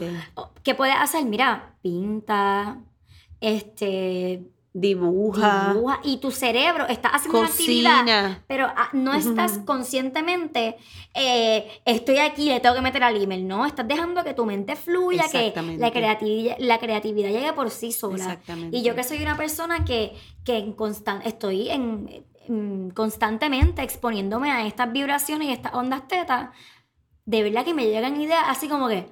¿qué 0.63 0.75
puedes 0.75 0.97
hacer? 0.97 1.25
Mira, 1.25 1.75
pinta, 1.81 2.79
este, 3.41 4.45
Dibuja, 4.75 5.73
dibuja 5.75 6.01
y 6.03 6.17
tu 6.17 6.31
cerebro 6.31 6.87
está 6.89 7.11
haciendo 7.11 7.41
una 7.41 7.49
actividad 7.49 7.99
cocina. 8.01 8.43
pero 8.47 8.67
ah, 8.75 8.89
no 8.95 9.13
estás 9.13 9.59
conscientemente, 9.67 10.77
eh, 11.15 11.83
estoy 11.85 12.19
aquí, 12.19 12.47
le 12.49 12.61
tengo 12.61 12.75
que 12.75 12.81
meter 12.81 13.03
al 13.03 13.21
email. 13.23 13.47
No, 13.47 13.67
estás 13.67 13.87
dejando 13.87 14.25
que 14.25 14.33
tu 14.35 14.47
mente 14.47 14.75
fluya, 14.77 15.25
que 15.31 15.53
la 15.79 15.91
creatividad, 15.91 16.57
la 16.59 16.79
creatividad 16.79 17.29
llegue 17.31 17.53
por 17.53 17.71
sí 17.71 17.93
sola. 17.93 18.17
Exactamente. 18.17 18.77
Y 18.77 18.83
yo 18.83 18.95
que 18.95 19.05
soy 19.05 19.21
una 19.23 19.37
persona 19.37 19.85
que, 19.85 20.15
que 20.45 20.57
en 20.57 20.73
estoy 21.27 21.69
en, 21.69 22.25
en- 22.49 22.91
constantemente 22.93 23.83
exponiéndome 23.83 24.51
a 24.51 24.67
estas 24.67 24.91
vibraciones 24.91 25.49
y 25.49 25.53
estas 25.53 25.75
ondas 25.75 26.09
tetas, 26.09 26.49
de 27.27 27.43
verdad 27.43 27.65
que 27.65 27.75
me 27.75 27.87
llegan 27.87 28.19
ideas 28.21 28.45
así 28.49 28.69
como 28.69 28.89
que. 28.89 29.07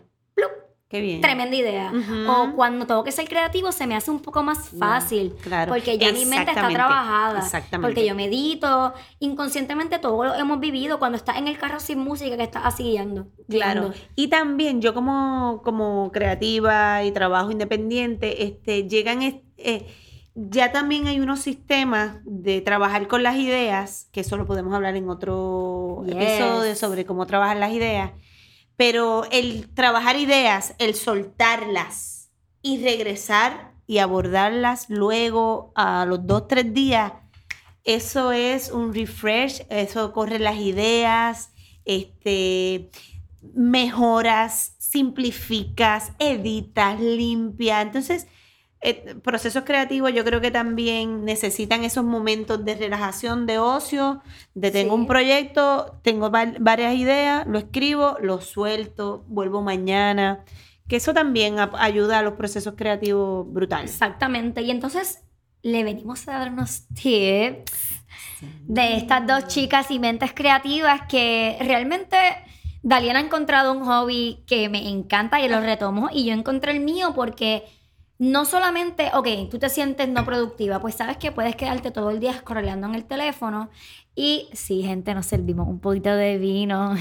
Qué 0.91 1.01
bien. 1.01 1.21
tremenda 1.21 1.55
idea. 1.55 1.93
O 2.29 2.51
cuando 2.57 2.85
tengo 2.85 3.05
que 3.05 3.13
ser 3.13 3.29
creativo 3.29 3.71
se 3.71 3.87
me 3.87 3.95
hace 3.95 4.11
un 4.11 4.19
poco 4.19 4.43
más 4.43 4.71
fácil. 4.71 5.35
Claro. 5.41 5.73
Porque 5.73 5.97
ya 5.99 6.13
mi 6.13 6.25
mente 6.27 6.51
está 6.51 6.69
trabajada. 6.69 7.39
Exactamente. 7.39 7.87
Porque 7.95 8.07
yo 8.09 8.17
medito, 8.17 8.93
inconscientemente 9.21 10.01
todo 10.01 10.25
lo 10.25 10.35
hemos 10.35 10.59
vivido 10.59 10.99
cuando 10.99 11.17
estás 11.17 11.37
en 11.39 11.47
el 11.47 11.57
carro 11.59 11.79
sin 11.79 12.01
música 12.01 12.37
que 12.37 12.43
estás 12.43 12.63
así 12.65 12.83
guiando. 12.83 13.29
Claro. 13.49 13.93
Y 14.17 14.27
también 14.29 14.83
yo 14.83 14.93
como, 14.93 15.63
como 15.65 16.11
creativa 16.13 17.05
y 17.05 17.13
trabajo 17.13 17.53
independiente, 17.53 18.43
este, 18.45 18.89
llegan, 18.89 19.23
eh, 19.23 19.87
ya 20.35 20.73
también 20.73 21.07
hay 21.07 21.21
unos 21.21 21.39
sistemas 21.39 22.17
de 22.25 22.63
trabajar 22.63 23.07
con 23.07 23.23
las 23.23 23.37
ideas, 23.37 24.09
que 24.11 24.21
eso 24.23 24.37
lo 24.37 24.45
podemos 24.47 24.75
hablar 24.75 24.97
en 24.97 25.09
otro 25.09 26.03
Yes. 26.07 26.17
episodio 26.17 26.75
sobre 26.75 27.05
cómo 27.05 27.27
trabajar 27.27 27.59
las 27.59 27.73
ideas, 27.73 28.11
pero 28.81 29.25
el 29.31 29.69
trabajar 29.75 30.17
ideas, 30.17 30.75
el 30.79 30.95
soltarlas 30.95 32.31
y 32.63 32.83
regresar 32.83 33.75
y 33.87 33.99
abordarlas 33.99 34.89
luego 34.89 35.71
a 35.75 36.07
los 36.07 36.27
dos, 36.27 36.49
tres 36.49 36.73
días, 36.73 37.13
eso 37.85 38.33
es 38.33 38.71
un 38.71 38.95
refresh, 38.95 39.67
eso 39.69 40.15
corre 40.15 40.39
las 40.39 40.57
ideas, 40.57 41.53
este, 41.85 42.89
mejoras, 43.53 44.77
simplificas, 44.79 46.13
editas, 46.19 46.99
limpias. 47.01 47.85
Entonces, 47.85 48.29
eh, 48.83 49.15
procesos 49.23 49.65
creativos 49.65 50.13
yo 50.15 50.25
creo 50.25 50.41
que 50.41 50.51
también 50.51 51.25
necesitan 51.25 51.85
esos 51.85 52.05
momentos 52.05 52.65
de 52.65 52.75
relajación, 52.77 53.45
de 53.47 53.59
ocio, 53.59 54.23
de 54.55 54.71
tengo 54.71 54.95
Sí. 54.95 55.01
un 55.03 55.07
proyecto, 55.07 55.99
tengo 56.03 56.31
va- 56.31 56.55
varias 56.59 56.95
ideas, 56.95 57.47
lo 57.47 57.59
escribo, 57.59 58.17
lo 58.23 58.41
suelto, 58.41 59.25
vuelvo 59.29 59.61
mañana. 59.63 60.45
Que 60.89 60.97
eso 60.97 61.13
también 61.15 61.57
ayuda 61.79 62.19
a 62.19 62.23
los 62.23 62.35
procesos 62.35 62.75
creativos 62.77 63.47
brutales. 63.53 63.91
Exactamente. 63.93 64.63
Y 64.63 64.71
entonces 64.71 65.23
le 65.63 65.85
venimos 65.85 66.27
a 66.27 66.39
dar 66.39 66.51
unos 66.53 66.87
tips 66.95 67.73
de 68.67 68.97
estas 68.97 69.27
dos 69.27 69.47
chicas 69.47 69.91
y 69.91 69.99
mentes 69.99 70.33
creativas 70.33 71.03
que 71.09 71.59
realmente 71.61 72.17
Daliana 72.83 73.19
ha 73.19 73.23
encontrado 73.23 73.73
un 73.73 73.85
hobby 73.85 74.43
que 74.47 74.69
me 74.71 74.89
encanta 74.89 75.39
y 75.41 75.49
lo 75.49 75.61
retomo 75.61 76.09
y 76.11 76.25
yo 76.25 76.33
encontré 76.33 76.73
el 76.73 76.81
mío 76.81 77.13
porque 77.15 77.65
no 78.21 78.45
solamente, 78.45 79.11
ok, 79.15 79.49
tú 79.51 79.59
te 79.59 79.71
sientes 79.71 80.07
no 80.07 80.27
productiva, 80.27 80.79
pues 80.79 80.95
sabes 80.95 81.17
que 81.17 81.33
puedes 81.33 81.57
quedarte 81.57 81.91
todo 81.91 82.11
el 82.11 82.21
día 82.21 82.35
scrolleando 82.35 82.87
en 82.87 82.95
el 82.95 83.07
teléfono 83.07 83.71
y 84.15 84.51
sí, 84.53 84.83
gente, 84.83 85.15
nos 85.15 85.25
servimos 85.25 85.67
un 85.67 85.81
poquito 85.81 86.11
de 86.15 86.37
vino. 86.37 86.95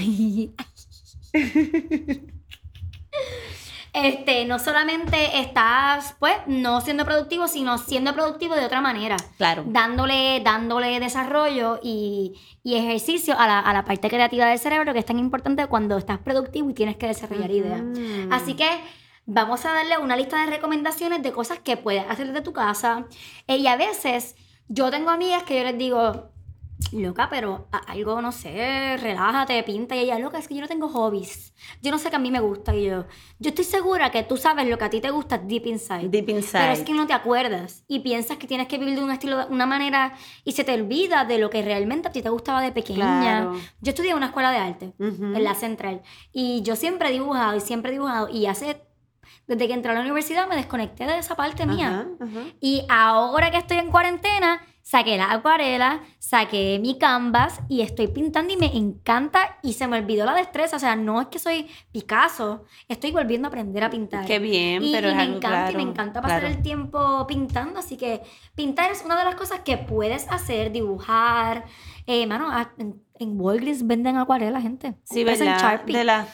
Este, 3.92 4.44
no 4.44 4.60
solamente 4.60 5.40
estás, 5.40 6.14
pues, 6.20 6.34
no 6.46 6.80
siendo 6.80 7.04
productivo, 7.04 7.48
sino 7.48 7.76
siendo 7.76 8.14
productivo 8.14 8.54
de 8.54 8.64
otra 8.64 8.80
manera 8.80 9.16
Claro. 9.36 9.64
dándole, 9.66 10.40
dándole 10.44 11.00
desarrollo 11.00 11.80
y, 11.82 12.34
y 12.62 12.76
ejercicio 12.76 13.36
a 13.36 13.48
la, 13.48 13.58
a 13.58 13.72
la 13.72 13.84
parte 13.84 14.08
creativa 14.08 14.46
del 14.46 14.60
cerebro 14.60 14.92
que 14.92 15.00
es 15.00 15.06
tan 15.06 15.18
importante 15.18 15.66
cuando 15.66 15.98
estás 15.98 16.18
productivo 16.18 16.70
y 16.70 16.74
tienes 16.74 16.96
que 16.98 17.08
desarrollar 17.08 17.50
ideas. 17.50 17.82
Así 18.30 18.54
que 18.54 18.68
vamos 19.32 19.64
a 19.64 19.72
darle 19.72 19.96
una 19.98 20.16
lista 20.16 20.40
de 20.44 20.50
recomendaciones 20.50 21.22
de 21.22 21.30
cosas 21.30 21.60
que 21.60 21.76
puedes 21.76 22.04
hacer 22.08 22.26
desde 22.26 22.42
tu 22.42 22.52
casa. 22.52 23.06
Eh, 23.46 23.58
y 23.58 23.66
a 23.68 23.76
veces 23.76 24.34
yo 24.68 24.90
tengo 24.90 25.10
amigas 25.10 25.44
que 25.44 25.56
yo 25.56 25.62
les 25.62 25.78
digo, 25.78 26.30
loca, 26.92 27.28
pero 27.30 27.68
algo, 27.86 28.20
no 28.20 28.32
sé, 28.32 28.96
relájate, 28.96 29.62
pinta. 29.62 29.94
Y 29.94 30.00
ella, 30.00 30.18
loca, 30.18 30.38
es 30.38 30.48
que 30.48 30.56
yo 30.56 30.60
no 30.62 30.66
tengo 30.66 30.88
hobbies. 30.88 31.54
Yo 31.80 31.92
no 31.92 31.98
sé 31.98 32.10
qué 32.10 32.16
a 32.16 32.18
mí 32.18 32.32
me 32.32 32.40
gusta. 32.40 32.74
Y 32.74 32.86
yo, 32.86 33.04
yo 33.38 33.50
estoy 33.50 33.64
segura 33.64 34.10
que 34.10 34.24
tú 34.24 34.36
sabes 34.36 34.66
lo 34.66 34.76
que 34.78 34.84
a 34.84 34.90
ti 34.90 35.00
te 35.00 35.10
gusta 35.10 35.38
deep 35.38 35.66
inside. 35.66 36.08
Deep 36.08 36.28
inside. 36.30 36.58
Pero 36.62 36.72
es 36.72 36.80
que 36.80 36.92
no 36.92 37.06
te 37.06 37.12
acuerdas 37.12 37.84
y 37.86 38.00
piensas 38.00 38.36
que 38.36 38.48
tienes 38.48 38.66
que 38.66 38.78
vivir 38.78 38.96
de 38.98 39.04
un 39.04 39.12
estilo, 39.12 39.36
de 39.38 39.44
una 39.54 39.66
manera 39.66 40.14
y 40.42 40.52
se 40.52 40.64
te 40.64 40.74
olvida 40.74 41.24
de 41.24 41.38
lo 41.38 41.50
que 41.50 41.62
realmente 41.62 42.08
a 42.08 42.12
ti 42.12 42.20
te 42.20 42.30
gustaba 42.30 42.62
de 42.62 42.72
pequeña. 42.72 43.20
Claro. 43.20 43.54
Yo 43.80 43.90
estudié 43.90 44.10
en 44.10 44.16
una 44.16 44.26
escuela 44.26 44.50
de 44.50 44.58
arte, 44.58 44.92
Ujú. 44.98 45.36
en 45.36 45.44
la 45.44 45.54
central, 45.54 46.02
y 46.32 46.62
yo 46.62 46.74
siempre 46.74 47.10
he 47.10 47.12
dibujado 47.12 47.56
y 47.56 47.60
siempre 47.60 47.90
he 47.90 47.92
dibujado 47.92 48.28
y 48.28 48.46
hace, 48.46 48.82
desde 49.50 49.66
que 49.66 49.74
entré 49.74 49.90
a 49.90 49.94
la 49.94 50.02
universidad 50.02 50.46
me 50.48 50.54
desconecté 50.54 51.06
de 51.06 51.18
esa 51.18 51.34
parte 51.34 51.66
mía. 51.66 52.06
Ajá. 52.20 52.40
Y 52.60 52.84
ahora 52.88 53.50
que 53.50 53.56
estoy 53.56 53.78
en 53.78 53.90
cuarentena, 53.90 54.62
saqué 54.80 55.16
la 55.16 55.32
acuarela, 55.32 56.02
saqué 56.20 56.78
mi 56.80 56.98
canvas 56.98 57.58
y 57.68 57.80
estoy 57.80 58.06
pintando 58.06 58.52
y 58.52 58.56
me 58.56 58.76
encanta 58.76 59.58
y 59.60 59.72
se 59.72 59.88
me 59.88 59.98
olvidó 59.98 60.24
la 60.24 60.34
destreza. 60.34 60.76
O 60.76 60.78
sea, 60.78 60.94
no 60.94 61.20
es 61.20 61.26
que 61.26 61.40
soy 61.40 61.66
Picasso, 61.90 62.64
estoy 62.86 63.10
volviendo 63.10 63.48
a 63.48 63.50
aprender 63.50 63.82
a 63.82 63.90
pintar. 63.90 64.24
Qué 64.24 64.38
bien, 64.38 64.84
Y, 64.84 64.92
pero 64.92 65.08
y 65.08 65.10
es 65.10 65.16
me 65.16 65.22
algo 65.22 65.36
encanta, 65.38 65.72
y 65.72 65.76
me 65.76 65.82
encanta 65.82 66.22
pasar 66.22 66.40
claro. 66.42 66.54
el 66.54 66.62
tiempo 66.62 67.26
pintando, 67.26 67.80
así 67.80 67.96
que 67.96 68.22
pintar 68.54 68.92
es 68.92 69.02
una 69.04 69.18
de 69.18 69.24
las 69.24 69.34
cosas 69.34 69.62
que 69.64 69.78
puedes 69.78 70.30
hacer, 70.30 70.70
dibujar. 70.70 71.64
Eh, 72.06 72.24
mano, 72.28 72.52
en, 72.78 73.02
en 73.18 73.40
Walgreens 73.40 73.84
venden 73.84 74.16
acuarela, 74.16 74.60
gente. 74.60 74.94
Sí, 75.02 75.24
¿verdad? 75.24 75.58
Sharpie. 75.60 75.98
De 75.98 76.04
la... 76.04 76.28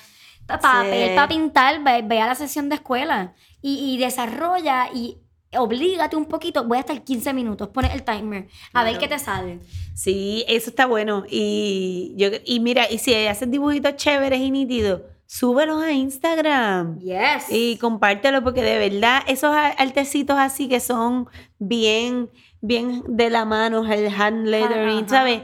Pa- 0.47 0.59
papel 0.61 1.09
Sí. 1.11 1.15
para 1.15 1.29
pintar, 1.29 1.83
ve, 1.83 2.03
ve 2.05 2.21
a 2.21 2.27
la 2.27 2.35
sesión 2.35 2.69
de 2.69 2.77
escuela 2.77 3.35
y, 3.63 3.95
y 3.95 3.99
desarrolla 3.99 4.89
y 4.95 5.19
oblígate 5.57 6.17
un 6.17 6.27
poquito. 6.27 6.65
Voy 6.65 6.77
a 6.79 6.81
estar 6.81 7.03
15 7.03 7.33
minutos, 7.33 7.69
pones 7.69 7.93
el 7.95 8.03
timer, 8.03 8.49
a 8.73 8.85
ver 8.85 8.99
qué 8.99 9.09
te 9.09 9.19
sale. 9.19 9.61
Sí, 9.95 10.45
eso 10.49 10.71
está 10.71 10.87
bueno. 10.87 11.25
Y, 11.29 12.13
yo, 12.17 12.29
y 12.45 12.61
mira, 12.61 12.91
y 12.91 12.99
si 12.99 13.15
haces 13.15 13.51
dibujitos 13.51 13.97
chéveres 13.97 14.41
y 14.41 14.51
nítidos, 14.51 15.01
súbelos 15.27 15.83
a 15.83 15.93
Instagram. 15.93 16.99
Yes. 17.01 17.47
Y 17.51 17.77
compártelo 17.79 18.43
porque 18.45 18.63
de 18.63 18.79
verdad 18.89 19.23
esos 19.27 19.55
artecitos 19.55 20.37
así 20.39 20.69
que 20.69 20.79
son 20.81 21.29
bien, 21.59 22.31
bien 22.61 23.03
de 23.09 23.31
la 23.31 23.45
mano, 23.45 23.91
el 23.91 24.09
hand 24.15 24.47
lettering, 24.47 24.99
Ajá. 24.99 25.09
¿sabes? 25.09 25.43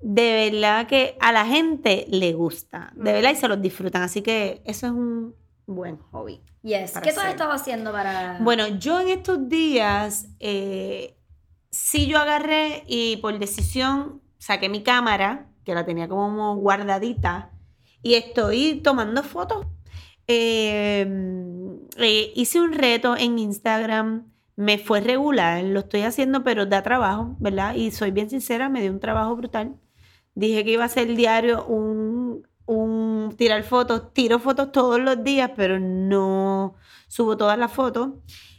De 0.00 0.50
verdad 0.50 0.86
que 0.86 1.16
a 1.20 1.32
la 1.32 1.44
gente 1.44 2.06
le 2.08 2.32
gusta, 2.32 2.92
de 2.94 3.12
verdad, 3.12 3.32
y 3.32 3.36
se 3.36 3.48
los 3.48 3.60
disfrutan. 3.60 4.02
Así 4.02 4.22
que 4.22 4.62
eso 4.64 4.86
es 4.86 4.92
un 4.92 5.34
buen 5.66 5.98
hobby. 6.10 6.40
yes. 6.62 6.98
¿Qué 7.02 7.12
tú 7.12 7.20
has 7.20 7.30
estado 7.30 7.52
haciendo 7.52 7.92
para...? 7.92 8.38
Bueno, 8.40 8.66
yo 8.78 9.00
en 9.00 9.08
estos 9.08 9.48
días, 9.48 10.28
eh, 10.40 11.16
sí 11.70 12.06
yo 12.06 12.18
agarré 12.18 12.84
y 12.86 13.16
por 13.18 13.38
decisión 13.38 14.22
saqué 14.38 14.68
mi 14.68 14.82
cámara, 14.82 15.50
que 15.64 15.74
la 15.74 15.84
tenía 15.84 16.08
como 16.08 16.56
guardadita, 16.56 17.50
y 18.02 18.14
estoy 18.14 18.80
tomando 18.82 19.22
fotos. 19.22 19.66
Eh, 20.26 21.06
eh, 21.96 22.32
hice 22.34 22.60
un 22.60 22.72
reto 22.72 23.16
en 23.16 23.38
Instagram, 23.38 24.30
me 24.56 24.78
fue 24.78 25.00
regular, 25.00 25.62
lo 25.64 25.80
estoy 25.80 26.02
haciendo, 26.02 26.42
pero 26.44 26.66
da 26.66 26.82
trabajo, 26.82 27.36
¿verdad? 27.38 27.74
Y 27.74 27.90
soy 27.90 28.10
bien 28.10 28.28
sincera, 28.30 28.68
me 28.68 28.80
dio 28.80 28.90
un 28.90 29.00
trabajo 29.00 29.36
brutal. 29.36 29.76
Dije 30.38 30.64
que 30.64 30.70
iba 30.70 30.84
a 30.84 30.86
hacer 30.86 31.16
diario 31.16 31.66
un, 31.66 32.46
un 32.64 33.34
tirar 33.36 33.64
fotos, 33.64 34.14
tiro 34.14 34.38
fotos 34.38 34.70
todos 34.70 35.00
los 35.00 35.24
días, 35.24 35.50
pero 35.56 35.80
no 35.80 36.76
subo 37.08 37.36
todas 37.36 37.58
las 37.58 37.72
fotos. 37.72 38.10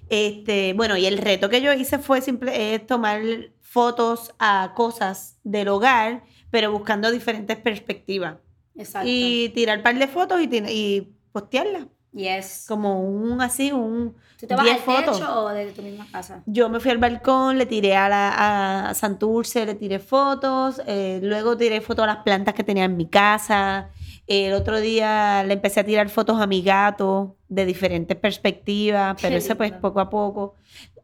Este, 0.10 0.74
bueno, 0.74 0.98
y 0.98 1.06
el 1.06 1.18
reto 1.18 1.48
que 1.48 1.62
yo 1.62 1.72
hice 1.72 1.98
fue 1.98 2.20
simple, 2.20 2.76
es 2.76 2.86
tomar 2.86 3.22
fotos 3.62 4.34
a 4.40 4.74
cosas 4.76 5.40
del 5.46 5.70
hogar, 5.70 6.26
pero 6.52 6.70
buscando 6.70 7.12
diferentes 7.12 7.56
perspectivas. 7.56 8.36
Exacto. 8.76 9.08
Y 9.10 9.48
tirar 9.56 9.78
un 9.78 9.84
par 9.84 9.98
de 9.98 10.08
fotos 10.10 10.42
y, 10.42 10.50
y 10.68 11.14
postearlas. 11.32 11.86
Yes. 12.14 12.66
Como 12.68 13.02
un 13.02 13.42
así, 13.42 13.72
un 13.72 14.16
¿Tú 14.40 14.48
te 14.48 14.56
vas 14.56 14.64
10 14.64 14.78
al 14.78 14.84
fotos. 14.84 15.20
techo 15.20 15.44
o 15.44 15.50
desde 15.50 15.74
tu 15.74 15.82
misma 15.82 16.08
casa? 16.12 16.44
Yo 16.46 16.70
me 16.70 16.80
fui 16.80 16.92
al 16.92 16.98
balcón, 16.98 17.58
le 17.58 17.66
tiré 17.66 17.96
a, 17.96 18.08
la, 18.08 18.90
a 18.90 18.94
Santurce, 18.94 19.66
le 19.66 19.76
tiré 19.76 20.00
fotos, 20.00 20.82
eh, 20.88 21.20
luego 21.22 21.58
tiré 21.58 21.82
fotos 21.82 22.04
a 22.04 22.08
las 22.08 22.18
plantas 22.18 22.54
que 22.54 22.64
tenía 22.64 22.86
en 22.86 22.96
mi 22.96 23.08
casa. 23.08 23.90
El 24.28 24.54
otro 24.54 24.80
día 24.80 25.44
le 25.44 25.56
empecé 25.56 25.80
a 25.80 25.84
tirar 25.84 26.08
fotos 26.10 26.40
a 26.40 26.48
mi 26.48 26.62
gato 26.62 27.36
de 27.50 27.66
diferentes 27.66 28.16
perspectivas, 28.16 29.18
pero 29.22 29.36
eso 29.36 29.56
pues 29.58 29.72
poco 29.74 30.00
a 30.00 30.10
poco. 30.10 30.56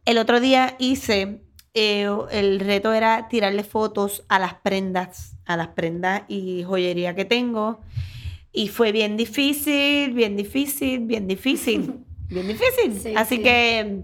El 0.05 0.17
otro 0.19 0.39
día 0.39 0.75
hice, 0.77 1.41
eh, 1.73 2.07
el 2.31 2.59
reto 2.59 2.93
era 2.93 3.27
tirarle 3.27 3.63
fotos 3.63 4.23
a 4.29 4.39
las 4.39 4.53
prendas, 4.53 5.35
a 5.45 5.57
las 5.57 5.69
prendas 5.69 6.21
y 6.27 6.63
joyería 6.63 7.15
que 7.15 7.25
tengo. 7.25 7.81
Y 8.55 8.69
fue 8.69 8.91
bien 8.93 9.17
difícil, 9.17 10.13
bien 10.13 10.37
difícil, 10.37 11.01
bien 11.01 11.27
difícil, 11.27 11.93
bien 12.29 12.47
difícil. 12.47 12.99
Sí, 13.01 13.13
Así 13.15 13.37
sí. 13.37 13.43
que, 13.43 14.03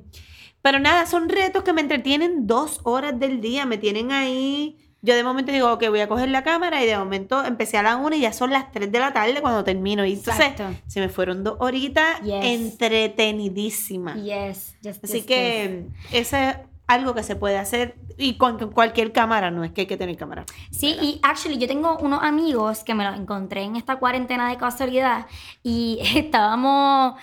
pero 0.62 0.80
nada, 0.80 1.06
son 1.06 1.30
retos 1.30 1.64
que 1.64 1.74
me 1.74 1.82
entretienen 1.82 2.46
dos 2.48 2.82
horas 2.84 3.18
del 3.20 3.40
día, 3.42 3.66
me 3.66 3.78
tienen 3.78 4.12
ahí. 4.12 4.78
Yo 5.04 5.16
de 5.16 5.24
momento 5.24 5.52
digo, 5.52 5.72
ok, 5.74 5.88
voy 5.90 6.02
a 6.02 6.08
coger 6.08 6.30
la 6.30 6.44
cámara 6.44 6.84
y 6.84 6.86
de 6.86 6.96
momento 6.96 7.44
empecé 7.44 7.78
a 7.78 7.82
la 7.82 7.96
una 7.98 8.16
y 8.16 8.20
ya 8.22 8.34
son 8.34 8.52
las 8.52 8.72
3 8.72 8.92
de 8.92 9.00
la 9.00 9.12
tarde 9.14 9.42
cuando 9.42 9.64
termino. 9.64 10.06
Y 10.06 10.14
entonces 10.14 10.46
Exacto. 10.46 10.76
se 10.86 11.00
me 11.00 11.10
fueron 11.10 11.44
dos 11.44 11.56
horitas 11.60 12.22
Yes. 12.22 12.36
entretenidísimas. 12.44 14.16
Yes. 14.24 14.76
yes, 14.82 15.00
Así 15.04 15.24
que 15.24 15.86
eso 16.12 16.38
es 16.38 16.56
algo 16.94 17.14
que 17.16 17.24
se 17.24 17.36
puede 17.36 17.58
hacer 17.58 17.96
y 18.18 18.36
con 18.38 18.58
con 18.60 18.72
cualquier 18.72 19.12
cámara, 19.12 19.50
no 19.52 19.64
es 19.64 19.72
que 19.72 19.82
hay 19.82 19.88
que 19.88 19.98
tener 19.98 20.16
cámara. 20.18 20.46
Sí, 20.72 20.96
y 21.02 21.20
actually 21.24 21.58
yo 21.58 21.68
tengo 21.68 21.98
unos 21.98 22.22
amigos 22.24 22.84
que 22.84 22.94
me 22.94 23.04
los 23.04 23.18
encontré 23.18 23.64
en 23.64 23.76
esta 23.76 23.96
cuarentena 23.98 24.50
de 24.50 24.58
casualidad 24.58 25.26
y 25.64 26.00
estábamos, 26.16 27.16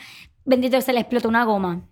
bendito, 0.44 0.80
se 0.80 0.92
le 0.92 1.00
explotó 1.00 1.28
una 1.28 1.44
goma. 1.44 1.82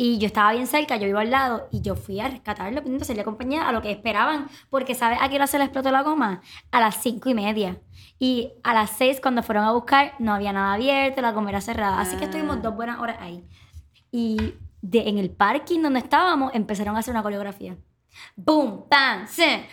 Y 0.00 0.18
yo 0.18 0.26
estaba 0.26 0.52
bien 0.52 0.68
cerca, 0.68 0.96
yo 0.96 1.08
iba 1.08 1.22
al 1.22 1.30
lado 1.30 1.66
y 1.72 1.80
yo 1.80 1.96
fui 1.96 2.20
a 2.20 2.28
rescatarlo, 2.28 2.82
bendito, 2.82 3.04
se 3.04 3.14
le 3.16 3.22
acompañé 3.22 3.58
a 3.58 3.72
lo 3.72 3.82
que 3.82 3.90
esperaban, 3.90 4.46
porque 4.70 4.94
¿sabes 4.94 5.18
a 5.20 5.28
qué 5.28 5.34
hora 5.36 5.48
se 5.48 5.58
le 5.58 5.64
explotó 5.64 5.90
la 5.90 6.02
goma? 6.02 6.40
A 6.70 6.78
las 6.78 7.02
cinco 7.02 7.28
y 7.30 7.34
media. 7.34 7.78
Y 8.20 8.52
a 8.62 8.74
las 8.74 8.90
seis 8.90 9.20
cuando 9.20 9.42
fueron 9.42 9.64
a 9.64 9.72
buscar 9.72 10.12
no 10.20 10.32
había 10.34 10.52
nada 10.52 10.74
abierto, 10.74 11.20
la 11.20 11.32
goma 11.32 11.50
era 11.50 11.60
cerrada. 11.60 12.00
Así 12.00 12.16
que 12.16 12.22
Ah. 12.22 12.26
estuvimos 12.26 12.62
dos 12.62 12.76
buenas 12.76 13.00
horas 13.00 13.16
ahí. 13.20 13.44
Y 14.12 14.54
de, 14.82 15.08
en 15.08 15.18
el 15.18 15.30
parking 15.30 15.82
donde 15.82 16.00
estábamos 16.00 16.54
empezaron 16.54 16.96
a 16.96 17.00
hacer 17.00 17.12
una 17.12 17.22
coreografía. 17.22 17.76
Boom, 18.36 18.86
bam, 18.90 19.26
se, 19.28 19.64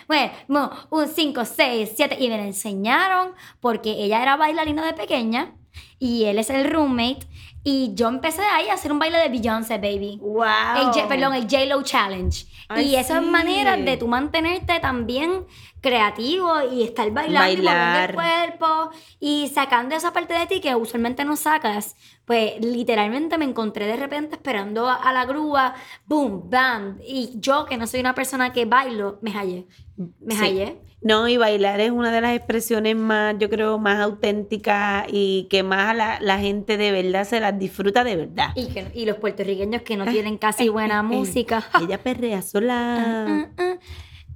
un 0.89 1.08
5, 1.08 1.46
6, 1.46 1.94
7. 1.96 2.18
Y 2.20 2.30
me 2.30 2.38
la 2.38 2.46
enseñaron 2.46 3.34
porque 3.60 3.91
ella 3.91 4.22
era 4.22 4.36
bailarina 4.36 4.86
de 4.86 4.94
pequeña 4.94 5.56
y 5.99 6.25
él 6.25 6.39
es 6.39 6.49
el 6.49 6.69
roommate. 6.69 7.27
Y 7.67 7.95
yo 7.95 8.08
empecé 8.10 8.43
ahí 8.43 8.69
a 8.69 8.75
hacer 8.75 8.91
un 8.91 8.99
baile 8.99 9.17
de 9.17 9.29
Beyoncé, 9.29 9.77
baby. 9.79 10.19
¡Wow! 10.21 10.43
El, 10.77 10.86
J- 10.93 11.08
perdón, 11.08 11.34
el 11.34 11.43
J-Lo 11.49 11.81
Challenge. 11.81 12.45
Ay, 12.69 12.89
y 12.89 12.95
esas 12.95 13.23
sí. 13.23 13.29
maneras 13.29 13.84
de 13.84 13.97
tú 13.97 14.08
mantenerte 14.08 14.79
también 14.79 15.45
creativo 15.81 16.51
y 16.71 16.84
estar 16.84 17.10
bailando 17.12 17.51
y 17.51 17.65
moviendo 17.65 17.99
el 17.99 18.13
Bailar. 18.13 18.13
cuerpo 18.13 18.89
y 19.19 19.47
sacando 19.53 19.95
esa 19.95 20.13
parte 20.13 20.34
de 20.34 20.45
ti 20.47 20.60
que 20.62 20.75
usualmente 20.75 21.25
no 21.25 21.36
sacas. 21.36 21.95
Pues 22.25 22.53
literalmente 22.60 23.38
me 23.38 23.45
encontré 23.45 23.86
de 23.88 23.95
repente 23.97 24.36
esperando 24.36 24.88
a, 24.89 24.95
a 24.95 25.13
la 25.13 25.25
grúa, 25.25 25.73
boom, 26.05 26.49
bam. 26.49 26.99
Y 27.05 27.34
yo, 27.39 27.65
que 27.65 27.77
no 27.77 27.88
soy 27.88 27.99
una 27.99 28.15
persona 28.15 28.51
que 28.53 28.65
bailo, 28.65 29.17
me 29.21 29.31
hallé. 29.31 29.65
Me 29.97 30.36
Sí. 30.36 30.41
hallé. 30.41 30.77
No, 31.01 31.27
y 31.27 31.38
bailar 31.38 31.81
es 31.81 31.91
una 31.91 32.12
de 32.12 32.19
las 32.19 32.36
expresiones 32.36 32.95
más, 32.95 33.36
yo 33.38 33.47
creo, 33.47 33.77
más 33.77 33.99
auténticas 33.99 35.05
y 35.12 35.45
que 35.51 35.62
más 35.62 35.89
a 35.89 35.93
la, 35.93 36.19
la 36.19 36.39
gente 36.39 36.77
de 36.77 36.91
verdad 36.91 37.25
se 37.25 37.39
las 37.39 37.60
disfruta 37.60 38.03
de 38.03 38.15
verdad. 38.15 38.49
Y, 38.55 38.67
que, 38.73 38.88
y 38.95 39.05
los 39.05 39.17
puertorriqueños 39.17 39.84
que 39.84 39.97
no 39.97 40.05
tienen 40.05 40.38
casi 40.39 40.67
buena 40.69 41.03
música. 41.03 41.63
Ella 41.79 42.01
perrea 42.01 42.41
sola. 42.41 43.45
Ah, 43.58 43.63
ah. 43.63 43.75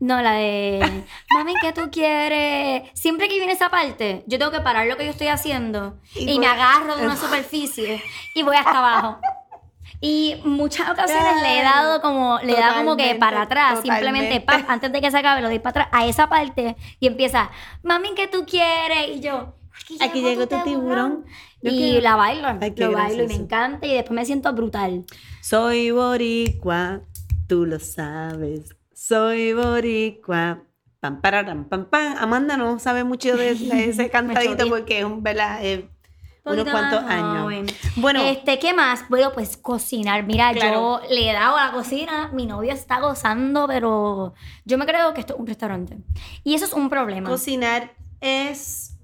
No, 0.01 0.21
la 0.21 0.31
de 0.33 0.79
mami, 1.33 1.53
¿qué 1.61 1.73
tú 1.73 1.89
quieres? 1.91 2.83
Siempre 2.93 3.27
que 3.27 3.35
viene 3.35 3.51
esa 3.51 3.69
parte, 3.69 4.23
yo 4.27 4.37
tengo 4.37 4.49
que 4.51 4.61
parar 4.61 4.87
lo 4.87 4.95
que 4.95 5.03
yo 5.03 5.11
estoy 5.11 5.27
haciendo 5.27 5.97
Y 6.15 6.21
y, 6.21 6.25
voy- 6.27 6.39
me 6.39 6.47
agarro 6.47 6.95
de 6.95 7.03
una 7.05 7.15
superficie 7.17 8.01
y 8.33 8.43
voy 8.43 8.55
hasta 8.55 8.77
abajo. 8.77 9.17
Y 10.01 10.39
muchas 10.45 10.89
ocasiones 10.89 11.41
le 11.41 11.59
he 11.59 11.63
dado 11.63 12.01
como, 12.01 12.39
le 12.41 12.53
he 12.53 12.59
dado 12.59 12.75
como 12.79 12.95
que 12.95 13.15
para 13.15 13.41
atrás, 13.41 13.81
simplemente 13.81 14.39
pap, 14.39 14.69
antes 14.69 14.91
de 14.91 15.01
que 15.01 15.11
se 15.11 15.17
acabe, 15.17 15.41
lo 15.41 15.49
doy 15.49 15.59
para 15.59 15.83
atrás 15.83 15.87
a 15.91 16.05
esa 16.05 16.29
parte 16.29 16.77
y 16.99 17.07
empieza, 17.07 17.51
mami, 17.83 18.13
¿qué 18.15 18.27
tú 18.27 18.45
quieres? 18.45 19.17
Y 19.17 19.19
yo, 19.19 19.55
Aquí 19.99 20.21
llegó 20.21 20.47
tu 20.47 20.57
tiburón. 20.63 21.25
Y 21.61 21.69
quiero- 21.77 22.01
la 22.01 22.15
bailo, 22.15 22.47
Ay, 22.47 22.73
lo 22.77 22.91
bailo 22.91 23.23
y 23.23 23.27
me 23.27 23.35
encanta 23.35 23.85
y 23.85 23.93
después 23.93 24.11
me 24.15 24.25
siento 24.25 24.53
brutal. 24.53 25.05
Soy 25.41 25.91
boricua, 25.91 27.01
tú 27.47 27.65
lo 27.65 27.79
sabes. 27.79 28.75
Soy 28.93 29.53
boricua. 29.53 30.63
Pam, 31.01 31.21
pararam, 31.21 31.65
pam, 31.65 31.85
pam. 31.85 32.15
Amanda 32.17 32.57
no 32.57 32.79
sabe 32.79 33.03
mucho 33.03 33.35
de, 33.35 33.51
ese 33.51 34.09
cantadito 34.11 34.67
porque 34.69 34.99
es 34.99 35.05
un, 35.05 35.23
¿verdad? 35.23 35.59
Eh, 35.63 35.89
unos 36.53 36.69
cuantos 36.69 37.03
años. 37.03 37.41
joven. 37.43 37.65
Bueno, 37.97 38.21
Este, 38.23 38.59
¿qué 38.59 38.73
más? 38.73 39.07
Bueno, 39.09 39.31
pues 39.33 39.57
cocinar. 39.57 40.23
Mira, 40.25 40.51
Claro. 40.53 41.01
yo 41.01 41.09
le 41.09 41.29
he 41.29 41.33
dado 41.33 41.57
a 41.57 41.65
la 41.67 41.71
cocina, 41.71 42.29
mi 42.33 42.45
novio 42.45 42.71
está 42.73 42.99
gozando, 42.99 43.67
pero 43.67 44.33
yo 44.65 44.77
me 44.77 44.85
creo 44.85 45.13
que 45.13 45.21
esto 45.21 45.33
es 45.33 45.39
un 45.39 45.47
restaurante. 45.47 45.97
Y 46.43 46.55
eso 46.55 46.65
es 46.65 46.73
un 46.73 46.89
problema. 46.89 47.29
cocinar 47.29 47.91
es, 48.21 48.97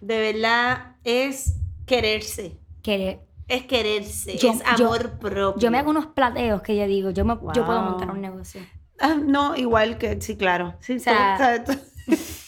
de 0.00 0.32
verdad, 0.32 0.96
es 1.04 1.54
quererse. 1.86 2.58
Que 2.82 3.20
Es 3.48 3.64
quererse, 3.66 4.36
Yo- 4.38 4.50
es 4.52 4.62
yo- 4.78 4.86
amor 4.86 5.18
propio. 5.18 5.60
yo 5.60 5.70
me 5.70 5.78
hago 5.78 5.90
unos 5.90 6.06
plateos 6.06 6.62
que 6.62 6.74
yo 6.76 6.86
digo, 6.86 7.10
yo, 7.10 7.24
me, 7.24 7.34
yo 7.54 7.66
puedo 7.66 7.80
Wow. 7.80 7.90
montar 7.90 8.10
un 8.10 8.20
negocio. 8.20 8.62
Ah, 9.00 9.16
no, 9.20 9.56
igual 9.56 9.98
que, 9.98 10.20
sí, 10.22 10.36
claro. 10.36 10.74
Sí, 10.80 10.96
O 10.96 11.00
sea, 11.00 11.62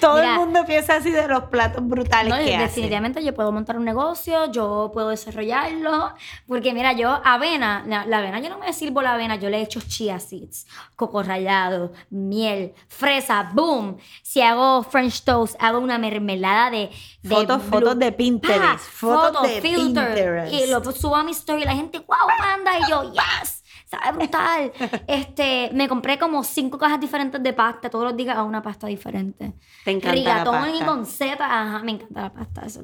todo 0.00 0.16
mira, 0.16 0.32
el 0.34 0.40
mundo 0.40 0.64
piensa 0.66 0.96
así 0.96 1.10
de 1.10 1.26
los 1.28 1.44
platos 1.44 1.86
brutales 1.86 2.30
No, 2.32 2.36
que 2.44 2.56
definitivamente 2.58 3.24
yo 3.24 3.34
puedo 3.34 3.50
montar 3.52 3.76
un 3.76 3.84
negocio, 3.84 4.50
yo 4.50 4.90
puedo 4.92 5.08
desarrollarlo, 5.10 6.12
porque 6.46 6.72
mira, 6.72 6.92
yo 6.92 7.20
avena, 7.24 7.84
la, 7.86 8.06
la 8.06 8.18
avena, 8.18 8.40
yo 8.40 8.48
no 8.50 8.58
me 8.58 8.72
sirvo 8.72 9.02
la 9.02 9.14
avena, 9.14 9.36
yo 9.36 9.50
le 9.50 9.60
echo 9.60 9.80
chia 9.80 10.18
seeds, 10.18 10.66
coco 10.96 11.22
rallado, 11.22 11.92
miel, 12.10 12.74
fresa, 12.88 13.50
boom. 13.52 13.96
Si 14.22 14.40
hago 14.40 14.82
French 14.82 15.22
toast, 15.22 15.56
hago 15.58 15.78
una 15.78 15.98
mermelada 15.98 16.70
de, 16.70 16.90
de 17.22 17.28
Fotos, 17.34 17.62
blue- 17.62 17.80
fotos 17.80 17.98
de 17.98 18.12
Pinterest. 18.12 18.62
Ah, 18.62 18.78
fotos 18.78 19.32
fotos, 19.32 19.42
de 19.42 19.60
filter. 19.60 20.06
Pinterest. 20.14 20.52
Y 20.54 20.66
lo 20.70 20.92
subo 20.92 21.16
a 21.16 21.22
mi 21.24 21.32
story 21.32 21.62
y 21.62 21.64
la 21.64 21.74
gente, 21.74 21.98
wow, 22.00 22.16
manda. 22.38 22.78
Y 22.78 22.90
yo, 22.90 23.12
yes, 23.12 23.53
sabe 23.98 24.16
brutal. 24.16 24.72
este, 25.06 25.70
me 25.72 25.88
compré 25.88 26.18
como 26.18 26.42
cinco 26.44 26.78
cajas 26.78 27.00
diferentes 27.00 27.42
de 27.42 27.52
pasta, 27.52 27.90
todos 27.90 28.04
los 28.04 28.16
días 28.16 28.36
a 28.36 28.42
una 28.42 28.62
pasta 28.62 28.86
diferente. 28.86 29.54
Te 29.84 29.90
encanta 29.90 30.12
Rigatón 30.12 30.62
la 30.62 30.68
y 30.68 30.72
pasta. 30.72 30.86
con 30.86 31.06
seta, 31.06 31.62
ajá, 31.62 31.78
me 31.84 31.92
encanta 31.92 32.22
la 32.22 32.32
pasta. 32.32 32.62
Eso 32.66 32.80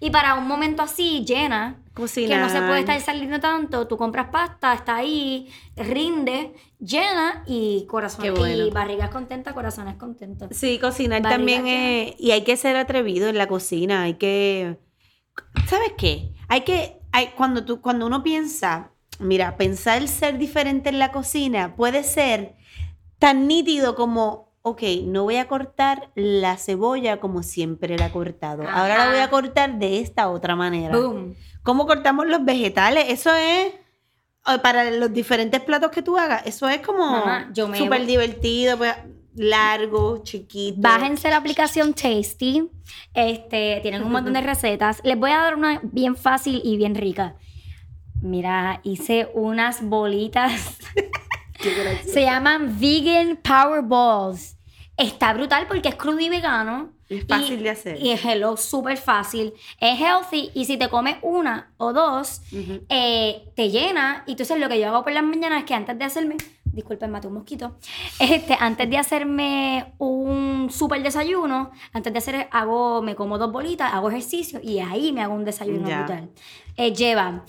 Y 0.00 0.10
para 0.10 0.34
un 0.34 0.46
momento 0.46 0.82
así, 0.82 1.24
llena, 1.24 1.82
Cocinar. 1.94 2.30
que 2.30 2.44
no 2.44 2.48
se 2.48 2.66
puede 2.66 2.80
estar 2.80 3.00
saliendo 3.00 3.40
tanto, 3.40 3.86
tú 3.86 3.96
compras 3.96 4.28
pasta, 4.30 4.74
está 4.74 4.96
ahí, 4.96 5.50
rinde, 5.76 6.54
llena 6.78 7.42
y 7.46 7.86
corazón. 7.86 8.22
Qué 8.22 8.30
bueno. 8.30 8.66
Y 8.66 8.70
barrigas 8.70 9.10
contentas, 9.10 9.54
corazones 9.54 9.96
contentos. 9.96 10.48
Sí, 10.52 10.78
cocinar 10.78 11.22
también 11.22 11.66
es... 11.66 12.14
Y 12.18 12.32
hay 12.32 12.44
que 12.44 12.56
ser 12.56 12.76
atrevido 12.76 13.28
en 13.28 13.38
la 13.38 13.46
cocina, 13.46 14.02
hay 14.02 14.14
que... 14.14 14.78
¿Sabes 15.66 15.92
qué? 15.98 16.32
Hay 16.48 16.62
que, 16.62 17.00
hay, 17.12 17.28
cuando, 17.36 17.64
tú, 17.64 17.80
cuando 17.80 18.06
uno 18.06 18.22
piensa, 18.22 18.92
mira, 19.18 19.56
pensar 19.56 19.98
el 19.98 20.08
ser 20.08 20.38
diferente 20.38 20.88
en 20.88 20.98
la 20.98 21.12
cocina 21.12 21.74
puede 21.76 22.02
ser 22.02 22.56
tan 23.18 23.46
nítido 23.46 23.94
como, 23.94 24.52
ok, 24.62 24.82
no 25.04 25.24
voy 25.24 25.36
a 25.36 25.48
cortar 25.48 26.10
la 26.14 26.56
cebolla 26.56 27.18
como 27.20 27.42
siempre 27.42 27.96
la 27.98 28.06
he 28.06 28.10
cortado. 28.10 28.68
Ahora 28.68 28.98
la 28.98 29.10
voy 29.10 29.20
a 29.20 29.30
cortar 29.30 29.78
de 29.78 30.00
esta 30.00 30.28
otra 30.28 30.56
manera. 30.56 30.96
Boom. 30.96 31.34
¿Cómo 31.62 31.86
cortamos 31.86 32.26
los 32.26 32.44
vegetales? 32.44 33.06
Eso 33.08 33.34
es 33.34 33.72
para 34.62 34.90
los 34.90 35.12
diferentes 35.12 35.60
platos 35.60 35.90
que 35.90 36.02
tú 36.02 36.16
hagas. 36.16 36.46
Eso 36.46 36.68
es 36.68 36.80
como 36.80 37.24
súper 37.74 38.06
divertido, 38.06 38.78
pues, 38.78 38.94
largo, 39.34 40.22
chiquito. 40.22 40.80
Bájense 40.80 41.28
la 41.28 41.36
aplicación 41.36 41.92
Tasty. 41.94 42.70
Este, 43.14 43.80
tienen 43.82 44.02
un 44.02 44.12
montón 44.12 44.32
de 44.32 44.40
recetas. 44.42 45.00
Les 45.04 45.18
voy 45.18 45.30
a 45.30 45.38
dar 45.38 45.56
una 45.56 45.80
bien 45.82 46.16
fácil 46.16 46.60
y 46.64 46.76
bien 46.76 46.94
rica. 46.94 47.36
Mira, 48.22 48.80
hice 48.82 49.28
unas 49.34 49.82
bolitas. 49.82 50.78
Se 52.06 52.22
llaman 52.22 52.78
Vegan 52.78 53.36
Power 53.42 53.82
Balls. 53.82 54.56
Está 54.96 55.32
brutal 55.34 55.66
porque 55.68 55.88
es 55.88 55.94
crudo 55.94 56.20
y 56.20 56.28
vegano. 56.28 56.92
Es 57.08 57.24
fácil 57.26 57.60
Y- 57.60 57.62
de 57.62 57.70
hacer. 57.70 58.00
Y 58.00 58.10
es 58.12 58.24
hello, 58.24 58.56
súper 58.56 58.96
fácil. 58.96 59.52
Es 59.80 60.00
healthy 60.00 60.50
y 60.54 60.64
si 60.64 60.76
te 60.76 60.88
comes 60.88 61.16
una 61.22 61.72
o 61.76 61.92
dos, 61.92 62.40
eh, 62.88 63.48
te 63.54 63.70
llena. 63.70 64.24
Y 64.26 64.32
entonces 64.32 64.58
lo 64.58 64.68
que 64.68 64.80
yo 64.80 64.88
hago 64.88 65.04
por 65.04 65.12
las 65.12 65.22
mañanas 65.22 65.60
es 65.60 65.64
que 65.66 65.74
antes 65.74 65.98
de 65.98 66.04
hacerme, 66.04 66.36
disculpen, 66.64 67.10
maté 67.10 67.26
un 67.28 67.34
mosquito, 67.34 67.76
este, 68.18 68.56
antes 68.58 68.88
de 68.90 68.98
hacerme 68.98 69.94
un 69.98 70.68
súper 70.70 71.02
desayuno, 71.02 71.70
antes 71.92 72.12
de 72.12 72.18
hacer, 72.18 72.48
hago, 72.50 73.02
me 73.02 73.14
como 73.14 73.38
dos 73.38 73.52
bolitas, 73.52 73.92
hago 73.92 74.08
ejercicio 74.10 74.60
y 74.62 74.80
ahí 74.80 75.12
me 75.12 75.22
hago 75.22 75.34
un 75.34 75.44
desayuno 75.44 75.86
brutal. 75.88 76.30
Eh, 76.76 76.92
lleva 76.92 77.44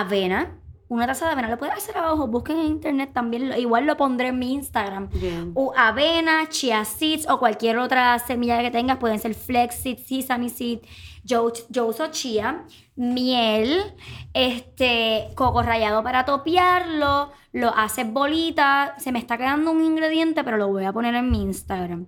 avena, 0.00 0.58
una 0.88 1.06
taza 1.06 1.26
de 1.26 1.32
avena, 1.32 1.48
lo 1.48 1.58
puedes 1.58 1.74
hacer 1.74 1.96
abajo, 1.96 2.26
busquen 2.26 2.58
en 2.58 2.66
internet 2.66 3.10
también, 3.12 3.52
igual 3.58 3.86
lo 3.86 3.96
pondré 3.96 4.28
en 4.28 4.38
mi 4.38 4.52
Instagram. 4.54 5.08
Bien. 5.10 5.52
O 5.54 5.72
avena, 5.76 6.48
chia 6.48 6.84
seeds 6.84 7.28
o 7.28 7.38
cualquier 7.38 7.78
otra 7.78 8.18
semilla 8.18 8.60
que 8.60 8.70
tengas, 8.70 8.98
pueden 8.98 9.18
ser 9.18 9.34
flex 9.34 9.76
seed, 9.76 9.98
sesame 9.98 10.48
seed, 10.48 10.80
yo, 11.24 11.52
yo 11.68 11.86
uso 11.86 12.08
chia, 12.08 12.64
miel, 12.96 13.94
este, 14.34 15.28
coco 15.34 15.62
rallado 15.62 16.02
para 16.02 16.24
topearlo, 16.24 17.32
lo 17.52 17.68
haces 17.76 18.10
bolita, 18.10 18.94
se 18.98 19.12
me 19.12 19.18
está 19.18 19.36
quedando 19.36 19.70
un 19.70 19.84
ingrediente, 19.84 20.42
pero 20.42 20.56
lo 20.56 20.68
voy 20.68 20.84
a 20.84 20.92
poner 20.92 21.14
en 21.14 21.30
mi 21.30 21.42
Instagram. 21.42 22.06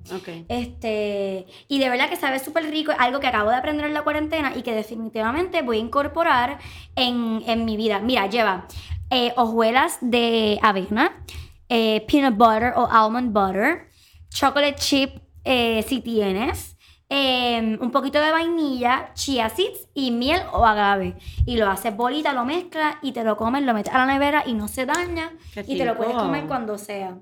Este, 0.48 1.46
y 1.68 1.78
de 1.78 1.88
verdad 1.88 2.08
que 2.08 2.16
sabe 2.16 2.38
súper 2.38 2.70
rico, 2.70 2.92
algo 2.98 3.20
que 3.20 3.26
acabo 3.26 3.50
de 3.50 3.56
aprender 3.56 3.86
en 3.86 3.94
la 3.94 4.02
cuarentena 4.02 4.52
y 4.56 4.62
que 4.62 4.74
definitivamente 4.74 5.62
voy 5.62 5.78
a 5.78 5.80
incorporar 5.80 6.58
en, 6.96 7.42
en 7.46 7.64
mi 7.64 7.76
vida. 7.76 8.00
Mira, 8.00 8.26
lleva 8.26 8.66
eh, 9.10 9.32
hojuelas 9.36 9.98
de 10.00 10.58
avena, 10.62 11.24
eh, 11.68 12.04
peanut 12.08 12.36
butter 12.36 12.72
o 12.76 12.88
almond 12.90 13.32
butter, 13.32 13.88
chocolate 14.30 14.76
chip 14.76 15.10
eh, 15.44 15.84
si 15.86 16.00
tienes, 16.00 16.73
eh, 17.08 17.78
un 17.80 17.90
poquito 17.90 18.20
de 18.20 18.30
vainilla, 18.30 19.12
chia 19.14 19.48
seeds 19.48 19.88
y 19.94 20.10
miel 20.10 20.40
o 20.52 20.64
agave. 20.64 21.16
Y 21.46 21.56
lo 21.56 21.68
haces 21.68 21.96
bolita, 21.96 22.32
lo 22.32 22.44
mezclas 22.44 22.96
y 23.02 23.12
te 23.12 23.24
lo 23.24 23.36
comes, 23.36 23.62
lo 23.62 23.74
metes 23.74 23.92
a 23.92 23.98
la 23.98 24.06
nevera 24.06 24.42
y 24.46 24.54
no 24.54 24.68
se 24.68 24.86
daña 24.86 25.32
Qué 25.52 25.64
y 25.66 25.78
te 25.78 25.84
lo 25.84 25.96
puedes 25.96 26.14
comer 26.14 26.46
cuando 26.46 26.78
sea. 26.78 27.18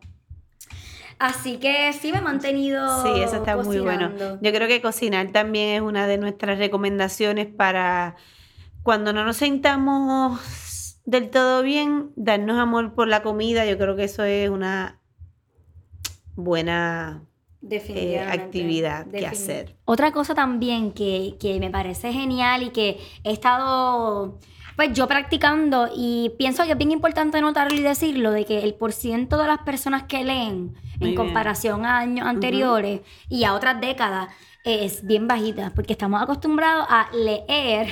Así 1.18 1.58
que 1.58 1.92
sí 1.92 2.10
me 2.10 2.18
he 2.18 2.20
mantenido. 2.20 3.02
Sí, 3.02 3.20
eso 3.22 3.36
está 3.36 3.56
muy 3.56 3.78
bueno. 3.78 4.10
Yo 4.40 4.52
creo 4.52 4.66
que 4.66 4.82
cocinar 4.82 5.30
también 5.30 5.76
es 5.76 5.80
una 5.80 6.06
de 6.06 6.18
nuestras 6.18 6.58
recomendaciones 6.58 7.46
para 7.46 8.16
cuando 8.82 9.12
no 9.12 9.24
nos 9.24 9.36
sentamos 9.36 10.40
del 11.04 11.30
todo 11.30 11.62
bien, 11.62 12.10
darnos 12.16 12.58
amor 12.58 12.94
por 12.94 13.08
la 13.08 13.22
comida. 13.22 13.66
Yo 13.66 13.78
creo 13.78 13.94
que 13.94 14.04
eso 14.04 14.24
es 14.24 14.50
una 14.50 15.00
buena 16.34 17.22
eh, 17.62 17.66
Definitivamente. 17.68 18.32
actividad 18.42 19.06
que 19.06 19.26
hacer. 19.26 19.76
Otra 19.84 20.12
cosa 20.12 20.34
también 20.34 20.92
que, 20.92 21.36
que 21.38 21.60
me 21.60 21.70
parece 21.70 22.12
genial 22.12 22.62
y 22.64 22.70
que 22.70 22.98
he 23.24 23.32
estado 23.32 24.38
pues 24.76 24.92
yo 24.94 25.06
practicando 25.06 25.88
y 25.94 26.32
pienso 26.38 26.64
que 26.64 26.72
es 26.72 26.78
bien 26.78 26.92
importante 26.92 27.40
notarlo 27.40 27.76
y 27.76 27.82
decirlo 27.82 28.30
de 28.30 28.44
que 28.46 28.62
el 28.64 28.74
porciento 28.74 29.36
de 29.36 29.46
las 29.46 29.58
personas 29.58 30.04
que 30.04 30.24
leen 30.24 30.72
Muy 30.72 30.74
en 30.94 31.00
bien. 31.00 31.14
comparación 31.14 31.84
a 31.84 31.98
años 31.98 32.26
anteriores 32.26 33.02
y 33.28 33.44
a 33.44 33.54
otras 33.54 33.80
décadas 33.80 34.28
es 34.64 35.06
bien 35.06 35.28
bajita 35.28 35.72
porque 35.74 35.92
estamos 35.92 36.22
acostumbrados 36.22 36.86
a 36.88 37.10
leer 37.12 37.88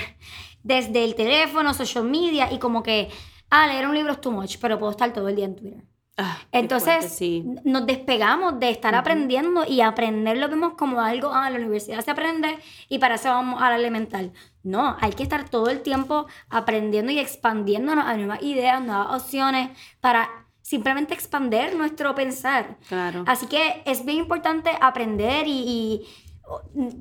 desde 0.63 1.05
el 1.05 1.15
teléfono, 1.15 1.75
social 1.75 2.05
media 2.05 2.51
y 2.53 2.59
como 2.59 2.83
que 2.83 3.09
ah, 3.51 3.67
leer 3.67 3.87
un 3.87 3.95
libro 3.95 4.13
es 4.13 4.21
too 4.21 4.31
much, 4.33 4.57
pero 4.61 4.79
puedo 4.79 4.91
estar 4.93 5.13
todo 5.13 5.29
el 5.29 5.37
día 5.37 5.45
en 5.47 5.57
Twitter. 5.57 5.85
Ah, 6.17 6.39
Entonces, 6.53 6.97
fuerte, 6.99 7.09
sí. 7.09 7.43
n- 7.47 7.63
nos 7.65 7.87
despegamos 7.87 8.61
de 8.61 8.69
estar 8.71 8.95
aprendiendo 8.95 9.65
y 9.67 9.81
aprender 9.81 10.37
lo 10.37 10.49
vemos 10.49 10.75
como 10.75 11.01
algo, 11.01 11.31
ah, 11.33 11.49
la 11.49 11.57
universidad 11.59 12.05
se 12.05 12.11
aprende 12.11 12.59
y 12.91 12.99
para 12.99 13.15
eso 13.15 13.31
vamos 13.31 13.63
a 13.63 13.71
la 13.71 13.77
elemental. 13.77 14.33
No, 14.63 14.97
hay 15.01 15.13
que 15.13 15.23
estar 15.23 15.49
todo 15.49 15.71
el 15.71 15.81
tiempo 15.81 16.27
aprendiendo 16.51 17.11
y 17.11 17.19
expandiéndonos 17.19 18.05
a 18.05 18.15
nuevas 18.19 18.43
ideas, 18.43 18.83
nuevas 18.83 19.23
opciones 19.23 19.71
para 20.01 20.29
simplemente 20.61 21.15
expander 21.15 21.75
nuestro 21.75 22.15
pensar. 22.15 22.77
Claro. 22.89 23.25
Así 23.27 23.47
que 23.47 23.83
es 23.87 24.05
bien 24.05 24.19
importante 24.19 24.71
aprender 24.81 25.47
y, 25.47 26.07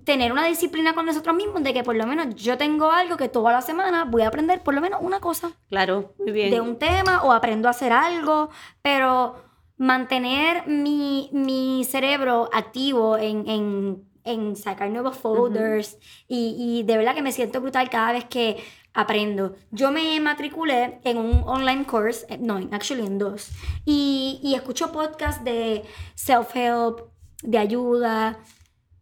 tener 0.03 0.31
una 0.31 0.45
disciplina 0.45 0.93
con 0.93 1.05
nosotros 1.05 1.35
mismos 1.35 1.63
de 1.63 1.73
que 1.73 1.83
por 1.83 1.95
lo 1.95 2.05
menos 2.05 2.35
yo 2.35 2.57
tengo 2.57 2.91
algo 2.91 3.17
que 3.17 3.29
toda 3.29 3.51
la 3.51 3.61
semana 3.61 4.05
voy 4.05 4.21
a 4.23 4.27
aprender 4.27 4.61
por 4.61 4.73
lo 4.73 4.81
menos 4.81 4.99
una 5.01 5.19
cosa 5.19 5.51
Claro, 5.69 6.13
muy 6.19 6.31
bien. 6.31 6.51
de 6.51 6.61
un 6.61 6.77
tema 6.77 7.23
o 7.23 7.31
aprendo 7.31 7.67
a 7.67 7.71
hacer 7.71 7.91
algo, 7.91 8.49
pero 8.81 9.35
mantener 9.77 10.67
mi, 10.67 11.29
mi 11.31 11.83
cerebro 11.85 12.49
activo 12.53 13.17
en, 13.17 13.47
en, 13.49 14.03
en 14.25 14.55
sacar 14.55 14.89
nuevos 14.89 15.17
folders 15.17 15.97
y, 16.27 16.55
y 16.59 16.83
de 16.83 16.97
verdad 16.97 17.15
que 17.15 17.21
me 17.21 17.31
siento 17.31 17.61
brutal 17.61 17.89
cada 17.89 18.11
vez 18.11 18.25
que 18.25 18.57
aprendo. 18.93 19.55
Yo 19.71 19.91
me 19.91 20.19
matriculé 20.19 20.99
en 21.05 21.17
un 21.17 21.43
online 21.45 21.85
course, 21.85 22.25
eh, 22.29 22.37
no, 22.39 22.57
en- 22.57 22.73
actually 22.73 23.05
en 23.05 23.17
dos, 23.17 23.49
y, 23.85 24.39
y 24.43 24.55
escucho 24.55 24.91
podcasts 24.91 25.43
de 25.43 25.83
self-help, 26.15 27.03
de 27.43 27.57
ayuda, 27.57 28.37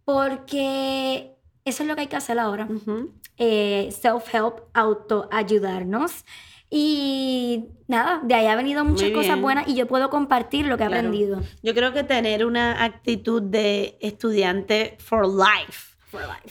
porque 0.08 1.34
eso 1.65 1.84
es 1.84 1.89
lo 1.89 1.96
que 1.96 2.02
hay 2.04 2.08
que 2.08 2.15
hacer 2.15 2.39
ahora. 2.39 2.70
Eh, 3.36 3.89
self-help, 3.91 4.62
autoayudarnos. 4.74 6.24
Y 6.70 7.65
nada, 7.89 8.22
de 8.24 8.34
ahí 8.34 8.46
ha 8.48 8.56
venido 8.56 8.86
muchas 8.86 9.12
cosas 9.12 9.41
buenas 9.41 9.67
y 9.67 9.76
yo 9.76 9.86
puedo 9.86 10.10
compartir 10.10 10.65
lo 10.65 10.78
que 10.78 10.84
he 10.84 10.86
aprendido. 10.86 11.41
Yo 11.62 11.74
creo 11.74 11.91
que 11.91 12.06
tener 12.06 12.46
una 12.46 12.86
actitud 12.86 13.41
de 13.41 13.98
estudiante 14.00 14.96
for 15.00 15.28
life. 15.28 15.98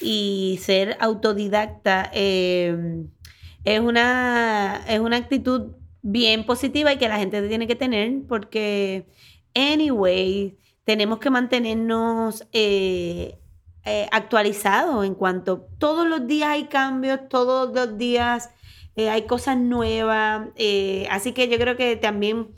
y 0.02 0.58
ser 0.60 0.98
autodidacta 1.00 2.10
eh, 2.12 3.06
es, 3.64 3.80
una, 3.80 4.82
es 4.86 5.00
una 5.00 5.16
actitud 5.16 5.72
bien 6.02 6.44
positiva 6.44 6.92
y 6.92 6.98
que 6.98 7.08
la 7.08 7.18
gente 7.18 7.48
tiene 7.48 7.66
que 7.66 7.74
tener 7.74 8.12
porque, 8.28 9.06
anyway, 9.54 10.58
tenemos 10.84 11.20
que 11.20 11.30
mantenernos 11.30 12.46
eh, 12.52 13.38
eh, 13.86 14.08
actualizados 14.12 15.06
en 15.06 15.14
cuanto 15.14 15.68
todos 15.78 16.06
los 16.06 16.26
días 16.26 16.48
hay 16.50 16.64
cambios, 16.64 17.20
todos 17.28 17.72
los 17.74 17.96
días 17.96 18.50
eh, 18.96 19.08
hay 19.10 19.22
cosas 19.22 19.56
nuevas, 19.56 20.48
eh, 20.56 21.06
así 21.10 21.32
que 21.32 21.48
yo 21.48 21.56
creo 21.58 21.76
que 21.76 21.96
también 21.96 22.48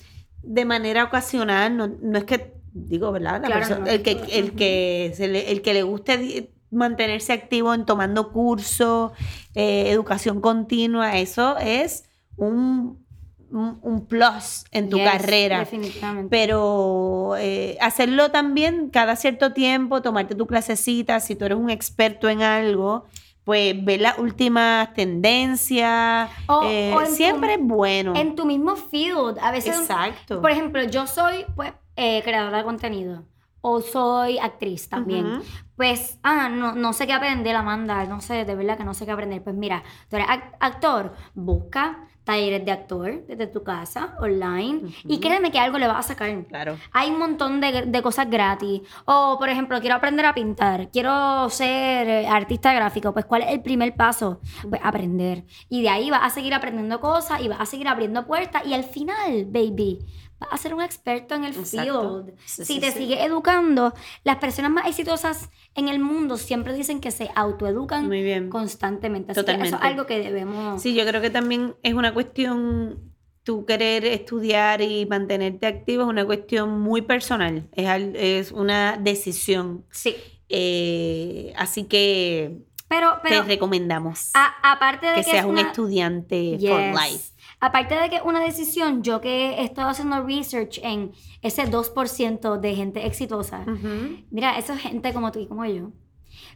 de 0.42 0.64
manera 0.64 1.04
ocasional, 1.04 1.76
no, 1.76 1.88
no 2.00 2.18
es 2.18 2.24
que, 2.24 2.54
digo, 2.72 3.12
¿verdad? 3.12 3.40
La 3.42 3.48
Claro, 3.48 3.66
perso- 3.66 3.78
no. 3.80 3.86
el, 3.86 4.02
que, 4.02 4.12
el, 4.32 4.52
que 4.54 5.12
se 5.14 5.28
le, 5.28 5.50
el 5.50 5.62
que 5.62 5.74
le 5.74 5.82
guste 5.82 6.50
mantenerse 6.70 7.32
activo 7.32 7.74
en 7.74 7.84
tomando 7.86 8.32
cursos, 8.32 9.12
educación 9.54 10.40
continua, 10.40 11.18
eso 11.18 11.56
es 11.58 12.04
un, 12.36 13.04
un, 13.50 14.06
plus 14.06 14.64
en 14.70 14.90
tu 14.90 14.96
Yes, 14.98 15.10
carrera. 15.10 15.58
Definitivamente. 15.60 16.28
Pero 16.30 17.34
eh, 17.38 17.76
hacerlo 17.80 18.30
también 18.30 18.90
cada 18.90 19.16
cierto 19.16 19.52
tiempo, 19.52 20.02
tomarte 20.02 20.34
tu 20.34 20.46
clasecita, 20.46 21.20
si 21.20 21.34
tú 21.36 21.44
eres 21.46 21.58
un 21.58 21.70
experto 21.70 22.28
en 22.28 22.42
algo, 22.42 23.06
pues 23.44 23.74
ver 23.84 24.00
las 24.02 24.18
últimas 24.18 24.92
tendencias, 24.94 26.30
O- 26.46 26.62
eh, 26.64 26.92
o 26.94 27.00
en 27.00 27.08
tu- 27.08 27.14
siempre 27.14 27.54
es 27.54 27.60
bueno. 27.62 28.14
en 28.16 28.34
tu 28.36 28.44
mismo 28.44 28.76
field, 28.76 29.38
a 29.40 29.50
veces, 29.50 29.78
Exacto. 29.78 30.40
por 30.40 30.50
ejemplo, 30.50 30.82
yo 30.84 31.06
soy 31.06 31.44
pues 31.56 31.72
eh, 31.96 32.20
creadora 32.22 32.58
de 32.58 32.64
contenido 32.64 33.24
o 33.60 33.80
soy 33.80 34.38
actriz 34.38 34.88
también. 34.88 35.26
Ujú. 35.26 35.42
Pues, 35.76 36.18
ah, 36.22 36.48
no, 36.48 36.74
no 36.74 36.92
sé 36.92 37.06
qué 37.06 37.12
aprender, 37.12 37.54
Amanda, 37.56 38.04
no 38.04 38.20
sé, 38.20 38.44
de 38.44 38.54
verdad 38.54 38.76
que 38.76 38.84
no 38.84 38.94
sé 38.94 39.04
qué 39.04 39.12
aprender. 39.12 39.42
Pues 39.42 39.56
mira, 39.56 39.82
tú 40.08 40.16
eres 40.16 40.28
ac- 40.28 40.54
actor, 40.60 41.14
busca 41.34 42.07
talleres 42.28 42.62
de 42.62 42.70
actor 42.70 43.24
desde 43.26 43.46
tu 43.46 43.62
casa, 43.62 44.14
online, 44.20 44.82
y 45.04 45.18
créeme 45.18 45.50
que 45.50 45.58
algo 45.58 45.78
le 45.78 45.86
vas 45.86 46.04
a 46.04 46.08
sacar. 46.08 46.44
Claro. 46.44 46.76
Hay 46.92 47.08
un 47.08 47.18
montón 47.18 47.58
de, 47.58 47.86
de 47.86 48.02
cosas 48.02 48.28
gratis. 48.28 48.82
O, 49.06 49.36
por 49.38 49.48
ejemplo, 49.48 49.80
quiero 49.80 49.96
aprender 49.96 50.26
a 50.26 50.34
pintar, 50.34 50.90
quiero 50.90 51.48
ser 51.48 52.06
eh, 52.06 52.28
artista 52.28 52.74
gráfico. 52.74 53.14
Pues, 53.14 53.24
¿cuál 53.24 53.44
es 53.44 53.52
el 53.52 53.62
primer 53.62 53.94
paso? 53.94 54.40
Pues 54.68 54.78
aprender. 54.84 55.44
Y 55.70 55.80
de 55.80 55.88
ahí 55.88 56.10
vas 56.10 56.20
a 56.22 56.28
seguir 56.28 56.52
aprendiendo 56.52 57.00
cosas 57.00 57.40
y 57.40 57.48
vas 57.48 57.60
a 57.60 57.64
seguir 57.64 57.88
abriendo 57.88 58.26
puertas. 58.26 58.62
Y 58.66 58.74
al 58.74 58.84
final, 58.84 59.46
baby, 59.46 60.00
vas 60.40 60.50
a 60.52 60.56
ser 60.56 60.74
un 60.74 60.82
experto 60.82 61.34
en 61.34 61.44
el 61.44 61.54
Exacto. 61.56 62.24
field. 62.24 62.38
Sí, 62.44 62.64
si 62.64 62.74
sí, 62.74 62.80
te 62.80 62.92
sí. 62.92 62.98
sigues 62.98 63.20
educando, 63.20 63.92
las 64.24 64.36
personas 64.36 64.70
más 64.70 64.86
exitosas 64.86 65.50
en 65.74 65.88
el 65.88 65.98
mundo 65.98 66.36
siempre 66.36 66.72
dicen 66.74 67.00
que 67.00 67.10
se 67.10 67.28
autoeducan 67.34 68.06
Muy 68.06 68.22
bien. 68.22 68.48
constantemente. 68.50 69.32
Así 69.32 69.44
que 69.44 69.50
eso 69.52 69.62
es 69.62 69.70
Totalmente. 69.70 69.86
algo 69.86 70.06
que 70.06 70.18
debemos. 70.20 70.80
Sí, 70.82 70.94
yo 70.94 71.04
creo 71.06 71.20
que 71.20 71.30
también 71.30 71.74
es 71.82 71.94
una 71.94 72.14
cuestión, 72.14 73.12
tú 73.42 73.64
querer 73.66 74.04
estudiar 74.04 74.80
y 74.82 75.06
mantenerte 75.06 75.66
activo 75.66 76.02
es 76.04 76.08
una 76.08 76.24
cuestión 76.26 76.80
muy 76.80 77.02
personal, 77.02 77.68
es, 77.72 77.86
al- 77.88 78.14
es 78.16 78.52
una 78.52 78.96
decisión. 78.96 79.84
Sí. 79.90 80.14
Eh, 80.50 81.52
así 81.56 81.84
que 81.84 82.58
Pero, 82.88 83.18
pero 83.22 83.42
te 83.42 83.48
recomendamos 83.48 84.30
a- 84.34 84.54
aparte 84.72 85.06
de 85.06 85.14
que 85.16 85.24
que, 85.24 85.30
seas 85.30 85.44
un 85.44 85.58
estudiante 85.58 86.58
for 86.60 86.80
life. 86.80 87.32
Aparte 87.60 87.96
de 87.96 88.08
que 88.08 88.16
es 88.16 88.22
una 88.24 88.40
decisión, 88.40 89.02
yo 89.02 89.20
que 89.20 89.54
he 89.54 89.64
estado 89.64 89.88
haciendo 89.88 90.22
research 90.22 90.78
en 90.82 91.12
ese 91.42 91.68
2% 91.68 92.60
de 92.60 92.74
gente 92.74 93.04
exitosa, 93.06 93.62
Ujú. 93.66 94.22
mira, 94.30 94.56
eso 94.58 94.74
es 94.74 94.80
gente 94.80 95.12
como 95.12 95.32
tú 95.32 95.40
y 95.40 95.46
como 95.46 95.64
yo. 95.64 95.90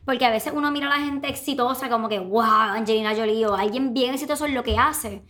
Porque 0.04 0.24
a 0.24 0.30
veces 0.30 0.52
uno 0.54 0.70
mira 0.70 0.86
a 0.86 0.98
la 0.98 1.04
gente 1.04 1.28
exitosa 1.28 1.88
como 1.88 2.08
que, 2.08 2.20
wow, 2.20 2.42
Angelina 2.42 3.14
Jolie 3.16 3.46
o 3.46 3.54
alguien 3.54 3.92
bien 3.94 4.14
exitoso 4.14 4.46
en 4.46 4.54
lo 4.54 4.62
que 4.62 4.78
hace. 4.78 5.24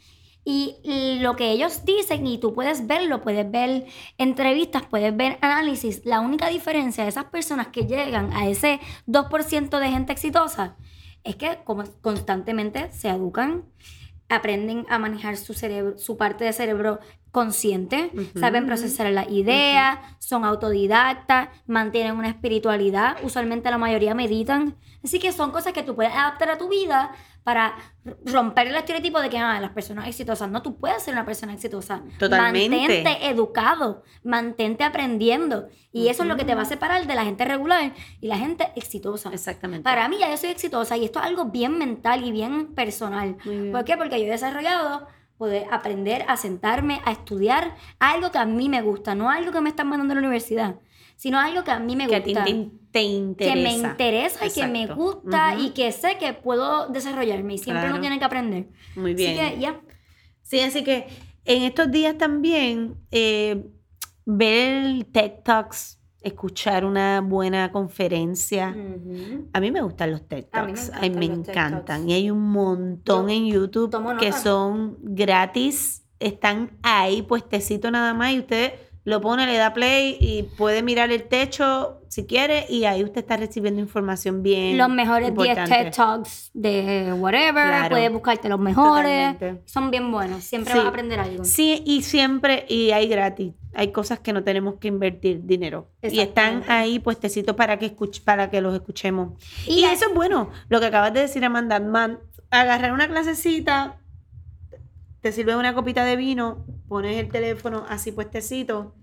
Y 0.45 1.19
lo 1.21 1.37
que 1.37 1.53
ellos 1.53 1.85
dicen, 1.85 2.27
y 2.27 2.37
tú 2.39 2.53
puedes 2.53 2.87
verlo, 2.89 3.23
puedes 3.23 3.49
ver 3.49 3.87
entrevistas, 4.19 4.83
puedes 4.91 5.17
ver 5.17 5.39
análisis, 5.41 6.05
la 6.05 6.21
única 6.21 6.49
diferencia 6.49 7.05
de 7.05 7.11
esas 7.11 7.27
personas 7.27 7.69
que 7.69 7.87
llegan 7.87 8.33
a 8.33 8.49
ese 8.49 8.81
2% 9.07 9.79
de 9.79 9.89
gente 9.89 10.13
exitosa 10.13 10.77
es 11.23 11.37
que 11.37 11.61
como 11.63 11.85
constantemente 12.01 12.91
se 12.91 13.09
educan, 13.09 13.65
aprenden 14.37 14.87
a 14.89 14.99
manejar 14.99 15.37
su 15.37 15.55
cerebro, 15.55 15.99
su 15.99 16.17
parte 16.17 16.45
de 16.45 16.53
cerebro 16.53 17.01
consciente, 17.31 18.11
saben 18.39 18.67
procesar 18.67 19.11
las 19.11 19.31
ideas, 19.31 19.99
son 20.19 20.45
autodidactas, 20.45 21.49
mantienen 21.67 22.17
una 22.17 22.29
espiritualidad, 22.29 23.17
usualmente 23.23 23.71
la 23.71 23.79
mayoría 23.79 24.15
meditan. 24.15 24.77
Así 25.03 25.19
que 25.19 25.33
son 25.33 25.51
cosas 25.51 25.73
que 25.73 25.83
tú 25.83 25.95
puedes 25.95 26.13
adaptar 26.13 26.51
a 26.51 26.59
tu 26.59 26.69
vida 26.69 27.13
para 27.45 27.75
romper 28.25 28.69
el 28.69 28.77
estereotipo 28.77 29.21
de 29.21 29.29
que 29.29 29.39
ah, 29.39 29.61
las 29.61 29.71
personas 29.71 30.07
exitosas, 30.07 30.51
no, 30.51 30.63
tú 30.63 30.77
puedes 30.77 31.03
ser 31.03 31.15
una 31.15 31.25
persona 31.25 31.53
exitosa. 31.53 32.03
Totalmente. 32.19 32.77
Mantente 32.77 33.29
educado, 33.29 34.03
mantente 34.23 34.85
aprendiendo. 34.85 35.69
Y 35.93 36.09
eso 36.09 36.23
es 36.23 36.29
lo 36.29 36.37
que 36.37 36.45
te 36.45 36.55
va 36.55 36.63
a 36.63 36.67
separar 36.67 37.07
de 37.07 37.15
la 37.15 37.25
gente 37.25 37.45
regular 37.45 37.93
y 38.21 38.27
la 38.27 38.39
gente 38.39 38.69
exitosa. 38.77 39.31
Exactamente. 39.33 39.85
Para 39.85 40.09
mí 40.09 40.19
ya 40.19 40.31
yo 40.31 40.37
soy 40.37 40.51
exitosa 40.51 40.97
y 40.97 41.05
esto 41.05 41.19
es 41.19 41.27
algo 41.27 41.47
bien 41.47 41.79
mental 41.79 42.25
y 42.25 42.33
bien 42.33 42.75
personal. 42.75 43.37
Bien. 43.45 43.73
¿Por 43.73 43.85
qué? 43.85 43.97
Porque 43.97 44.19
yo 44.21 44.27
he 44.27 44.31
desarrollado 44.31 45.07
poder 45.37 45.67
aprender 45.73 46.25
a 46.29 46.37
sentarme, 46.37 47.01
a 47.05 47.11
estudiar 47.11 47.75
algo 47.99 48.31
que 48.31 48.39
a 48.39 48.45
mí 48.45 48.69
me 48.69 48.81
gusta, 48.81 49.17
no 49.17 49.29
algo 49.29 49.51
que 49.51 49.61
me 49.61 49.71
están 49.71 49.89
mandando 49.89 50.13
a 50.13 50.15
la 50.15 50.21
universidad, 50.21 50.77
sino 51.23 51.39
algo 51.39 51.63
que 51.63 51.71
a 51.71 51.79
mí 51.79 51.95
me 51.95 52.09
que 52.09 52.19
gusta. 52.19 52.45
te, 52.45 52.69
te 52.91 53.03
interesa. 53.03 53.55
que 53.55 53.63
me 53.63 53.73
interesa 53.75 54.45
y 54.45 54.51
que 54.51 54.67
me 54.67 54.87
gusta 54.89 55.55
y 55.57 55.71
que 55.71 55.93
sé 55.93 56.19
que 56.19 56.33
puedo 56.33 56.89
desarrollarme 56.89 57.55
y 57.55 57.59
siempre 57.59 57.83
Claro. 57.83 57.95
uno 57.95 58.01
tiene 58.01 58.19
que 58.19 58.25
aprender. 58.25 58.71
Muy 58.97 59.15
bien. 59.15 59.39
Así 59.39 59.55
que 59.55 59.61
ya. 59.61 59.81
Sí, 60.43 60.59
así 60.59 60.83
que 60.83 61.07
en 61.45 61.63
estos 61.63 61.93
días 61.93 62.19
también 62.19 62.97
eh, 63.13 63.71
ver 64.25 65.05
TED 65.13 65.45
Talks, 65.45 66.01
escuchar 66.23 66.85
una 66.85 67.21
buena 67.21 67.71
conferencia. 67.71 68.75
A 69.53 69.61
mí 69.61 69.71
me 69.71 69.81
gustan 69.81 70.11
los 70.11 70.27
TED. 70.27 70.47
A 70.51 70.65
mí 70.65 70.73
me 70.73 70.79
Talks, 70.79 70.91
ay, 71.01 71.11
me, 71.11 71.27
encantan. 71.27 71.85
Talks. 71.85 72.09
Y 72.09 72.15
hay 72.15 72.31
un 72.33 72.51
montón 72.51 73.29
Yo 73.29 73.33
en 73.33 73.47
YouTube 73.47 74.19
que 74.19 74.33
son 74.33 74.97
gratis, 75.01 76.05
están 76.19 76.77
ahí 76.83 77.23
puestecito 77.23 77.93
nada 77.93 78.13
más 78.13 78.33
y 78.33 78.41
usted 78.41 78.73
lo 79.05 79.21
pone, 79.21 79.47
le 79.47 79.57
da 79.57 79.73
play 79.73 80.17
y 80.21 80.45
puede 80.57 80.83
mirar 80.83 81.11
el 81.11 81.25
techo 81.25 82.01
si 82.09 82.25
quiere 82.27 82.67
y 82.69 82.85
ahí 82.85 83.03
usted 83.03 83.23
está 83.23 83.37
recibiendo 83.37 83.81
información 83.81 84.43
bien 84.43 84.79
Los 84.79 84.89
mejores 84.91 85.35
10 85.35 85.49
importante. 85.49 85.85
TED 85.85 85.93
Talks 85.93 86.51
de 86.55 87.13
whatever, 87.19 87.53
Claro. 87.69 87.89
puedes 87.91 88.13
buscarte 88.13 88.49
los 88.49 88.61
mejores. 88.61 89.33
Totalmente. 89.35 89.63
Son 89.69 89.91
bien 89.91 90.13
buenos, 90.13 90.45
siempre 90.45 90.73
Sí. 90.73 90.79
vas 90.79 90.87
a 90.87 90.91
aprender 90.91 91.19
algo. 91.19 91.45
Sí, 91.45 91.83
y 91.85 92.03
siempre, 92.03 92.65
y 92.69 92.93
hay 92.93 93.09
gratis. 93.09 93.55
Hay 93.75 93.91
cosas 93.91 94.21
que 94.21 94.33
no 94.35 94.45
tenemos 94.45 94.75
que 94.75 94.89
invertir 94.89 95.47
dinero. 95.47 95.89
Y 96.03 96.21
están 96.21 96.63
ahí 96.69 96.99
puestecitos 96.99 97.57
para 97.57 97.79
que 97.79 97.87
escuch 97.87 98.21
para 98.23 98.51
que 98.51 98.61
los 98.61 98.75
escuchemos. 98.75 99.43
Y 99.67 99.85
eso 99.85 100.07
es 100.11 100.15
bueno. 100.15 100.51
Lo 100.69 100.79
que 100.79 100.87
acabas 100.87 101.13
de 101.15 101.21
decir, 101.21 101.43
Amanda, 101.45 101.81
man- 101.81 102.19
agarrar 102.51 102.93
una 102.93 103.09
clasecita, 103.09 103.99
te 105.23 105.33
sirve 105.33 105.57
una 105.57 105.73
copita 105.73 106.05
de 106.05 106.17
vino, 106.17 106.67
pones 106.93 107.17
el 107.19 107.29
teléfono 107.31 107.85
así 107.89 108.13
puestecito 108.13 108.95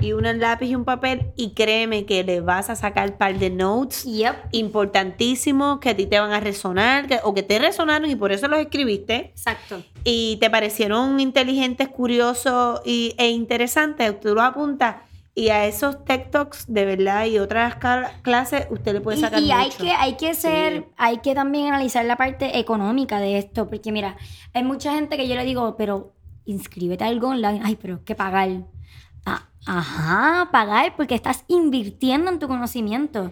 y 0.00 0.12
un 0.12 0.22
lápiz 0.38 0.66
y 0.66 0.74
un 0.76 0.84
papel 0.84 1.32
y 1.36 1.54
créeme 1.54 2.04
que 2.06 2.22
le 2.22 2.40
vas 2.40 2.70
a 2.70 2.76
sacar 2.76 3.16
par 3.18 3.36
de 3.38 3.50
notes 3.50 4.04
Yep. 4.04 4.34
importantísimos 4.52 5.80
que 5.80 5.90
a 5.90 5.96
ti 5.96 6.06
te 6.06 6.18
van 6.20 6.30
a 6.32 6.40
resonar 6.40 7.06
que- 7.06 7.18
o 7.24 7.34
que 7.34 7.42
te 7.42 7.58
resonaron 7.58 8.08
y 8.10 8.16
por 8.16 8.30
eso 8.32 8.48
los 8.48 8.60
escribiste 8.60 9.16
Exacto. 9.34 9.82
y 10.04 10.36
te 10.40 10.50
parecieron 10.50 11.18
inteligentes, 11.20 11.88
curiosos 11.88 12.80
y, 12.84 13.14
e 13.18 13.30
interesantes, 13.30 14.20
tú 14.20 14.34
los 14.34 14.44
apuntas 14.44 14.96
y 15.34 15.50
a 15.50 15.66
esos 15.66 16.04
TED 16.04 16.30
Talks 16.30 16.64
de 16.68 16.84
verdad 16.84 17.26
y 17.26 17.38
otras 17.38 17.76
cla- 17.78 18.10
clases 18.22 18.66
usted 18.70 18.92
le 18.92 19.00
puede 19.00 19.18
Y, 19.18 19.20
sacar 19.20 19.40
y 19.40 19.50
hay 19.52 19.66
mucho. 19.66 19.78
que, 19.84 19.90
hay 19.92 20.16
que 20.16 20.34
ser, 20.34 20.72
Sí. 20.80 20.84
hay 20.96 21.18
que 21.18 21.34
también 21.34 21.68
analizar 21.68 22.04
la 22.04 22.16
parte 22.16 22.58
económica 22.58 23.20
de 23.20 23.38
esto, 23.38 23.68
porque 23.68 23.92
mira, 23.92 24.16
hay 24.54 24.64
mucha 24.64 24.94
gente 24.94 25.16
que 25.16 25.28
yo 25.28 25.36
le 25.36 25.44
digo, 25.44 25.76
pero 25.76 26.12
inscríbete 26.48 27.04
a 27.04 27.08
algo 27.08 27.28
online, 27.28 27.60
ay, 27.62 27.76
pero 27.80 27.94
es 27.96 28.00
que 28.00 28.14
pagar. 28.14 28.48
Ah, 29.26 29.42
ajá, 29.66 30.48
pagar 30.50 30.94
porque 30.96 31.14
estás 31.14 31.44
invirtiendo 31.48 32.30
en 32.30 32.38
tu 32.38 32.48
conocimiento. 32.48 33.24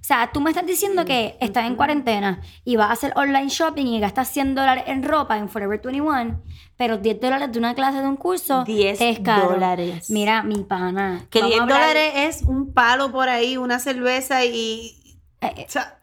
O 0.00 0.04
sea, 0.04 0.30
tú 0.32 0.40
me 0.40 0.50
estás 0.50 0.66
diciendo 0.66 1.04
que 1.04 1.36
estás 1.40 1.64
en 1.66 1.76
cuarentena 1.76 2.40
y 2.64 2.74
vas 2.74 2.90
a 2.90 2.92
hacer 2.94 3.12
online 3.14 3.48
shopping 3.48 3.86
y 3.86 4.00
gastas 4.00 4.28
100 4.30 4.56
dólares 4.56 4.84
en 4.88 5.04
ropa 5.04 5.38
en 5.38 5.48
Forever 5.48 5.80
21, 5.80 6.42
pero 6.76 6.98
10 6.98 7.20
dólares 7.20 7.52
de 7.52 7.58
una 7.60 7.74
clase 7.74 8.00
de 8.00 8.08
un 8.08 8.16
curso 8.16 8.64
10 8.64 8.98
te 8.98 9.10
es 9.10 9.20
caro. 9.20 9.50
dólares. 9.50 10.10
Mira, 10.10 10.42
mi 10.42 10.64
pana. 10.64 11.24
que 11.30 11.38
vamos 11.40 11.52
10 11.54 11.60
a 11.60 11.62
hablar- 11.64 11.78
dólares 11.88 12.12
es 12.16 12.42
un 12.42 12.72
palo 12.72 13.12
por 13.12 13.28
ahí, 13.28 13.56
una 13.56 13.78
cerveza 13.78 14.44
y... 14.44 14.98
Eh, 15.40 15.54
eh, 15.56 15.66
o 15.68 15.70
sea, 15.70 15.98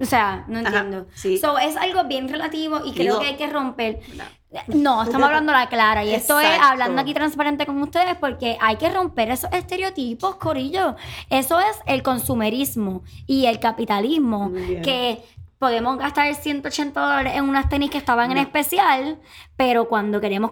O 0.00 0.04
sea, 0.06 0.44
no 0.48 0.58
Ajá, 0.60 0.68
entiendo. 0.68 1.06
sí. 1.14 1.36
So, 1.38 1.58
es 1.58 1.76
algo 1.76 2.04
bien 2.04 2.28
relativo 2.28 2.80
y 2.84 2.92
creo 2.92 3.14
Digo- 3.16 3.20
que 3.20 3.26
hay 3.26 3.36
que 3.36 3.46
romper. 3.46 4.00
no. 4.16 4.24
No, 4.68 5.02
estamos 5.02 5.26
hablando 5.26 5.52
la 5.52 5.68
clara. 5.68 6.04
Y 6.04 6.14
esto 6.14 6.38
es 6.40 6.48
hablando 6.60 7.00
aquí 7.00 7.14
transparente 7.14 7.64
con 7.66 7.80
ustedes 7.82 8.16
porque 8.16 8.56
hay 8.60 8.76
que 8.76 8.90
romper 8.90 9.30
esos 9.30 9.50
estereotipos, 9.52 10.36
Corillo. 10.36 10.96
Eso 11.30 11.58
es 11.60 11.78
el 11.86 12.02
consumerismo 12.02 13.02
y 13.26 13.46
el 13.46 13.58
capitalismo. 13.60 14.50
Bien. 14.50 14.82
Que 14.82 15.22
podemos 15.58 15.96
gastar 15.96 16.34
180 16.34 17.00
dólares 17.00 17.32
en 17.36 17.48
unas 17.48 17.68
tenis 17.68 17.90
que 17.90 17.98
estaban 17.98 18.30
en 18.32 18.38
especial, 18.38 19.20
pero 19.56 19.88
cuando 19.88 20.20
queremos 20.20 20.50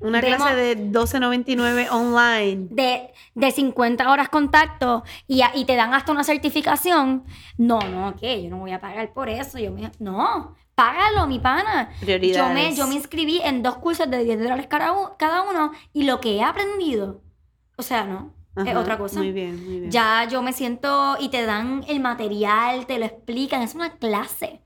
Una 0.00 0.20
clase 0.20 0.54
de 0.54 0.92
12.99 0.92 1.88
online. 1.90 2.68
de, 2.70 3.10
de 3.34 3.50
50 3.50 4.10
horas 4.10 4.28
contacto 4.28 5.02
y, 5.26 5.42
a- 5.42 5.50
y 5.54 5.64
te 5.64 5.74
dan 5.76 5.92
hasta 5.94 6.12
una 6.12 6.24
certificación. 6.24 7.24
No, 7.58 7.80
no, 7.80 8.14
¿qué? 8.16 8.42
Yo 8.42 8.50
no 8.50 8.58
voy 8.58 8.72
a 8.72 8.80
pagar 8.80 9.12
por 9.12 9.28
eso. 9.28 9.58
Yo 9.58 9.72
me, 9.72 9.90
no, 9.98 10.54
págalo, 10.74 11.26
mi 11.26 11.38
pana. 11.38 11.90
Yo 12.22 12.48
me, 12.48 12.74
yo 12.74 12.86
me 12.86 12.94
inscribí 12.94 13.40
en 13.42 13.62
dos 13.62 13.76
cursos 13.76 14.10
de 14.10 14.24
10 14.24 14.38
dólares 14.40 14.66
cada 14.68 14.92
uno 14.92 15.72
y 15.92 16.04
lo 16.04 16.20
que 16.20 16.36
he 16.36 16.42
aprendido, 16.42 17.22
o 17.76 17.82
sea, 17.82 18.04
no, 18.04 18.32
es 18.56 18.68
Ajá, 18.68 18.80
otra 18.80 18.98
cosa. 18.98 19.18
Muy 19.18 19.32
bien, 19.32 19.64
muy 19.64 19.80
bien. 19.80 19.90
Ya 19.90 20.26
yo 20.30 20.42
me 20.42 20.52
siento 20.52 21.16
y 21.20 21.28
te 21.28 21.44
dan 21.44 21.84
el 21.88 22.00
material, 22.00 22.86
te 22.86 22.98
lo 22.98 23.04
explican, 23.06 23.62
es 23.62 23.74
una 23.74 23.96
clase. 23.98 24.60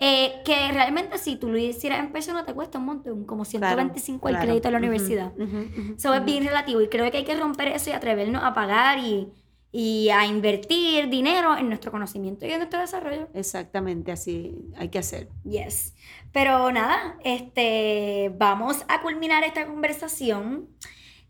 Eh, 0.00 0.42
que 0.44 0.72
realmente 0.72 1.18
si 1.18 1.36
tú 1.36 1.48
lo 1.48 1.56
hicieras 1.56 2.00
en 2.00 2.10
persona 2.12 2.44
te 2.44 2.52
cuesta 2.52 2.78
un 2.78 2.84
montón, 2.86 3.24
como 3.24 3.44
Claro, 3.44 3.50
125 3.50 4.28
el 4.28 4.34
claro. 4.34 4.46
crédito 4.46 4.68
de 4.68 4.72
la 4.72 4.78
universidad. 4.78 5.32
ujú, 5.36 5.44
ujú, 5.44 5.94
Eso 5.96 6.12
es 6.12 6.20
ujú. 6.20 6.26
bien 6.26 6.44
relativo 6.44 6.80
y 6.80 6.88
creo 6.88 7.08
que 7.10 7.18
hay 7.18 7.24
que 7.24 7.36
romper 7.36 7.68
eso 7.68 7.90
y 7.90 7.92
atrevernos 7.92 8.42
a 8.42 8.54
pagar 8.54 8.98
y, 8.98 9.28
y 9.76 10.08
a 10.10 10.24
invertir 10.24 11.08
dinero 11.08 11.56
en 11.56 11.66
nuestro 11.66 11.90
conocimiento 11.90 12.46
y 12.46 12.52
en 12.52 12.58
nuestro 12.58 12.78
desarrollo. 12.78 13.28
Exactamente, 13.34 14.12
así 14.12 14.54
hay 14.76 14.88
que 14.88 15.00
hacer. 15.00 15.30
Yes. 15.42 15.96
Pero 16.30 16.70
nada, 16.70 17.18
este, 17.24 18.30
vamos 18.38 18.84
a 18.86 19.02
culminar 19.02 19.42
esta 19.42 19.66
conversación. 19.66 20.68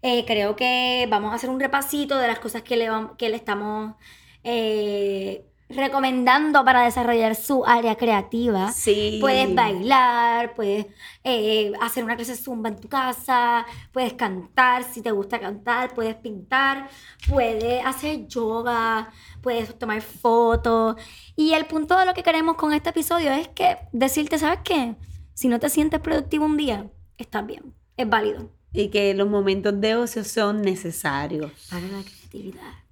Eh, 0.03 0.27
creo 0.27 0.57
que 0.57 1.07
vamos 1.09 1.33
a 1.33 1.37
hacer 1.37 1.49
un 1.49 1.59
repasito 1.59 2.19
de 2.19 2.29
las 2.29 2.39
cosas 2.39 2.61
que 2.61 2.77
le, 2.77 2.91
que 3.17 3.31
le 3.31 3.37
estamos 3.37 3.95
eh, 4.43 5.47
recomendando 5.69 6.65
para 6.65 6.83
desarrollar 6.83 7.35
su 7.35 7.65
área 7.65 7.97
creativa. 7.97 8.71
Sí. 8.73 9.19
Puedes 9.21 9.55
bailar, 9.55 10.55
puedes 10.55 10.87
eh, 11.23 11.73
hacer 11.81 12.05
una 12.05 12.17
clase 12.17 12.33
de 12.33 12.39
zumba 12.39 12.69
en 12.69 12.77
tu 12.77 12.89
casa, 12.89 13.67
puedes 13.93 14.13
cantar 14.15 14.85
si 14.85 15.01
te 15.01 15.11
gusta 15.11 15.41
cantar, 15.41 15.95
puedes 15.95 16.15
pintar, 16.17 16.89
puedes 17.29 17.85
hacer 17.85 18.27
yoga, 18.27 19.11
puedes 19.41 19.79
tomar 19.79 20.03
fotos. 20.03 20.97
Y 21.37 21.53
el 21.55 21.67
punto 21.67 21.99
de 21.99 22.07
lo 22.07 22.15
que 22.15 22.23
queremos 22.23 22.57
con 22.57 22.73
este 22.73 22.91
episodio 22.91 23.33
es 23.33 23.49
que 23.49 23.79
decirte, 23.93 24.39
¿sabes 24.39 24.61
qué? 24.65 24.95
Si 25.35 25.49
no 25.49 25.59
te 25.59 25.69
sientes 25.69 26.01
productivo 26.01 26.45
un 26.45 26.57
día, 26.57 26.91
estás 27.19 27.47
bien, 27.47 27.75
es 27.97 28.09
válido. 28.09 28.51
Y 28.73 28.89
que 28.89 29.15
los 29.15 29.29
momentos 29.29 29.81
de 29.81 29.95
ocio 29.95 30.25
son 30.25 30.63
necesarios. 30.63 31.53
Para 31.71 31.87
la 31.87 32.03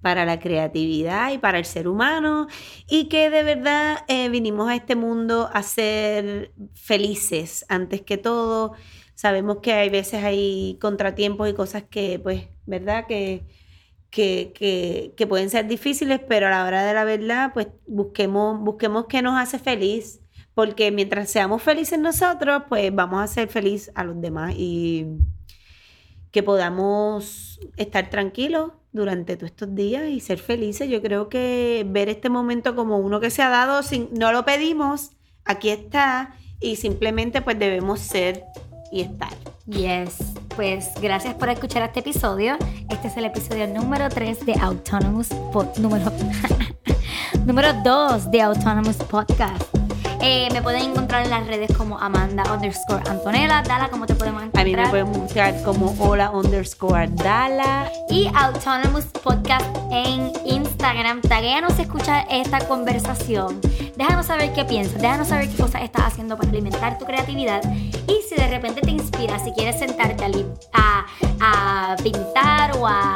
Para 0.01 0.25
la 0.25 0.39
creatividad 0.39 1.31
y 1.31 1.37
para 1.37 1.57
el 1.57 1.65
ser 1.65 1.87
humano. 1.87 2.47
Y 2.89 3.07
que 3.09 3.29
de 3.29 3.43
verdad 3.43 3.99
eh, 4.07 4.29
vinimos 4.29 4.69
a 4.69 4.75
este 4.75 4.95
mundo 4.95 5.49
a 5.53 5.63
ser 5.63 6.51
felices 6.73 7.65
antes 7.69 8.01
que 8.01 8.17
todo. 8.17 8.73
Sabemos 9.15 9.57
que 9.61 9.73
hay 9.73 9.89
veces 9.89 10.23
hay 10.23 10.77
contratiempos 10.81 11.49
y 11.49 11.53
cosas 11.53 11.83
que, 11.83 12.19
pues, 12.19 12.47
¿verdad? 12.65 13.05
Que, 13.07 13.45
que, 14.09 14.51
que, 14.55 15.13
que 15.15 15.27
pueden 15.27 15.49
ser 15.49 15.67
difíciles, 15.67 16.19
pero 16.27 16.47
a 16.47 16.49
la 16.49 16.65
hora 16.65 16.83
de 16.83 16.93
la 16.93 17.03
verdad, 17.03 17.51
pues 17.53 17.67
busquemos, 17.87 18.59
busquemos 18.59 19.05
qué 19.07 19.21
nos 19.21 19.39
hace 19.39 19.59
feliz. 19.59 20.19
Porque 20.53 20.91
mientras 20.91 21.31
seamos 21.31 21.63
felices 21.63 21.97
nosotros, 21.97 22.63
pues 22.69 22.93
vamos 22.93 23.23
a 23.23 23.27
ser 23.27 23.47
felices 23.47 23.91
a 23.95 24.03
los 24.03 24.21
demás. 24.21 24.53
Y 24.55 25.07
que 26.31 26.43
podamos 26.43 27.59
estar 27.77 28.09
tranquilos 28.09 28.71
durante 28.93 29.35
todos 29.35 29.51
estos 29.51 29.75
días 29.75 30.07
y 30.07 30.19
ser 30.19 30.39
felices. 30.39 30.89
Yo 30.89 31.01
creo 31.01 31.27
que 31.27 31.85
ver 31.89 32.09
este 32.09 32.29
momento 32.29 32.75
como 32.75 32.97
uno 32.99 33.19
que 33.19 33.29
se 33.29 33.41
ha 33.41 33.49
dado, 33.49 33.83
sin, 33.83 34.09
no 34.13 34.31
lo 34.31 34.45
pedimos, 34.45 35.11
aquí 35.43 35.69
está 35.69 36.35
y 36.61 36.77
simplemente 36.77 37.41
pues 37.41 37.59
debemos 37.59 37.99
ser 37.99 38.43
y 38.91 39.01
estar. 39.01 39.33
Yes, 39.65 40.17
pues 40.55 40.91
gracias 41.01 41.35
por 41.35 41.49
escuchar 41.49 41.83
este 41.83 42.01
episodio. 42.01 42.57
Este 42.89 43.07
es 43.07 43.17
el 43.17 43.25
episodio 43.25 43.67
número 43.67 44.07
3 44.09 44.45
de 44.45 44.53
Autonomous 44.53 45.29
Pod, 45.51 45.77
número 45.79 46.11
número 47.45 47.73
2 47.83 48.29
de 48.29 48.41
Autonomous 48.41 48.97
Podcast. 48.97 49.82
Eh, 50.25 50.47
me 50.53 50.61
pueden 50.61 50.91
encontrar 50.91 51.25
en 51.25 51.31
las 51.31 51.45
redes 51.45 51.75
como 51.75 51.99
Amanda 51.99 52.43
underscore 52.53 53.03
Antonella. 53.09 53.61
Dala, 53.61 53.89
¿cómo 53.89 54.05
te 54.05 54.15
podemos 54.15 54.41
encontrar? 54.41 54.61
A 54.61 54.65
mí 54.65 54.73
me 54.73 54.87
pueden 54.87 55.11
buscar 55.11 55.61
como 55.63 55.93
Hola 55.99 56.31
underscore 56.31 57.09
Dala. 57.09 57.91
Y 58.09 58.31
Autonomous 58.33 59.03
Podcast 59.21 59.65
en 59.91 60.31
Instagram. 60.45 61.19
Tagueanos 61.23 61.77
escucha 61.77 62.21
esta 62.21 62.65
conversación. 62.69 63.59
Déjanos 63.97 64.27
saber 64.27 64.53
qué 64.53 64.63
piensas. 64.63 65.01
Déjanos 65.01 65.27
saber 65.27 65.49
qué 65.49 65.57
cosas 65.57 65.81
estás 65.81 66.05
haciendo 66.05 66.37
para 66.37 66.47
alimentar 66.47 66.97
tu 66.97 67.03
creatividad. 67.03 67.61
Y 68.07 68.21
si 68.29 68.35
de 68.35 68.47
repente 68.47 68.79
te 68.79 68.91
inspira, 68.91 69.37
si 69.39 69.51
quieres 69.51 69.77
sentarte 69.77 70.23
a, 70.71 71.05
a 71.41 71.95
pintar 72.01 72.77
o 72.77 72.87
a 72.87 73.15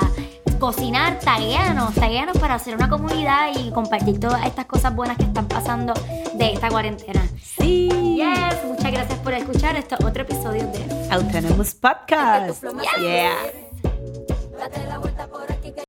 cocinar, 0.59 1.19
tagueanos, 1.19 1.93
tagueanos 1.95 2.37
para 2.37 2.55
hacer 2.55 2.75
una 2.75 2.89
comunidad 2.89 3.49
y 3.57 3.71
compartir 3.71 4.19
todas 4.19 4.45
estas 4.45 4.65
cosas 4.65 4.95
buenas 4.95 5.17
que 5.17 5.23
están 5.23 5.47
pasando 5.47 5.93
de 6.33 6.53
esta 6.53 6.69
cuarentena. 6.69 7.27
Sí. 7.57 7.89
Yes, 8.17 8.65
muchas 8.65 8.91
gracias 8.91 9.19
por 9.19 9.33
escuchar 9.33 9.75
este 9.75 9.95
otro 9.95 10.23
episodio 10.23 10.67
de 10.67 11.09
Autonomous 11.11 11.75
Podcast. 11.75 12.63
Yes. 12.63 13.01
Yeah. 13.01 13.57